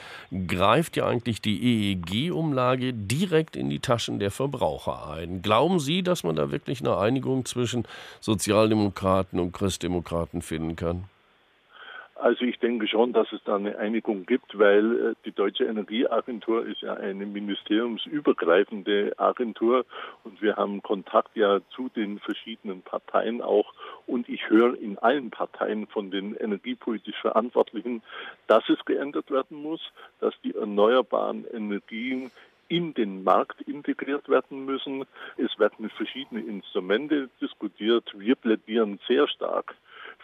greift 0.49 0.96
ja 0.97 1.07
eigentlich 1.07 1.41
die 1.41 1.93
EEG-Umlage 1.93 2.93
direkt 2.93 3.57
in 3.57 3.71
die 3.71 3.81
Taschen 3.81 4.19
der 4.19 4.31
Verbraucher 4.31 5.11
ein. 5.11 5.43
Glauben 5.43 5.79
Sie, 5.79 6.03
dass 6.03 6.25
man 6.25 6.37
da 6.37 6.51
wirklich 6.51 6.81
eine 6.81 6.97
Einigung 6.97 7.45
zwischen 7.45 7.87
Sozialdemokraten 8.21 9.39
und 9.39 9.53
Christdemokraten 9.53 10.43
finden 10.43 10.77
kann? 10.77 11.05
Also 12.19 12.47
ich 12.47 12.59
denke 12.59 12.89
schon, 12.89 13.13
dass 13.13 13.31
es 13.33 13.41
da 13.45 13.57
eine 13.57 13.77
Einigung 13.77 14.25
gibt, 14.25 14.59
weil 14.59 15.11
äh, 15.11 15.15
die 15.27 15.33
Deutsche 15.33 15.65
Energieagentur 15.65 16.67
ist 16.67 16.81
ja 16.81 16.95
eine 16.95 17.27
ministeriumsübergreifende 17.27 19.13
Agentur 19.19 19.85
und 20.25 20.41
wir 20.41 20.57
haben 20.57 20.83
Kontakt 20.83 21.37
ja 21.37 21.61
zu 21.75 21.91
den 21.95 22.19
verschiedenen 22.19 22.81
Parteien 22.81 23.43
auch 23.43 23.75
und 24.07 24.31
ich 24.31 24.49
höre 24.49 24.79
in 24.81 24.97
allen 24.99 25.31
Parteien 25.31 25.87
von 25.89 26.11
den 26.11 26.35
energiepolitisch 26.37 27.21
Verantwortlichen, 27.21 28.03
dass 28.47 28.67
es 28.71 28.83
geändert 28.87 29.31
werden 29.31 29.63
muss, 29.63 29.83
dass 30.21 30.33
die 30.43 30.55
erneuerbaren 30.55 31.45
Energien 31.53 32.31
in 32.69 32.95
den 32.95 33.25
Markt 33.25 33.61
integriert 33.63 34.29
werden 34.29 34.65
müssen. 34.65 35.05
Es 35.37 35.59
werden 35.59 35.91
verschiedene 35.91 36.41
Instrumente 36.41 37.29
diskutiert. 37.43 38.11
Wir 38.17 38.37
plädieren 38.37 38.99
sehr 39.07 39.29
stark 39.29 39.77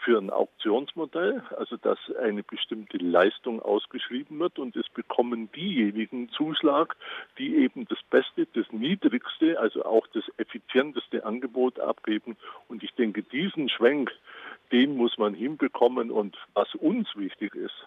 für 0.05 0.19
ein 0.19 0.31
Auktionsmodell, 0.31 1.43
also 1.57 1.77
dass 1.77 1.99
eine 2.21 2.43
bestimmte 2.43 2.99
Leistung 2.99 3.63
ausgeschrieben 3.63 4.39
wird 4.39 4.59
und 4.59 4.77
es 4.77 4.89
bekommen 4.89 5.51
diejenigen 5.53 6.29
Zuschlag, 6.31 6.97
die 7.39 7.57
eben 7.57 7.87
das 7.87 7.99
Beste, 8.11 8.47
das 8.55 8.71
Niedrigste, 8.73 9.59
also 9.59 9.85
auch 9.85 10.07
das 10.09 10.25
effizienteste 10.39 11.25
Angebot 11.25 11.79
abgeben. 11.81 12.37
Und 12.69 12.83
ich 12.83 12.93
denke, 12.95 13.23
diesen 13.23 13.69
Schwenk, 13.69 14.13
den 14.73 14.97
muss 14.97 15.19
man 15.19 15.35
hinbekommen. 15.35 16.11
Und 16.11 16.37
was 16.55 16.75
uns 16.75 17.09
wichtig 17.15 17.55
ist, 17.55 17.87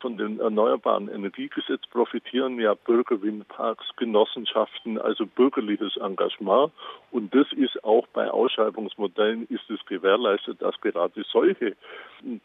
von 0.00 0.16
dem 0.16 0.40
Erneuerbaren 0.40 1.08
Energiegesetz 1.08 1.82
profitieren 1.90 2.60
ja 2.60 2.74
Bürgerwindparks, 2.74 3.84
Genossenschaften, 3.96 4.98
also 4.98 5.26
bürgerliches 5.26 5.96
Engagement. 5.96 6.72
Und 7.10 7.34
das 7.34 7.46
ist 7.52 7.82
auch 7.84 8.06
bei 8.08 8.30
Ausschreibungsmodellen 8.30 9.46
ist 9.48 9.68
es 9.70 9.84
gewährleistet, 9.86 10.60
dass 10.60 10.80
gerade 10.80 11.24
solche 11.30 11.76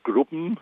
Gruppen 0.04 0.58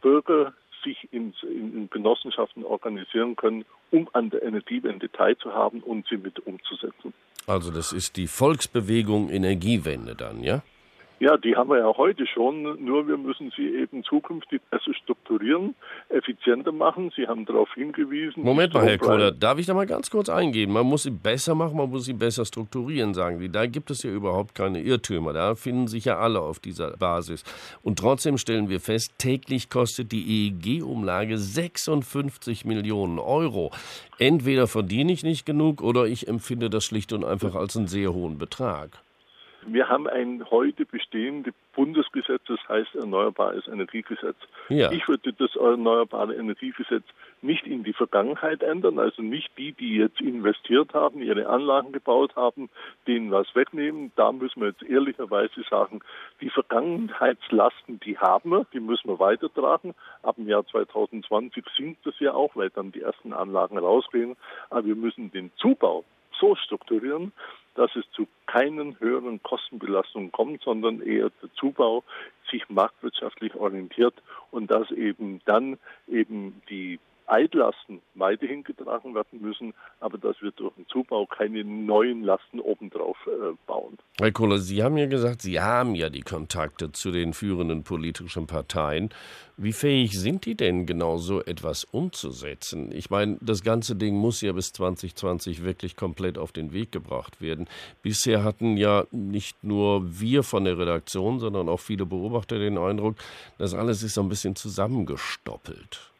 Bürger 0.00 0.52
sich 0.84 1.08
in, 1.12 1.32
in, 1.42 1.88
Genossenschaften 1.90 2.62
organisieren 2.62 3.36
können, 3.36 3.64
um 3.90 4.08
an 4.12 4.28
der 4.30 4.42
Energiewende 4.42 5.10
teilzuhaben 5.10 5.82
und 5.82 6.06
sie 6.08 6.18
mit 6.18 6.46
umzusetzen. 6.46 7.14
Also 7.46 7.70
das 7.70 7.92
ist 7.92 8.16
die 8.16 8.26
Volksbewegung 8.26 9.30
Energiewende 9.30 10.14
dann, 10.14 10.42
ja? 10.42 10.62
Ja, 11.20 11.36
die 11.36 11.54
haben 11.54 11.70
wir 11.70 11.78
ja 11.78 11.96
heute 11.96 12.26
schon, 12.26 12.84
nur 12.84 13.06
wir 13.06 13.16
müssen 13.16 13.52
sie 13.56 13.76
eben 13.76 14.02
zukünftig 14.02 14.60
besser 14.70 14.92
strukturieren, 14.94 15.76
effizienter 16.08 16.72
machen. 16.72 17.12
Sie 17.14 17.28
haben 17.28 17.46
darauf 17.46 17.72
hingewiesen. 17.74 18.42
Moment 18.42 18.74
mal, 18.74 18.84
Herr 18.84 18.98
Kohler, 18.98 19.30
darf 19.30 19.58
ich 19.58 19.66
da 19.66 19.74
mal 19.74 19.86
ganz 19.86 20.10
kurz 20.10 20.28
eingehen? 20.28 20.72
Man 20.72 20.86
muss 20.86 21.04
sie 21.04 21.12
besser 21.12 21.54
machen, 21.54 21.76
man 21.76 21.88
muss 21.88 22.06
sie 22.06 22.14
besser 22.14 22.44
strukturieren, 22.44 23.14
sagen 23.14 23.38
Sie. 23.38 23.48
Da 23.48 23.66
gibt 23.66 23.90
es 23.90 24.02
ja 24.02 24.10
überhaupt 24.10 24.56
keine 24.56 24.82
Irrtümer. 24.82 25.32
Da 25.32 25.54
finden 25.54 25.86
sich 25.86 26.04
ja 26.06 26.18
alle 26.18 26.40
auf 26.40 26.58
dieser 26.58 26.96
Basis. 26.96 27.44
Und 27.82 28.00
trotzdem 28.00 28.36
stellen 28.36 28.68
wir 28.68 28.80
fest, 28.80 29.12
täglich 29.18 29.70
kostet 29.70 30.10
die 30.10 30.48
EEG-Umlage 30.48 31.38
56 31.38 32.64
Millionen 32.64 33.20
Euro. 33.20 33.70
Entweder 34.18 34.66
verdiene 34.66 35.12
ich 35.12 35.22
nicht 35.22 35.46
genug 35.46 35.80
oder 35.80 36.06
ich 36.06 36.26
empfinde 36.26 36.70
das 36.70 36.84
schlicht 36.84 37.12
und 37.12 37.24
einfach 37.24 37.54
als 37.54 37.76
einen 37.76 37.86
sehr 37.86 38.12
hohen 38.12 38.36
Betrag. 38.36 39.03
Wir 39.66 39.88
haben 39.88 40.08
ein 40.08 40.44
heute 40.50 40.84
bestehendes 40.84 41.54
Bundesgesetz, 41.74 42.42
das 42.46 42.60
heißt 42.68 42.94
Erneuerbares 42.94 43.66
Energiegesetz. 43.66 44.36
Ja. 44.68 44.90
Ich 44.92 45.08
würde 45.08 45.32
das 45.32 45.54
Erneuerbare 45.56 46.34
Energiegesetz 46.34 47.04
nicht 47.42 47.66
in 47.66 47.84
die 47.84 47.92
Vergangenheit 47.92 48.62
ändern, 48.62 48.98
also 48.98 49.22
nicht 49.22 49.50
die, 49.58 49.72
die 49.72 49.96
jetzt 49.96 50.20
investiert 50.20 50.94
haben, 50.94 51.22
ihre 51.22 51.48
Anlagen 51.48 51.92
gebaut 51.92 52.36
haben, 52.36 52.70
denen 53.06 53.30
was 53.30 53.54
wegnehmen. 53.54 54.12
Da 54.16 54.32
müssen 54.32 54.60
wir 54.60 54.68
jetzt 54.68 54.82
ehrlicherweise 54.82 55.62
sagen, 55.68 56.00
die 56.40 56.50
Vergangenheitslasten, 56.50 58.00
die 58.00 58.18
haben 58.18 58.50
wir, 58.50 58.66
die 58.72 58.80
müssen 58.80 59.08
wir 59.08 59.18
weitertragen. 59.18 59.94
Ab 60.22 60.36
dem 60.36 60.48
Jahr 60.48 60.66
2020 60.66 61.64
sinkt 61.76 62.06
das 62.06 62.18
ja 62.20 62.32
auch, 62.32 62.56
weil 62.56 62.70
dann 62.70 62.92
die 62.92 63.02
ersten 63.02 63.32
Anlagen 63.32 63.78
rausgehen. 63.78 64.36
Aber 64.70 64.86
wir 64.86 64.96
müssen 64.96 65.30
den 65.30 65.50
Zubau 65.56 66.04
so 66.40 66.56
strukturieren, 66.56 67.32
dass 67.74 67.94
es 67.96 68.04
zu 68.12 68.26
keinen 68.46 68.98
höheren 69.00 69.42
Kostenbelastungen 69.42 70.32
kommt, 70.32 70.62
sondern 70.62 71.00
eher 71.02 71.30
der 71.42 71.52
Zubau 71.54 72.04
sich 72.50 72.68
marktwirtschaftlich 72.68 73.54
orientiert 73.54 74.14
und 74.50 74.70
dass 74.70 74.90
eben 74.90 75.40
dann 75.44 75.78
eben 76.06 76.62
die 76.68 76.98
Altlasten 77.26 78.00
weiterhin 78.14 78.64
getragen 78.64 79.14
werden 79.14 79.40
müssen, 79.40 79.74
aber 80.00 80.18
dass 80.18 80.40
wir 80.42 80.50
durch 80.52 80.74
den 80.74 80.86
Zubau 80.88 81.26
keine 81.26 81.64
neuen 81.64 82.22
Lasten 82.22 82.60
obendrauf 82.60 83.16
äh, 83.26 83.54
bauen. 83.66 83.98
Herr 84.18 84.32
Kohler, 84.32 84.58
Sie 84.58 84.82
haben 84.82 84.96
ja 84.96 85.06
gesagt, 85.06 85.42
Sie 85.42 85.60
haben 85.60 85.94
ja 85.94 86.10
die 86.10 86.22
Kontakte 86.22 86.92
zu 86.92 87.10
den 87.10 87.32
führenden 87.32 87.82
politischen 87.82 88.46
Parteien. 88.46 89.10
Wie 89.56 89.72
fähig 89.72 90.18
sind 90.18 90.46
die 90.46 90.56
denn 90.56 90.84
genau 90.84 91.16
so 91.16 91.42
etwas 91.42 91.84
umzusetzen? 91.84 92.90
Ich 92.92 93.10
meine, 93.10 93.38
das 93.40 93.62
ganze 93.62 93.94
Ding 93.94 94.16
muss 94.16 94.40
ja 94.40 94.52
bis 94.52 94.72
2020 94.72 95.64
wirklich 95.64 95.96
komplett 95.96 96.38
auf 96.38 96.52
den 96.52 96.72
Weg 96.72 96.92
gebracht 96.92 97.40
werden. 97.40 97.68
Bisher 98.02 98.42
hatten 98.42 98.76
ja 98.76 99.04
nicht 99.12 99.62
nur 99.62 100.02
wir 100.20 100.42
von 100.42 100.64
der 100.64 100.76
Redaktion, 100.76 101.38
sondern 101.38 101.68
auch 101.68 101.80
viele 101.80 102.04
Beobachter 102.04 102.58
den 102.58 102.78
Eindruck, 102.78 103.16
das 103.58 103.74
alles 103.74 104.02
ist 104.02 104.14
so 104.14 104.22
ein 104.22 104.28
bisschen 104.28 104.56
zusammengestoppelt. 104.56 106.13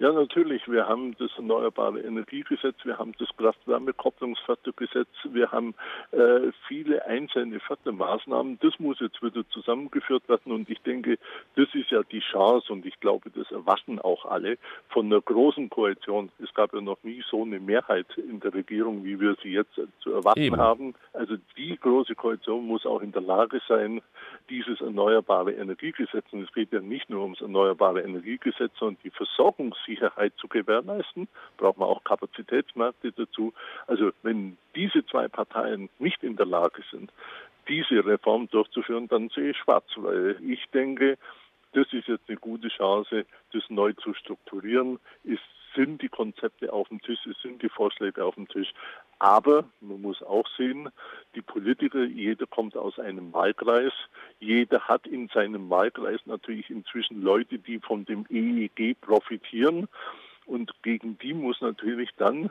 Ja, 0.00 0.12
natürlich. 0.12 0.66
Wir 0.66 0.88
haben 0.88 1.14
das 1.18 1.30
Erneuerbare 1.36 2.00
Energiegesetz, 2.00 2.76
wir 2.84 2.96
haben 2.96 3.12
das 3.18 3.28
Kraft-Wärme-Kopplungsfördergesetz, 3.36 5.08
wir 5.24 5.52
haben 5.52 5.74
äh, 6.12 6.52
viele 6.66 7.04
einzelne 7.04 7.60
Fördermaßnahmen. 7.60 8.58
Das 8.62 8.80
muss 8.80 8.98
jetzt 9.00 9.22
wieder 9.22 9.46
zusammengeführt 9.50 10.26
werden 10.26 10.52
und 10.52 10.70
ich 10.70 10.80
denke, 10.80 11.18
das 11.56 11.68
ist 11.74 11.90
ja 11.90 12.02
die 12.02 12.20
Chance 12.20 12.72
und 12.72 12.86
ich 12.86 12.98
glaube, 13.00 13.28
das 13.28 13.50
erwarten 13.50 13.98
auch 13.98 14.24
alle 14.24 14.56
von 14.88 15.04
einer 15.04 15.20
großen 15.20 15.68
Koalition. 15.68 16.30
Es 16.42 16.54
gab 16.54 16.72
ja 16.72 16.80
noch 16.80 17.02
nie 17.02 17.22
so 17.30 17.42
eine 17.42 17.60
Mehrheit 17.60 18.06
in 18.16 18.40
der 18.40 18.54
Regierung, 18.54 19.04
wie 19.04 19.20
wir 19.20 19.36
sie 19.42 19.50
jetzt 19.50 19.78
zu 19.98 20.14
erwarten 20.14 20.40
Eben. 20.40 20.56
haben. 20.56 20.94
Also 21.12 21.36
die 21.58 21.76
große 21.78 22.14
Koalition 22.14 22.66
muss 22.66 22.86
auch 22.86 23.02
in 23.02 23.12
der 23.12 23.20
Lage 23.20 23.60
sein, 23.68 24.00
dieses 24.48 24.80
Erneuerbare 24.80 25.52
Energiegesetz, 25.52 26.24
und 26.30 26.44
es 26.44 26.52
geht 26.54 26.72
ja 26.72 26.80
nicht 26.80 27.10
nur 27.10 27.22
ums 27.22 27.42
Erneuerbare 27.42 28.00
Energiegesetz, 28.00 28.72
sondern 28.78 28.96
die 29.04 29.10
Versorgungs 29.10 29.76
Sicherheit 29.90 30.32
zu 30.36 30.48
gewährleisten, 30.48 31.28
braucht 31.56 31.78
man 31.78 31.88
auch 31.88 32.04
Kapazitätsmärkte 32.04 33.12
dazu. 33.12 33.52
Also 33.86 34.10
wenn 34.22 34.56
diese 34.74 35.04
zwei 35.06 35.28
Parteien 35.28 35.88
nicht 35.98 36.22
in 36.22 36.36
der 36.36 36.46
Lage 36.46 36.82
sind, 36.90 37.10
diese 37.68 38.04
Reform 38.04 38.48
durchzuführen, 38.50 39.08
dann 39.08 39.28
sehe 39.28 39.50
ich 39.50 39.58
schwarz, 39.58 39.86
weil 39.96 40.36
ich 40.42 40.64
denke, 40.72 41.18
das 41.72 41.86
ist 41.92 42.08
jetzt 42.08 42.28
eine 42.28 42.38
gute 42.38 42.68
Chance, 42.68 43.24
das 43.52 43.62
neu 43.68 43.92
zu 43.94 44.14
strukturieren. 44.14 44.98
Es 45.24 45.38
sind 45.74 46.02
die 46.02 46.08
Konzepte 46.08 46.72
auf 46.72 46.88
dem 46.88 47.00
Tisch, 47.00 47.24
es 47.26 47.40
sind 47.42 47.62
die 47.62 47.68
Vorschläge 47.68 48.24
auf 48.24 48.34
dem 48.34 48.48
Tisch. 48.48 48.72
Aber 49.18 49.64
man 49.80 50.00
muss 50.00 50.22
auch 50.22 50.48
sehen, 50.56 50.88
die 51.34 51.42
Politiker, 51.42 52.04
jeder 52.04 52.46
kommt 52.46 52.76
aus 52.76 52.98
einem 52.98 53.32
Wahlkreis, 53.32 53.92
jeder 54.40 54.80
hat 54.80 55.06
in 55.06 55.28
seinem 55.28 55.70
Wahlkreis 55.70 56.20
natürlich 56.24 56.70
inzwischen 56.70 57.22
Leute, 57.22 57.58
die 57.58 57.78
von 57.78 58.04
dem 58.04 58.26
EEG 58.30 59.00
profitieren. 59.00 59.88
Und 60.46 60.72
gegen 60.82 61.18
die 61.18 61.34
muss 61.34 61.60
natürlich 61.60 62.10
dann 62.16 62.50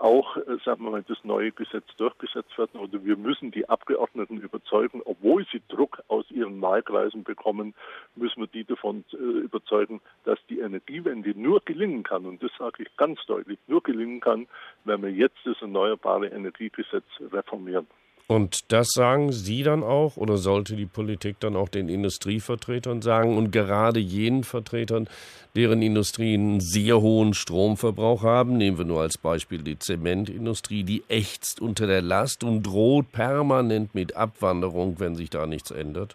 auch, 0.00 0.36
äh, 0.36 0.56
sagen 0.64 0.84
wir 0.84 0.90
mal, 0.90 1.04
das 1.06 1.22
neue 1.24 1.52
Gesetz 1.52 1.84
durchgesetzt 1.96 2.56
werden 2.58 2.80
oder 2.80 3.04
wir 3.04 3.16
müssen 3.16 3.50
die 3.50 3.68
Abgeordneten 3.68 4.38
überzeugen, 4.38 5.02
obwohl 5.04 5.46
sie 5.52 5.62
Druck 5.68 6.02
aus 6.08 6.30
ihren 6.30 6.60
Wahlkreisen 6.60 7.22
bekommen, 7.22 7.74
müssen 8.16 8.40
wir 8.40 8.46
die 8.46 8.64
davon 8.64 9.04
äh, 9.12 9.16
überzeugen, 9.16 10.00
dass 10.24 10.38
die 10.48 10.60
Energiewende 10.60 11.38
nur 11.38 11.60
gelingen 11.60 12.02
kann. 12.02 12.24
Und 12.24 12.42
das 12.42 12.50
sage 12.58 12.82
ich 12.82 12.96
ganz 12.96 13.20
deutlich, 13.26 13.58
nur 13.66 13.82
gelingen 13.82 14.20
kann, 14.20 14.46
wenn 14.84 15.02
wir 15.02 15.10
jetzt 15.10 15.38
das 15.44 15.60
Erneuerbare 15.60 16.28
Energiegesetz 16.28 17.04
reformieren. 17.32 17.86
Und 18.30 18.70
das 18.70 18.90
sagen 18.94 19.32
Sie 19.32 19.64
dann 19.64 19.82
auch 19.82 20.16
oder 20.16 20.38
sollte 20.38 20.76
die 20.76 20.86
Politik 20.86 21.40
dann 21.40 21.56
auch 21.56 21.68
den 21.68 21.88
Industrievertretern 21.88 23.02
sagen 23.02 23.36
und 23.36 23.50
gerade 23.50 23.98
jenen 23.98 24.44
Vertretern, 24.44 25.08
deren 25.56 25.82
Industrien 25.82 26.40
einen 26.42 26.60
sehr 26.60 27.00
hohen 27.00 27.34
Stromverbrauch 27.34 28.22
haben, 28.22 28.56
nehmen 28.56 28.78
wir 28.78 28.84
nur 28.84 29.00
als 29.00 29.18
Beispiel 29.18 29.64
die 29.64 29.80
Zementindustrie, 29.80 30.84
die 30.84 31.02
ächzt 31.08 31.60
unter 31.60 31.88
der 31.88 32.02
Last 32.02 32.44
und 32.44 32.62
droht 32.62 33.10
permanent 33.10 33.96
mit 33.96 34.14
Abwanderung, 34.14 35.00
wenn 35.00 35.16
sich 35.16 35.30
da 35.30 35.46
nichts 35.46 35.72
ändert? 35.72 36.14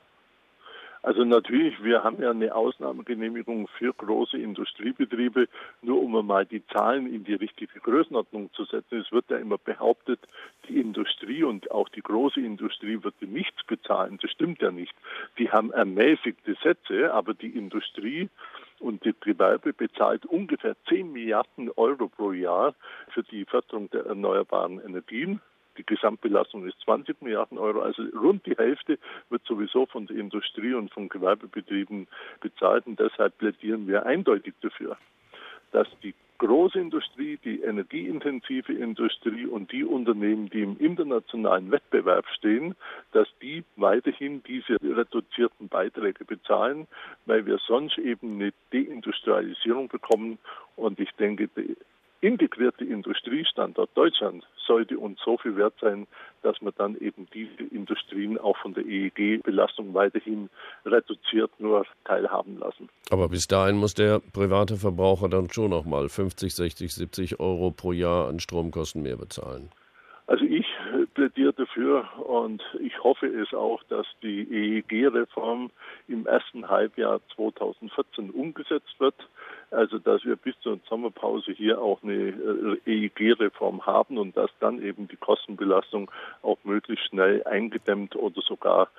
Also 1.06 1.24
natürlich, 1.24 1.84
wir 1.84 2.04
haben 2.04 2.20
ja 2.20 2.32
eine 2.32 2.56
Ausnahmegenehmigung 2.56 3.68
für 3.78 3.94
große 3.94 4.40
Industriebetriebe, 4.40 5.48
nur 5.84 6.02
um 6.02 6.26
mal 6.26 6.48
die 6.48 6.66
Zahlen 6.66 7.06
in 7.06 7.24
die 7.24 7.36
richtige 7.36 7.80
Größenordnung 7.80 8.52
zu 8.54 8.66
setzen. 8.66 9.02
Es 9.02 9.12
wird 9.12 9.30
ja 9.30 9.38
immer 9.38 9.60
behauptet, 9.60 10.20
die 10.68 10.82
Industrie 10.82 11.44
und 11.44 11.70
auch 11.70 11.90
die 11.90 12.02
große 12.02 12.42
Industrie 12.42 13.04
würde 13.04 13.28
nichts 13.28 13.64
bezahlen. 13.68 14.18
Das 14.20 14.32
stimmt 14.32 14.64
ja 14.64 14.72
nicht. 14.72 14.96
Die 15.38 15.52
haben 15.52 15.72
ermäßigte 15.72 16.56
Sätze, 16.64 17.14
aber 17.14 17.36
die 17.36 17.56
Industrie 17.56 18.28
und 18.80 19.06
die 19.06 19.14
Gewerbe 19.20 19.74
bezahlt 19.74 20.26
ungefähr 20.26 20.76
10 20.90 21.12
Milliarden 21.12 21.70
Euro 21.76 22.08
pro 22.08 22.32
Jahr 22.32 22.74
für 23.10 23.22
die 23.22 23.46
Förderung 23.46 23.92
der 23.92 24.08
erneuerbaren 24.08 24.80
Energien. 24.80 25.40
Die 25.78 25.86
Gesamtbelastung 25.86 26.68
ist 26.68 26.80
20 26.86 27.22
Milliarden 27.22 27.58
Euro, 27.58 27.82
also 27.82 28.04
rund 28.16 28.46
die 28.46 28.56
Hälfte 28.56 28.98
wird 29.30 29.46
sowieso 29.46 29.86
von 29.86 30.08
der 30.08 30.18
Industrie 30.18 30.74
und 30.74 30.92
von 30.92 31.10
Gewerbebetrieben 31.10 32.08
bezahlt. 32.42 32.88
Und 32.88 33.00
deshalb 33.00 33.38
plädieren 33.38 33.88
wir 33.88 34.06
eindeutig 34.06 34.54
dafür, 34.62 34.98
dass 35.72 35.88
die 36.04 36.14
große 36.38 36.80
Industrie, 36.80 37.38
die 37.44 37.62
energieintensive 37.62 38.74
Industrie 38.74 39.46
und 39.46 39.72
die 39.72 39.84
Unternehmen, 39.84 40.50
die 40.50 40.62
im 40.62 40.78
internationalen 40.80 41.72
Wettbewerb 41.72 42.26
stehen, 42.38 42.76
dass 43.12 43.28
die 43.42 43.64
weiterhin 43.76 44.44
diese 44.44 44.78
reduzierten 44.82 45.70
Beiträge 45.70 46.26
bezahlen, 46.26 46.88
weil 47.26 47.46
wir 47.46 47.58
sonst 47.66 47.98
eben 47.98 48.36
eine 48.36 48.54
Deindustrialisierung 48.74 49.88
bekommen. 49.88 50.38
Und 50.76 51.00
ich 51.00 51.12
denke, 51.14 51.50
integrierte 52.26 52.84
Industriestandort 52.84 53.90
Deutschland 53.94 54.44
sollte 54.66 54.98
uns 54.98 55.20
so 55.24 55.38
viel 55.38 55.56
wert 55.56 55.76
sein, 55.80 56.08
dass 56.42 56.62
man 56.62 56.74
dann 56.78 56.98
eben 56.98 57.28
diese 57.34 57.64
Industrien 57.72 58.38
auch 58.38 58.58
von 58.58 58.74
der 58.74 58.86
EEG-Belastung 58.86 59.94
weiterhin 59.94 60.50
reduziert 60.86 61.52
nur 61.60 61.86
teilhaben 62.04 62.58
lassen. 62.58 62.90
Aber 63.12 63.30
bis 63.30 63.48
dahin 63.48 63.78
muss 63.78 63.94
der 63.94 64.20
private 64.34 64.76
Verbraucher 64.76 65.30
dann 65.30 65.50
schon 65.52 65.70
noch 65.70 65.86
mal 65.86 66.10
50, 66.10 66.54
60, 66.54 66.94
70 66.94 67.40
Euro 67.40 67.72
pro 67.72 67.92
Jahr 67.92 68.28
an 68.28 68.40
Stromkosten 68.40 69.04
mehr 69.04 69.18
bezahlen. 69.18 69.70
Also 70.28 70.44
ich 70.44 70.66
plädiere 71.14 71.54
dafür 71.54 72.08
und 72.26 72.64
ich 72.80 73.04
hoffe 73.04 73.28
es 73.28 73.54
auch, 73.54 73.84
dass 73.90 74.08
die 74.24 74.42
EEG-Reform 74.42 75.70
im 76.08 76.26
ersten 76.26 76.68
Halbjahr 76.68 77.22
2014 77.36 78.32
umgesetzt 78.32 78.96
wird. 79.00 79.16
Also 79.76 80.00
dass 80.00 80.24
wir 80.24 80.36
bis 80.36 80.56
zur 80.62 80.80
Sommerpause 80.90 81.52
hier 81.52 81.82
auch 81.82 82.02
eine 82.02 82.78
EEG-Reform 82.86 83.86
haben 83.86 84.18
und 84.18 84.36
dass 84.38 84.50
dann 84.60 84.82
eben 84.82 85.08
die 85.08 85.18
Kostenbelastung 85.18 86.10
auch 86.42 86.58
möglichst 86.64 87.08
schnell 87.08 87.44
eingedämmt 87.44 88.16
oder 88.16 88.42
sogar 88.42 88.90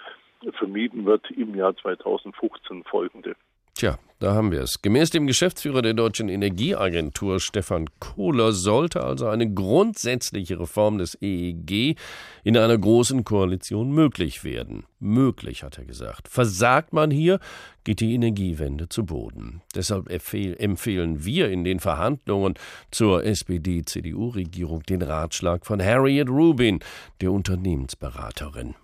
vermieden 0.52 1.06
wird 1.06 1.30
im 1.30 1.54
Jahr 1.54 1.74
2015 1.76 2.84
folgende. 2.84 3.36
Tja, 3.76 3.98
da 4.20 4.34
haben 4.34 4.52
wir 4.52 4.62
es. 4.62 4.80
Gemäß 4.80 5.10
dem 5.10 5.26
Geschäftsführer 5.26 5.82
der 5.82 5.92
Deutschen 5.92 6.30
Energieagentur 6.30 7.40
Stefan 7.40 7.90
Kohler 8.00 8.52
sollte 8.52 9.02
also 9.04 9.26
eine 9.26 9.52
grundsätzliche 9.52 10.58
Reform 10.58 10.96
des 10.96 11.18
EEG 11.20 11.98
in 12.42 12.56
einer 12.56 12.78
großen 12.78 13.22
Koalition 13.24 13.90
möglich 13.90 14.44
werden. 14.44 14.84
Möglich, 14.98 15.62
hat 15.62 15.76
er 15.76 15.84
gesagt. 15.84 16.28
Versagt 16.28 16.94
man 16.94 17.10
hier, 17.10 17.38
geht 17.84 18.00
die 18.00 18.14
Energiewende 18.14 18.88
zu 18.88 19.04
Boden. 19.04 19.60
Deshalb 19.74 20.08
empfehlen 20.10 21.26
wir 21.26 21.50
in 21.50 21.64
den 21.64 21.78
Verhandlungen 21.78 22.54
zur 22.90 23.26
SPD-CDU-Regierung 23.26 24.84
den 24.84 25.02
Ratschlag 25.02 25.66
von 25.66 25.84
Harriet 25.84 26.30
Rubin, 26.30 26.80
der 27.20 27.30
Unternehmensberaterin. 27.30 28.74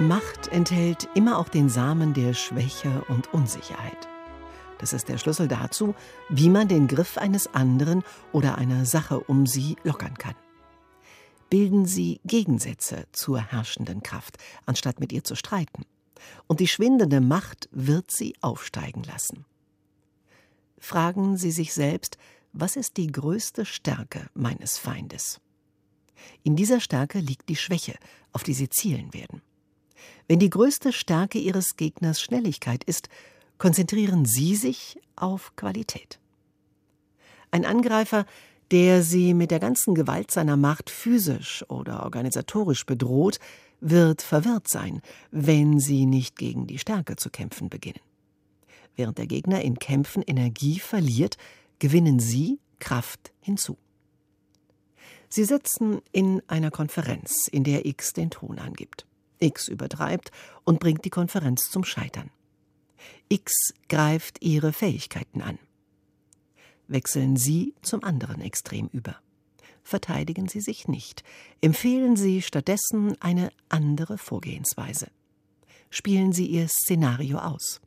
Macht 0.00 0.46
enthält 0.46 1.08
immer 1.16 1.38
auch 1.38 1.48
den 1.48 1.68
Samen 1.68 2.14
der 2.14 2.32
Schwäche 2.32 3.02
und 3.08 3.34
Unsicherheit. 3.34 4.08
Das 4.78 4.92
ist 4.92 5.08
der 5.08 5.18
Schlüssel 5.18 5.48
dazu, 5.48 5.96
wie 6.28 6.48
man 6.48 6.68
den 6.68 6.86
Griff 6.86 7.18
eines 7.18 7.52
anderen 7.52 8.04
oder 8.30 8.58
einer 8.58 8.86
Sache 8.86 9.18
um 9.18 9.44
sie 9.44 9.74
lockern 9.82 10.14
kann. 10.14 10.36
Bilden 11.50 11.84
Sie 11.84 12.20
Gegensätze 12.24 13.06
zur 13.10 13.40
herrschenden 13.40 14.04
Kraft, 14.04 14.36
anstatt 14.66 15.00
mit 15.00 15.12
ihr 15.12 15.24
zu 15.24 15.34
streiten. 15.34 15.84
Und 16.46 16.60
die 16.60 16.68
schwindende 16.68 17.20
Macht 17.20 17.68
wird 17.72 18.12
sie 18.12 18.36
aufsteigen 18.40 19.02
lassen. 19.02 19.46
Fragen 20.78 21.36
Sie 21.36 21.50
sich 21.50 21.74
selbst, 21.74 22.18
was 22.52 22.76
ist 22.76 22.98
die 22.98 23.08
größte 23.08 23.64
Stärke 23.64 24.28
meines 24.32 24.78
Feindes? 24.78 25.40
In 26.44 26.54
dieser 26.54 26.78
Stärke 26.78 27.18
liegt 27.18 27.48
die 27.48 27.56
Schwäche, 27.56 27.96
auf 28.32 28.44
die 28.44 28.54
Sie 28.54 28.68
zielen 28.68 29.12
werden. 29.12 29.42
Wenn 30.26 30.38
die 30.38 30.50
größte 30.50 30.92
Stärke 30.92 31.38
Ihres 31.38 31.76
Gegners 31.76 32.20
Schnelligkeit 32.20 32.84
ist, 32.84 33.08
konzentrieren 33.58 34.24
Sie 34.24 34.56
sich 34.56 34.98
auf 35.16 35.54
Qualität. 35.56 36.18
Ein 37.50 37.64
Angreifer, 37.64 38.26
der 38.70 39.02
Sie 39.02 39.34
mit 39.34 39.50
der 39.50 39.60
ganzen 39.60 39.94
Gewalt 39.94 40.30
seiner 40.30 40.56
Macht 40.56 40.90
physisch 40.90 41.64
oder 41.68 42.02
organisatorisch 42.02 42.84
bedroht, 42.84 43.38
wird 43.80 44.22
verwirrt 44.22 44.68
sein, 44.68 45.00
wenn 45.30 45.80
Sie 45.80 46.06
nicht 46.06 46.36
gegen 46.36 46.66
die 46.66 46.78
Stärke 46.78 47.16
zu 47.16 47.30
kämpfen 47.30 47.68
beginnen. 47.68 48.00
Während 48.96 49.18
der 49.18 49.26
Gegner 49.26 49.62
in 49.62 49.78
Kämpfen 49.78 50.22
Energie 50.22 50.80
verliert, 50.80 51.36
gewinnen 51.78 52.18
Sie 52.18 52.58
Kraft 52.80 53.32
hinzu. 53.40 53.78
Sie 55.28 55.44
sitzen 55.44 56.00
in 56.10 56.42
einer 56.48 56.70
Konferenz, 56.70 57.48
in 57.48 57.62
der 57.62 57.86
X 57.86 58.12
den 58.12 58.30
Ton 58.30 58.58
angibt. 58.58 59.06
X 59.40 59.68
übertreibt 59.68 60.30
und 60.64 60.80
bringt 60.80 61.04
die 61.04 61.10
Konferenz 61.10 61.70
zum 61.70 61.84
Scheitern. 61.84 62.30
X 63.28 63.72
greift 63.88 64.42
ihre 64.42 64.72
Fähigkeiten 64.72 65.42
an. 65.42 65.58
Wechseln 66.86 67.36
Sie 67.36 67.74
zum 67.82 68.02
anderen 68.02 68.40
Extrem 68.40 68.88
über. 68.92 69.16
Verteidigen 69.82 70.48
Sie 70.48 70.60
sich 70.60 70.88
nicht. 70.88 71.22
Empfehlen 71.60 72.16
Sie 72.16 72.42
stattdessen 72.42 73.20
eine 73.20 73.50
andere 73.68 74.18
Vorgehensweise. 74.18 75.08
Spielen 75.90 76.32
Sie 76.32 76.46
Ihr 76.46 76.68
Szenario 76.68 77.38
aus. 77.38 77.80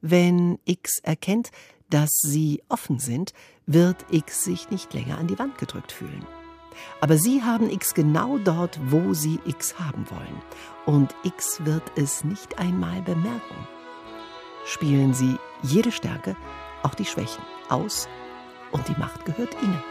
Wenn 0.00 0.58
X 0.64 0.98
erkennt, 1.02 1.50
dass 1.90 2.10
Sie 2.22 2.62
offen 2.68 2.98
sind, 2.98 3.32
wird 3.66 4.04
X 4.10 4.44
sich 4.44 4.70
nicht 4.70 4.92
länger 4.94 5.18
an 5.18 5.28
die 5.28 5.38
Wand 5.38 5.58
gedrückt 5.58 5.92
fühlen. 5.92 6.26
Aber 7.00 7.16
Sie 7.16 7.42
haben 7.42 7.70
X 7.70 7.94
genau 7.94 8.38
dort, 8.38 8.78
wo 8.86 9.14
Sie 9.14 9.40
X 9.44 9.78
haben 9.78 10.06
wollen. 10.10 10.42
Und 10.86 11.14
X 11.22 11.64
wird 11.64 11.84
es 11.96 12.24
nicht 12.24 12.58
einmal 12.58 13.02
bemerken. 13.02 13.66
Spielen 14.64 15.14
Sie 15.14 15.36
jede 15.62 15.92
Stärke, 15.92 16.36
auch 16.82 16.94
die 16.94 17.04
Schwächen, 17.04 17.42
aus 17.68 18.08
und 18.70 18.88
die 18.88 18.98
Macht 18.98 19.24
gehört 19.24 19.56
Ihnen. 19.62 19.82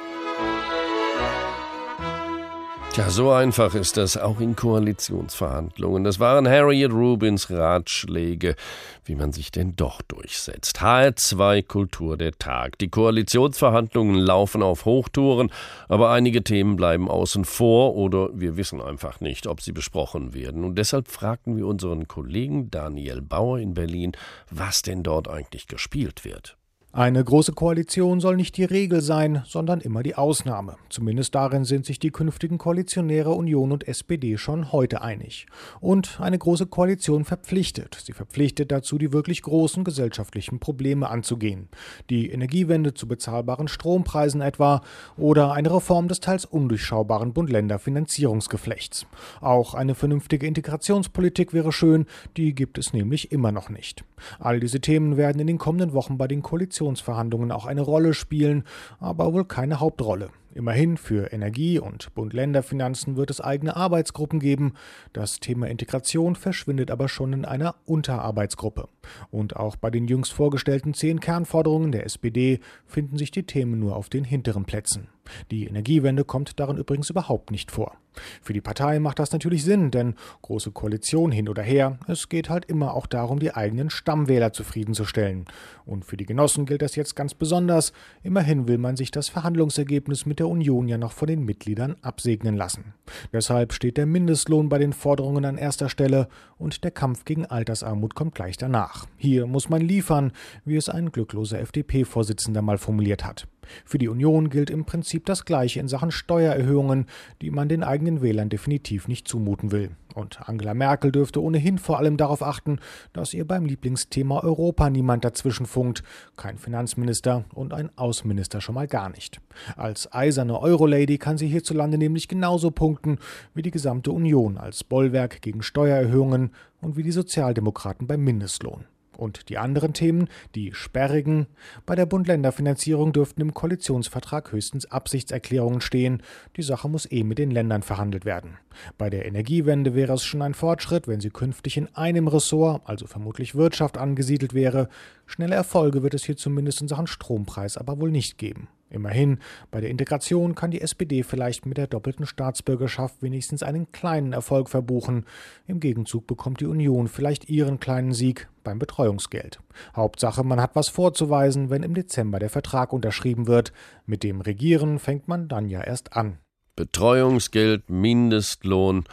Tja, 2.94 3.10
so 3.10 3.32
einfach 3.32 3.74
ist 3.74 3.96
das 3.96 4.18
auch 4.18 4.42
in 4.42 4.58
Koalitionsverhandlungen. 4.58 6.04
Das 6.04 6.20
waren 6.20 6.46
Harriet 6.46 6.92
Rubins 6.92 7.50
Ratschläge, 7.50 8.58
wie 9.06 9.16
man 9.16 9.32
sich 9.32 9.50
denn 9.50 9.78
doch 9.78 10.02
durchsetzt. 10.02 10.82
HR2 10.82 11.66
Kultur 11.66 12.18
der 12.18 12.34
Tag. 12.34 12.78
Die 12.80 12.89
Koalitionsverhandlungen 12.89 14.16
laufen 14.16 14.62
auf 14.62 14.84
Hochtouren, 14.84 15.54
aber 15.88 16.12
einige 16.12 16.44
Themen 16.44 16.76
bleiben 16.76 17.10
außen 17.10 17.46
vor 17.46 17.96
oder 17.96 18.28
wir 18.34 18.58
wissen 18.58 18.82
einfach 18.82 19.22
nicht, 19.22 19.48
ob 19.48 19.62
sie 19.62 19.72
besprochen 19.72 20.34
werden. 20.34 20.66
Und 20.66 20.76
deshalb 20.76 21.08
fragten 21.08 21.56
wir 21.56 21.68
unseren 21.68 22.10
Kollegen 22.10 22.72
Daniel 22.72 23.22
Bauer 23.22 23.60
in 23.60 23.74
Berlin, 23.74 24.12
was 24.50 24.82
denn 24.82 25.02
dort 25.02 25.30
eigentlich 25.30 25.68
gespielt 25.68 26.26
wird. 26.26 26.58
Eine 26.94 27.24
große 27.24 27.54
Koalition 27.54 28.20
soll 28.20 28.36
nicht 28.36 28.58
die 28.58 28.66
Regel 28.66 29.00
sein, 29.00 29.44
sondern 29.46 29.80
immer 29.80 30.04
die 30.04 30.16
Ausnahme. 30.16 30.76
Zumindest 30.89 31.34
darin 31.34 31.64
sind 31.64 31.86
sich 31.86 32.00
die 32.00 32.12
künftigen 32.12 32.58
Koalitionäre 32.58 33.30
Union 33.30 33.72
und 33.72 33.88
SPD 33.88 34.38
schon 34.38 34.74
heute 34.74 35.02
einig. 35.02 35.46
Und 35.80 36.20
eine 36.20 36.38
große 36.38 36.66
Koalition 36.66 37.24
verpflichtet. 37.24 37.98
Sie 38.04 38.12
verpflichtet 38.12 38.74
dazu, 38.74 38.98
die 38.98 39.14
wirklich 39.14 39.42
großen 39.42 39.86
gesellschaftlichen 39.86 40.60
Probleme 40.60 41.10
anzugehen. 41.10 41.70
Die 42.10 42.30
Energiewende 42.30 42.94
zu 42.94 43.08
bezahlbaren 43.08 43.70
Strompreisen 43.70 44.42
etwa 44.42 44.82
oder 45.16 45.54
eine 45.54 45.74
Reform 45.74 46.10
des 46.10 46.20
teils 46.20 46.44
undurchschaubaren 46.44 47.32
Bund-Länder-Finanzierungsgeflechts. 47.32 49.06
Auch 49.39 49.76
eine 49.76 49.96
vernünftige 49.96 50.46
Integrationspolitik 50.46 51.54
wäre 51.54 51.72
schön, 51.72 52.06
die 52.36 52.54
gibt 52.54 52.78
es 52.78 52.92
nämlich 52.92 53.32
immer 53.32 53.54
noch 53.54 53.70
nicht. 53.70 54.04
All 54.39 54.60
diese 54.60 54.82
Themen 54.82 55.16
werden 55.16 55.39
in 55.39 55.48
den 55.48 55.58
kommenden 55.58 55.94
Wochen 55.94 56.18
bei 56.18 56.28
den 56.28 56.42
Koalitionen 56.42 56.81
Koalitionsverhandlungen 56.82 57.52
auch 57.52 57.66
eine 57.66 57.82
Rolle 57.82 58.14
spielen, 58.14 58.64
aber 59.00 59.34
wohl 59.34 59.46
keine 59.46 59.80
Hauptrolle. 59.80 60.30
Immerhin 60.54 60.97
für 60.97 61.32
Energie 61.32 61.80
und 61.80 62.14
Bund-Länder-Finanzen 62.14 63.16
wird 63.16 63.30
es 63.30 63.39
eigene 63.39 63.76
Arbeitsgruppen 63.78 64.39
geben. 64.39 64.74
Das 65.14 65.39
Thema 65.39 65.68
Integration 65.68 66.36
verschwindet 66.36 66.91
aber 66.91 67.08
schon 67.08 67.32
in 67.32 67.45
einer 67.45 67.76
Unterarbeitsgruppe. 67.86 68.89
Und 69.30 69.56
auch 69.56 69.78
bei 69.78 69.89
den 69.89 70.08
jüngst 70.08 70.34
vorgestellten 70.34 70.93
zehn 70.93 71.22
Kernforderungen 71.22 71.93
der 71.93 72.06
SPD 72.06 72.60
finden 72.86 73.18
sich 73.18 73.32
die 73.32 73.43
Themen 73.43 73.80
nur 73.80 73.95
auf 73.95 74.10
den 74.10 74.26
hinteren 74.26 74.66
Plätzen. 74.66 75.08
Die 75.52 75.68
Energiewende 75.68 76.26
kommt 76.26 76.60
darin 76.60 76.78
übrigens 76.78 77.10
überhaupt 77.10 77.52
nicht 77.52 77.72
vor. 77.72 77.97
Für 78.41 78.52
die 78.52 78.62
Partei 78.62 78.99
macht 78.99 79.20
das 79.20 79.32
natürlich 79.32 79.64
Sinn, 79.64 79.89
denn 79.89 80.16
große 80.41 80.72
Koalition 80.72 81.32
hin 81.32 81.47
oder 81.47 81.64
her, 81.64 81.97
es 82.08 82.28
geht 82.28 82.49
halt 82.49 82.66
immer 82.66 82.93
auch 82.93 83.08
darum, 83.08 83.39
die 83.39 83.54
eigenen 83.54 83.89
Stammwähler 83.89 84.52
zufriedenzustellen. 84.52 85.45
Und 85.86 86.04
für 86.04 86.18
die 86.18 86.26
Genossen 86.26 86.66
gilt 86.66 86.82
das 86.82 86.95
jetzt 86.95 87.16
ganz 87.16 87.34
besonders. 87.34 87.93
Immerhin 88.22 88.68
will 88.68 88.78
man 88.78 88.97
sich 88.97 89.12
das 89.12 89.30
Verhandlungsergebnis 89.30 90.26
mit 90.26 90.41
der 90.42 90.50
Union 90.50 90.88
ja 90.88 90.98
noch 90.98 91.12
von 91.12 91.28
den 91.28 91.46
Mitgliedern 91.46 91.98
absegnen 92.02 92.58
lassen. 92.58 92.96
Deshalb 93.32 93.74
steht 93.74 93.98
der 93.98 94.08
Mindestlohn 94.08 94.70
bei 94.70 94.80
den 94.80 94.92
Forderungen 94.92 95.46
an 95.46 95.60
erster 95.60 95.88
Stelle 95.88 96.30
und 96.58 96.84
der 96.84 96.89
Kampf 96.89 97.26
gegen 97.26 97.46
Altersarmut 97.46 98.16
kommt 98.16 98.34
gleich 98.34 98.58
danach. 98.58 99.06
Hier 99.18 99.46
muss 99.46 99.70
man 99.70 99.82
liefern, 99.82 100.32
wie 100.66 100.78
es 100.78 100.89
ein 100.89 101.12
glückloser 101.12 101.60
FDP-Vorsitzender 101.60 102.64
mal 102.64 102.80
formuliert 102.80 103.24
hat. 103.24 103.48
Für 103.86 103.97
die 103.97 104.07
Union 104.07 104.49
gilt 104.49 104.69
im 104.69 104.86
Prinzip 104.86 105.26
das 105.26 105.45
Gleiche 105.45 105.80
in 105.80 105.88
Sachen 105.88 106.11
Steuererhöhungen, 106.11 107.05
die 107.41 107.51
man 107.51 107.69
den 107.69 107.84
eigenen 107.84 108.22
Wählern 108.22 108.49
definitiv 108.49 109.07
nicht 109.07 109.28
zumuten 109.28 109.72
will. 109.72 109.91
Und 110.13 110.47
Angela 110.47 110.74
Merkel 110.74 111.11
dürfte 111.11 111.41
ohnehin 111.41 111.78
vor 111.78 111.97
allem 111.97 112.17
darauf 112.17 112.43
achten, 112.43 112.80
dass 113.13 113.34
ihr 113.34 113.45
beim 113.45 113.65
Lieblingsthema 113.65 114.41
Europa 114.41 114.89
niemand 114.89 115.24
dazwischenfunkt, 115.24 116.03
kein 116.38 116.57
Finanzminister 116.57 117.45
und 117.53 117.74
ein 117.74 117.89
Außenminister 117.97 118.61
schon 118.61 118.76
mal 118.76 118.88
gar 118.88 119.09
nicht. 119.09 119.39
Als 119.76 120.11
eiserne 120.11 120.59
Eurolady 120.59 121.17
kann 121.17 121.38
sie 121.38 121.47
hierzulande 121.47 121.97
nämlich 121.97 122.28
genauso 122.28 122.72
punkten 122.72 123.19
wie 123.53 123.61
die 123.61 123.72
gesamte 123.72 124.11
Union 124.11 124.57
als 124.57 124.84
Bollwerk 124.84 125.41
gegen 125.41 125.61
Steuererhöhungen 125.61 126.51
und 126.82 126.97
wie 126.97 127.03
die 127.03 127.11
Sozialdemokraten 127.11 128.07
beim 128.07 128.22
Mindestlohn. 128.22 128.86
Und 129.22 129.49
die 129.49 129.59
anderen 129.59 129.93
Themen, 129.93 130.30
die 130.55 130.74
sperrigen, 130.74 131.45
bei 131.86 131.93
der 131.93 132.07
Bund-Länder-Finanzierung 132.07 133.13
dürften 133.13 133.41
im 133.41 133.53
Koalitionsvertrag 133.53 134.51
höchstens 134.51 134.89
Absichtserklärungen 134.89 135.80
stehen. 135.80 136.24
Die 136.57 136.63
Sache 136.63 136.89
muss 136.89 137.09
eh 137.11 137.24
mit 137.24 137.38
den 137.38 137.51
Ländern 137.51 137.84
verhandelt 137.84 138.26
werden. 138.26 138.57
Bei 138.97 139.11
der 139.11 139.28
Energiewende 139.28 139.93
wäre 139.93 140.13
es 140.13 140.24
schon 140.24 140.41
ein 140.41 140.55
Fortschritt, 140.55 141.07
wenn 141.07 141.22
sie 141.22 141.30
künftig 141.30 141.78
in 141.78 141.88
einem 141.95 142.28
Ressort, 142.28 142.82
also 142.86 143.05
vermutlich 143.05 143.53
Wirtschaft, 143.53 143.99
angesiedelt 143.99 144.55
wäre. 144.55 144.89
Schnelle 145.28 145.53
Erfolge 145.53 146.01
wird 146.01 146.15
es 146.15 146.24
hier 146.24 146.36
zumindest 146.36 146.82
in 146.82 146.88
Sachen 146.88 147.05
Strompreis 147.05 147.78
aber 147.78 147.99
wohl 148.01 148.09
nicht 148.09 148.39
geben. 148.39 148.69
Immerhin, 148.92 149.39
bei 149.72 149.80
der 149.82 149.89
Integration 149.89 150.54
kann 150.54 150.72
die 150.72 150.82
SPD 150.82 151.24
vielleicht 151.24 151.66
mit 151.66 151.78
der 151.78 151.88
doppelten 151.88 152.26
Staatsbürgerschaft 152.26 153.22
wenigstens 153.22 153.64
einen 153.64 153.92
kleinen 153.92 154.34
Erfolg 154.34 154.70
verbuchen. 154.70 155.26
Im 155.66 155.80
Gegenzug 155.80 156.28
bekommt 156.28 156.60
die 156.60 156.66
Union 156.66 157.08
vielleicht 157.08 157.50
ihren 157.50 157.80
kleinen 157.80 158.14
Sieg 158.14 158.50
beim 158.64 158.80
Betreuungsgeld. 158.80 159.60
Hauptsache, 159.96 160.44
man 160.44 160.62
hat 160.62 160.76
was 160.76 160.89
vorzuweisen, 160.89 161.70
wenn 161.70 161.84
im 161.84 161.94
Dezember 161.94 162.39
der 162.39 162.50
Vertrag 162.50 162.94
unterschrieben 162.94 163.48
wird. 163.48 163.72
Mit 164.06 164.24
dem 164.24 164.42
Regieren 164.42 165.00
fängt 165.00 165.28
man 165.28 165.48
dann 165.48 165.70
ja 165.70 165.82
erst 165.82 166.14
an. 166.14 166.38
Betreuungsgeld, 166.76 167.89
Mindestlohn. 167.89 169.06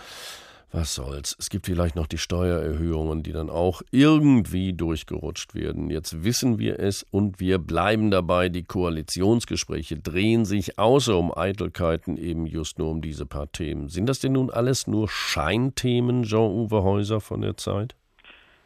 Was 0.71 0.95
soll's? 0.95 1.35
Es 1.39 1.49
gibt 1.49 1.65
vielleicht 1.65 1.97
noch 1.97 2.07
die 2.07 2.19
Steuererhöhungen, 2.19 3.23
die 3.23 3.33
dann 3.33 3.49
auch 3.49 3.81
irgendwie 3.91 4.75
durchgerutscht 4.75 5.55
werden. 5.55 5.89
Jetzt 5.89 6.25
wissen 6.25 6.59
wir 6.59 6.79
es 6.79 7.05
und 7.11 7.41
wir 7.41 7.59
bleiben 7.59 8.11
dabei. 8.11 8.51
Die 8.51 8.65
Koalitionsgespräche 8.65 9.97
drehen 9.97 10.45
sich 10.45 10.79
außer 10.79 11.17
um 11.17 11.33
Eitelkeiten 11.35 12.19
eben 12.19 12.45
just 12.45 12.79
nur 12.79 12.91
um 12.91 13.01
diese 13.01 13.25
paar 13.25 13.51
Themen. 13.51 13.89
Sind 13.89 14.11
das 14.11 14.21
denn 14.21 14.33
nun 14.33 14.51
alles 14.51 14.87
nur 14.87 15.09
Scheinthemen, 15.09 16.25
Jean-Uwe 16.25 16.83
Häuser 16.83 17.21
von 17.21 17.41
der 17.41 17.57
Zeit? 17.57 17.95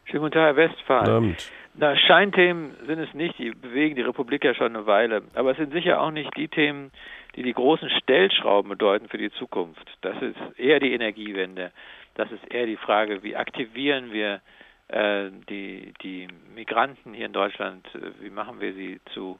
Schönen 0.03 0.23
guten 0.23 0.33
Tag, 0.33 0.57
Herr 0.57 0.69
Westphal. 0.69 1.35
Na, 1.75 1.95
Scheinthemen 1.95 2.71
sind 2.85 2.99
es 2.99 3.13
nicht, 3.13 3.39
die 3.39 3.51
bewegen 3.51 3.95
die 3.95 4.01
Republik 4.01 4.43
ja 4.43 4.53
schon 4.53 4.75
eine 4.75 4.85
Weile. 4.85 5.23
Aber 5.35 5.51
es 5.51 5.57
sind 5.57 5.71
sicher 5.71 6.01
auch 6.01 6.11
nicht 6.11 6.29
die 6.35 6.49
Themen, 6.49 6.91
die 7.35 7.43
die 7.43 7.53
großen 7.53 7.89
Stellschrauben 7.89 8.69
bedeuten 8.69 9.09
für 9.09 9.17
die 9.17 9.31
Zukunft. 9.31 9.89
Das 10.01 10.21
ist 10.21 10.37
eher 10.57 10.79
die 10.79 10.93
Energiewende. 10.93 11.71
Das 12.15 12.31
ist 12.31 12.43
eher 12.53 12.65
die 12.65 12.77
Frage, 12.77 13.23
wie 13.23 13.35
aktivieren 13.35 14.11
wir 14.11 14.41
äh, 14.89 15.29
die, 15.49 15.93
die 16.03 16.27
Migranten 16.53 17.13
hier 17.13 17.25
in 17.25 17.33
Deutschland, 17.33 17.87
wie 18.19 18.29
machen 18.29 18.59
wir 18.59 18.73
sie 18.73 18.99
zu, 19.13 19.39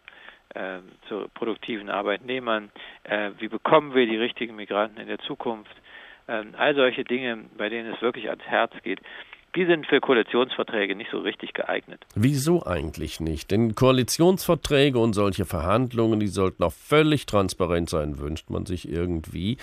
äh, 0.55 0.79
zu 1.07 1.27
produktiven 1.35 1.89
Arbeitnehmern, 1.89 2.71
äh, 3.03 3.31
wie 3.37 3.47
bekommen 3.47 3.93
wir 3.93 4.07
die 4.07 4.17
richtigen 4.17 4.55
Migranten 4.55 4.99
in 4.99 5.07
der 5.07 5.19
Zukunft. 5.19 5.75
Ähm, 6.27 6.55
all 6.57 6.73
solche 6.73 7.03
Dinge, 7.03 7.45
bei 7.57 7.69
denen 7.69 7.93
es 7.93 8.01
wirklich 8.01 8.29
ans 8.29 8.43
Herz 8.43 8.73
geht 8.81 9.01
die 9.55 9.65
sind 9.65 9.85
für 9.85 9.99
Koalitionsverträge 9.99 10.95
nicht 10.95 11.11
so 11.11 11.19
richtig 11.19 11.53
geeignet. 11.53 12.05
Wieso 12.15 12.65
eigentlich 12.65 13.19
nicht? 13.19 13.51
Denn 13.51 13.75
Koalitionsverträge 13.75 14.97
und 14.97 15.13
solche 15.13 15.45
Verhandlungen, 15.45 16.19
die 16.19 16.27
sollten 16.27 16.63
auch 16.63 16.73
völlig 16.73 17.25
transparent 17.25 17.89
sein, 17.89 18.17
wünscht 18.17 18.49
man 18.49 18.65
sich 18.65 18.89
irgendwie. 18.89 19.57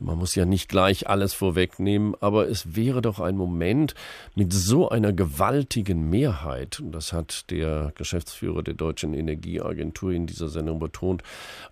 Man 0.00 0.18
muss 0.18 0.34
ja 0.34 0.44
nicht 0.44 0.68
gleich 0.68 1.08
alles 1.08 1.34
vorwegnehmen, 1.34 2.14
aber 2.20 2.48
es 2.48 2.74
wäre 2.74 3.00
doch 3.00 3.20
ein 3.20 3.36
Moment 3.36 3.94
mit 4.34 4.52
so 4.52 4.88
einer 4.88 5.12
gewaltigen 5.12 6.10
Mehrheit, 6.10 6.80
und 6.80 6.92
das 6.92 7.12
hat 7.12 7.50
der 7.50 7.92
Geschäftsführer 7.94 8.62
der 8.62 8.74
Deutschen 8.74 9.14
Energieagentur 9.14 10.12
in 10.12 10.26
dieser 10.26 10.48
Sendung 10.48 10.78
betont, 10.78 11.22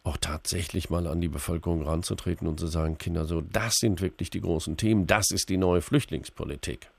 auch 0.04 0.16
tatsächlich 0.16 0.90
mal 0.90 1.06
an 1.06 1.20
die 1.20 1.28
Bevölkerung 1.28 1.82
ranzutreten 1.82 2.46
und 2.46 2.60
zu 2.60 2.66
sagen, 2.66 2.98
Kinder, 2.98 3.24
so, 3.24 3.40
das 3.40 3.74
sind 3.74 4.00
wirklich 4.00 4.30
die 4.30 4.40
großen 4.40 4.76
Themen, 4.76 5.06
das 5.06 5.30
ist 5.30 5.48
die 5.48 5.56
neue 5.56 5.80
Flüchtlingspolitik. 5.80 6.90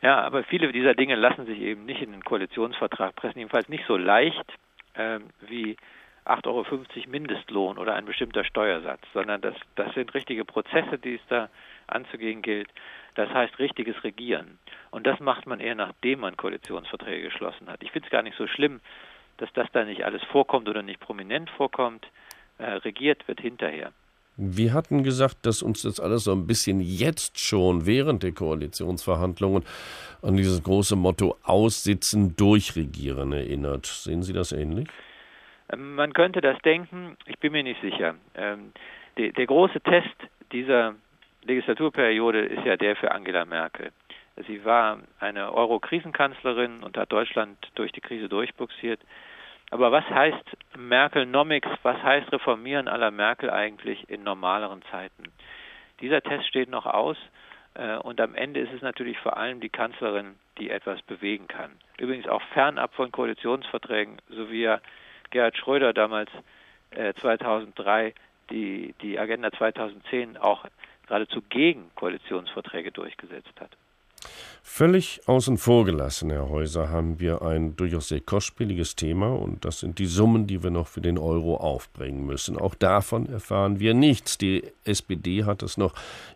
Ja, 0.00 0.20
aber 0.20 0.44
viele 0.44 0.70
dieser 0.72 0.94
Dinge 0.94 1.16
lassen 1.16 1.46
sich 1.46 1.60
eben 1.60 1.84
nicht 1.84 2.02
in 2.02 2.12
den 2.12 2.24
Koalitionsvertrag 2.24 3.16
pressen, 3.16 3.38
jedenfalls 3.38 3.68
nicht 3.68 3.84
so 3.86 3.96
leicht 3.96 4.44
ähm, 4.94 5.30
wie 5.40 5.76
8,50 6.24 6.46
Euro 6.46 6.64
Mindestlohn 7.08 7.78
oder 7.78 7.94
ein 7.94 8.04
bestimmter 8.04 8.44
Steuersatz, 8.44 9.00
sondern 9.12 9.40
das, 9.40 9.54
das 9.76 9.92
sind 9.94 10.14
richtige 10.14 10.44
Prozesse, 10.44 10.98
die 10.98 11.14
es 11.14 11.26
da 11.28 11.48
anzugehen 11.86 12.42
gilt. 12.42 12.68
Das 13.14 13.30
heißt 13.30 13.58
richtiges 13.58 14.04
Regieren. 14.04 14.58
Und 14.90 15.06
das 15.06 15.18
macht 15.18 15.46
man 15.46 15.58
eher, 15.58 15.74
nachdem 15.74 16.20
man 16.20 16.36
Koalitionsverträge 16.36 17.30
geschlossen 17.30 17.68
hat. 17.68 17.82
Ich 17.82 17.90
finde 17.90 18.06
es 18.06 18.12
gar 18.12 18.22
nicht 18.22 18.36
so 18.36 18.46
schlimm, 18.46 18.80
dass 19.38 19.52
das 19.54 19.66
da 19.72 19.84
nicht 19.84 20.04
alles 20.04 20.22
vorkommt 20.24 20.68
oder 20.68 20.82
nicht 20.82 21.00
prominent 21.00 21.50
vorkommt. 21.50 22.06
Äh, 22.58 22.72
regiert 22.72 23.26
wird 23.28 23.40
hinterher. 23.40 23.92
Wir 24.40 24.72
hatten 24.72 25.02
gesagt, 25.02 25.38
dass 25.46 25.62
uns 25.62 25.82
das 25.82 25.98
alles 25.98 26.22
so 26.22 26.32
ein 26.32 26.46
bisschen 26.46 26.80
jetzt 26.80 27.40
schon 27.40 27.86
während 27.86 28.22
der 28.22 28.30
Koalitionsverhandlungen 28.30 29.64
an 30.22 30.36
dieses 30.36 30.62
große 30.62 30.94
Motto 30.94 31.36
Aussitzen, 31.42 32.36
Durchregieren 32.36 33.32
erinnert. 33.32 33.86
Sehen 33.86 34.22
Sie 34.22 34.32
das 34.32 34.52
ähnlich? 34.52 34.86
Ähm, 35.72 35.96
man 35.96 36.12
könnte 36.12 36.40
das 36.40 36.56
denken, 36.62 37.16
ich 37.26 37.36
bin 37.40 37.50
mir 37.50 37.64
nicht 37.64 37.80
sicher. 37.80 38.14
Ähm, 38.36 38.72
der, 39.16 39.46
große 39.46 39.80
Test 39.80 40.14
dieser 40.52 40.94
Legislaturperiode 41.42 42.38
ist 42.38 42.64
ja 42.64 42.76
der 42.76 42.94
für 42.94 43.10
Angela 43.10 43.44
Merkel. 43.44 43.90
Sie 44.46 44.64
war 44.64 45.00
eine 45.18 45.52
Euro-Krisenkanzlerin 45.52 46.84
und 46.84 46.96
hat 46.96 47.10
Deutschland 47.10 47.58
durch 47.74 47.90
die 47.90 48.00
Krise 48.00 48.28
durchbuxiert. 48.28 49.00
Aber 49.70 49.92
was 49.92 50.08
heißt 50.08 50.56
Merkelnomics, 50.78 51.68
was 51.82 52.02
heißt 52.02 52.32
Reformieren 52.32 52.88
aller 52.88 53.10
Merkel 53.10 53.50
eigentlich 53.50 54.08
in 54.08 54.22
normaleren 54.22 54.82
Zeiten? 54.90 55.24
Dieser 56.00 56.22
Test 56.22 56.46
steht 56.46 56.70
noch 56.70 56.86
aus 56.86 57.16
äh, 57.74 57.96
und 57.96 58.20
am 58.20 58.34
Ende 58.34 58.60
ist 58.60 58.72
es 58.72 58.82
natürlich 58.82 59.18
vor 59.18 59.36
allem 59.36 59.60
die 59.60 59.68
Kanzlerin, 59.68 60.36
die 60.58 60.70
etwas 60.70 61.02
bewegen 61.02 61.48
kann. 61.48 61.70
Übrigens 61.98 62.28
auch 62.28 62.42
fernab 62.54 62.94
von 62.94 63.12
Koalitionsverträgen, 63.12 64.16
so 64.28 64.50
wie 64.50 64.62
ja 64.62 64.80
Gerhard 65.30 65.56
Schröder 65.56 65.92
damals 65.92 66.30
äh, 66.90 67.12
2003 67.14 68.14
die, 68.50 68.94
die 69.02 69.18
Agenda 69.18 69.52
2010 69.52 70.38
auch 70.38 70.64
geradezu 71.06 71.42
gegen 71.42 71.90
Koalitionsverträge 71.94 72.92
durchgesetzt 72.92 73.52
hat. 73.60 73.70
Völlig 74.70 75.22
außen 75.26 75.56
vor 75.56 75.86
gelassen, 75.86 76.30
Herr 76.30 76.50
Häuser, 76.50 76.90
haben 76.90 77.18
wir 77.18 77.42
ein 77.42 77.74
durchaus 77.74 78.08
sehr 78.08 78.20
kostspieliges 78.20 78.94
Thema 78.96 79.28
und 79.32 79.64
das 79.64 79.80
sind 79.80 79.98
die 79.98 80.06
Summen, 80.06 80.46
die 80.46 80.62
wir 80.62 80.70
noch 80.70 80.86
für 80.86 81.00
den 81.00 81.18
Euro 81.18 81.56
aufbringen 81.56 82.26
müssen. 82.26 82.58
Auch 82.58 82.74
davon 82.74 83.26
erfahren 83.26 83.80
wir 83.80 83.94
nichts. 83.94 84.36
Die 84.36 84.62
SPD 84.84 85.44
hat 85.44 85.62
es 85.62 85.78
noch 85.78 85.94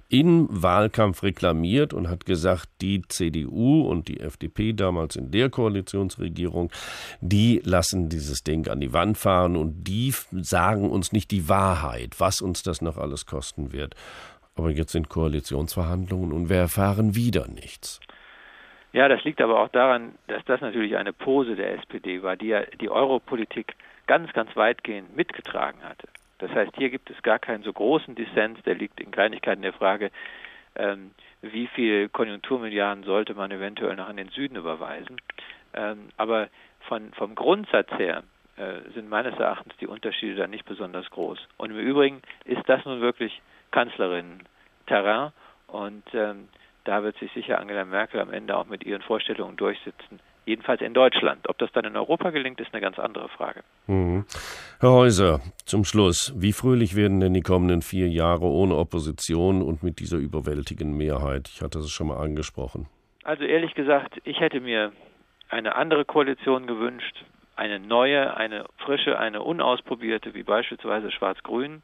im 0.08 0.46
Wahlkampf 0.50 1.22
reklamiert 1.22 1.94
und 1.94 2.08
hat 2.08 2.26
gesagt, 2.26 2.68
die 2.80 3.02
CDU 3.06 3.82
und 3.82 4.08
die 4.08 4.20
FDP 4.20 4.72
damals 4.72 5.16
in 5.16 5.30
der 5.30 5.48
Koalitionsregierung, 5.48 6.70
die 7.20 7.60
lassen 7.64 8.08
dieses 8.08 8.44
Ding 8.44 8.66
an 8.68 8.80
die 8.80 8.92
Wand 8.92 9.18
fahren 9.18 9.56
und 9.56 9.84
die 9.84 10.12
sagen 10.32 10.90
uns 10.90 11.12
nicht 11.12 11.30
die 11.30 11.48
Wahrheit, 11.48 12.18
was 12.18 12.42
uns 12.42 12.62
das 12.62 12.82
noch 12.82 12.96
alles 12.96 13.26
kosten 13.26 13.72
wird. 13.72 13.94
Aber 14.56 14.70
jetzt 14.70 14.92
sind 14.92 15.08
Koalitionsverhandlungen 15.08 16.32
und 16.32 16.48
wir 16.48 16.58
erfahren 16.58 17.14
wieder 17.14 17.48
nichts. 17.48 18.00
Ja, 18.92 19.08
das 19.08 19.24
liegt 19.24 19.40
aber 19.40 19.60
auch 19.60 19.68
daran, 19.68 20.14
dass 20.26 20.44
das 20.44 20.60
natürlich 20.60 20.96
eine 20.96 21.14
Pose 21.14 21.56
der 21.56 21.74
SPD 21.74 22.22
war, 22.22 22.36
die 22.36 22.48
ja 22.48 22.62
die 22.80 22.90
Europolitik 22.90 23.74
ganz, 24.06 24.32
ganz 24.34 24.54
weitgehend 24.54 25.16
mitgetragen 25.16 25.82
hatte. 25.82 26.08
Das 26.38 26.50
heißt, 26.50 26.72
hier 26.76 26.90
gibt 26.90 27.08
es 27.08 27.22
gar 27.22 27.38
keinen 27.38 27.62
so 27.62 27.72
großen 27.72 28.14
Dissens, 28.14 28.60
der 28.64 28.74
liegt 28.74 29.00
in 29.00 29.10
Kleinigkeiten 29.10 29.62
der 29.62 29.72
Frage, 29.72 30.10
ähm, 30.74 31.12
wie 31.40 31.66
viel 31.68 32.08
Konjunkturmilliarden 32.08 33.04
sollte 33.04 33.34
man 33.34 33.50
eventuell 33.50 33.96
noch 33.96 34.08
an 34.08 34.16
den 34.16 34.28
Süden 34.28 34.56
überweisen. 34.56 35.20
Ähm, 35.74 36.08
aber 36.16 36.48
von, 36.80 37.12
vom 37.14 37.34
Grundsatz 37.34 37.90
her 37.92 38.24
äh, 38.56 38.90
sind 38.94 39.08
meines 39.08 39.38
Erachtens 39.38 39.74
die 39.80 39.86
Unterschiede 39.86 40.34
da 40.34 40.46
nicht 40.46 40.64
besonders 40.64 41.08
groß. 41.10 41.38
Und 41.56 41.70
im 41.70 41.78
Übrigen 41.78 42.22
ist 42.44 42.68
das 42.68 42.84
nun 42.84 43.00
wirklich 43.00 43.40
Kanzlerin-Terrain 43.72 45.32
und 45.66 46.04
ähm, 46.14 46.48
da 46.84 47.02
wird 47.02 47.16
sich 47.18 47.32
sicher 47.32 47.58
Angela 47.58 47.84
Merkel 47.84 48.20
am 48.20 48.32
Ende 48.32 48.56
auch 48.56 48.66
mit 48.66 48.84
ihren 48.84 49.02
Vorstellungen 49.02 49.56
durchsetzen. 49.56 50.20
Jedenfalls 50.44 50.80
in 50.80 50.92
Deutschland. 50.92 51.48
Ob 51.48 51.58
das 51.58 51.70
dann 51.72 51.84
in 51.84 51.96
Europa 51.96 52.30
gelingt, 52.30 52.60
ist 52.60 52.72
eine 52.72 52.80
ganz 52.80 52.98
andere 52.98 53.28
Frage. 53.28 53.62
Mhm. 53.86 54.24
Herr 54.80 54.90
Häuser, 54.90 55.40
zum 55.64 55.84
Schluss. 55.84 56.34
Wie 56.36 56.52
fröhlich 56.52 56.96
werden 56.96 57.20
denn 57.20 57.32
die 57.32 57.42
kommenden 57.42 57.80
vier 57.80 58.08
Jahre 58.08 58.46
ohne 58.46 58.76
Opposition 58.76 59.62
und 59.62 59.84
mit 59.84 60.00
dieser 60.00 60.16
überwältigenden 60.16 60.96
Mehrheit? 60.96 61.48
Ich 61.48 61.62
hatte 61.62 61.78
es 61.78 61.90
schon 61.90 62.08
mal 62.08 62.16
angesprochen. 62.16 62.88
Also 63.22 63.44
ehrlich 63.44 63.74
gesagt, 63.74 64.20
ich 64.24 64.40
hätte 64.40 64.60
mir 64.60 64.90
eine 65.48 65.76
andere 65.76 66.04
Koalition 66.04 66.66
gewünscht, 66.66 67.24
eine 67.54 67.78
neue, 67.78 68.36
eine 68.36 68.64
frische, 68.78 69.18
eine 69.18 69.42
unausprobierte, 69.42 70.34
wie 70.34 70.42
beispielsweise 70.42 71.12
Schwarz-Grün. 71.12 71.82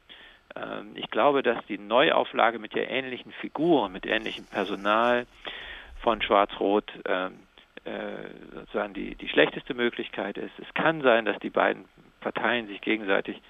Ähm, 0.55 0.91
ich 0.95 1.09
glaube, 1.09 1.43
dass 1.43 1.63
die 1.67 1.77
Neuauflage 1.77 2.59
mit 2.59 2.75
der 2.75 2.89
ähnlichen 2.89 3.31
Figur, 3.33 3.89
mit 3.89 4.05
ähnlichem 4.05 4.45
Personal 4.45 5.25
von 6.01 6.21
Schwarz-Rot 6.21 6.91
ähm, 7.05 7.39
äh, 7.85 8.53
sozusagen 8.53 8.93
die, 8.93 9.15
die 9.15 9.29
schlechteste 9.29 9.73
Möglichkeit 9.73 10.37
ist. 10.37 10.53
Es 10.59 10.73
kann 10.73 11.01
sein, 11.01 11.25
dass 11.25 11.37
die 11.39 11.49
beiden 11.49 11.85
Parteien 12.21 12.67
sich 12.67 12.81
gegenseitig 12.81 13.41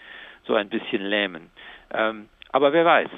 so 0.45 0.55
ein 0.55 0.69
bisschen 0.69 1.01
lähmen. 1.01 1.49
Ähm, 1.93 2.29
aber 2.51 2.73
wer 2.73 2.83
weiß, 2.83 3.09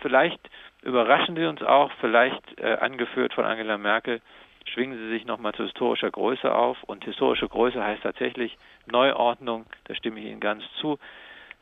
vielleicht 0.00 0.40
überraschen 0.82 1.36
sie 1.36 1.44
uns 1.44 1.62
auch, 1.62 1.90
vielleicht 2.00 2.58
äh, 2.58 2.78
angeführt 2.80 3.34
von 3.34 3.44
Angela 3.44 3.76
Merkel, 3.76 4.22
schwingen 4.64 4.98
sie 4.98 5.08
sich 5.10 5.26
nochmal 5.26 5.54
zu 5.54 5.64
historischer 5.64 6.10
Größe 6.10 6.52
auf. 6.54 6.82
Und 6.84 7.04
historische 7.04 7.48
Größe 7.48 7.82
heißt 7.82 8.02
tatsächlich 8.02 8.56
Neuordnung, 8.86 9.66
da 9.84 9.94
stimme 9.94 10.20
ich 10.20 10.26
Ihnen 10.26 10.40
ganz 10.40 10.64
zu, 10.80 10.98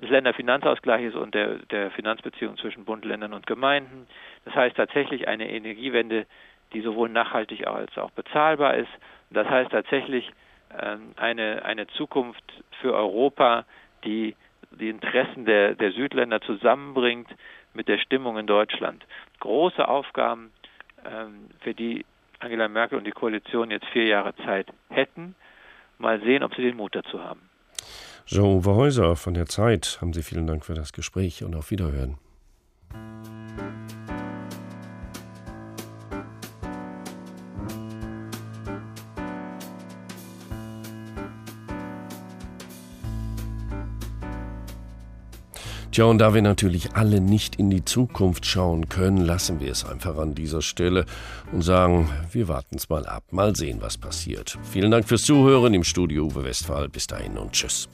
des 0.01 0.11
Länderfinanzausgleiches 0.11 1.14
und 1.14 1.34
der, 1.34 1.59
der 1.70 1.90
Finanzbeziehung 1.90 2.57
zwischen 2.59 2.84
Bund, 2.84 3.05
Ländern 3.05 3.32
und 3.32 3.47
Gemeinden. 3.47 4.07
Das 4.44 4.55
heißt 4.55 4.76
tatsächlich 4.76 5.28
eine 5.28 5.51
Energiewende, 5.51 6.26
die 6.72 6.80
sowohl 6.82 7.09
nachhaltig 7.09 7.66
als 7.66 7.97
auch 7.97 8.11
bezahlbar 8.11 8.74
ist. 8.74 8.90
Das 9.30 9.49
heißt 9.49 9.70
tatsächlich 9.70 10.30
ähm, 10.78 11.12
eine, 11.16 11.64
eine 11.64 11.86
Zukunft 11.86 12.44
für 12.80 12.94
Europa, 12.94 13.64
die 14.05 14.34
die 14.70 14.90
Interessen 14.90 15.47
der, 15.47 15.74
der 15.74 15.92
Südländer 15.92 16.40
zusammenbringt 16.42 17.28
mit 17.72 17.88
der 17.88 17.99
Stimmung 17.99 18.36
in 18.36 18.47
Deutschland. 18.47 19.05
Große 19.40 19.86
Aufgaben, 19.86 20.53
ähm, 21.05 21.49
für 21.61 21.74
die 21.74 22.05
Angela 22.38 22.68
Merkel 22.68 22.99
und 22.99 23.05
die 23.05 23.12
Koalition 23.12 23.70
jetzt 23.70 23.86
vier 23.86 24.07
Jahre 24.07 24.34
Zeit 24.36 24.68
hätten. 24.90 25.34
Mal 25.99 26.20
sehen, 26.20 26.42
ob 26.42 26.55
sie 26.55 26.62
den 26.62 26.76
Mut 26.76 26.94
dazu 26.94 27.22
haben. 27.22 27.49
Jean-Uwe 28.27 28.74
Häuser 28.74 29.14
von 29.14 29.35
der 29.35 29.47
Zeit, 29.47 29.99
haben 30.01 30.12
Sie 30.12 30.24
vielen 30.24 30.49
Dank 30.49 30.64
für 30.64 30.74
das 30.74 30.93
Gespräch 30.93 31.45
und 31.45 31.55
auf 31.55 31.70
Wiederhören. 31.70 32.18
Tja, 45.93 46.05
und 46.05 46.18
da 46.18 46.35
wir 46.35 46.43
natürlich 46.43 46.95
alle 46.95 47.20
nicht 47.20 47.57
in 47.57 47.70
die 47.70 47.85
Zukunft 47.85 48.45
schauen 48.45 48.89
können, 48.89 49.18
lassen 49.18 49.61
wir 49.61 49.70
es 49.70 49.85
einfach 49.85 50.18
an 50.18 50.35
dieser 50.35 50.62
Stelle 50.62 51.07
und 51.53 51.62
sagen, 51.62 52.11
wir 52.33 52.49
warten 52.49 52.74
es 52.74 52.89
mal 52.89 53.07
ab, 53.07 53.22
mal 53.31 53.55
sehen, 53.55 53.81
was 53.81 53.97
passiert. 53.97 54.59
Vielen 54.64 54.91
Dank 54.91 55.07
fürs 55.07 55.22
Zuhören 55.22 55.72
im 55.74 55.85
Studio 55.85 56.24
Uwe 56.24 56.43
Westphal. 56.43 56.89
Bis 56.89 57.07
dahin 57.07 57.39
und 57.39 57.53
tschüss. 57.53 57.89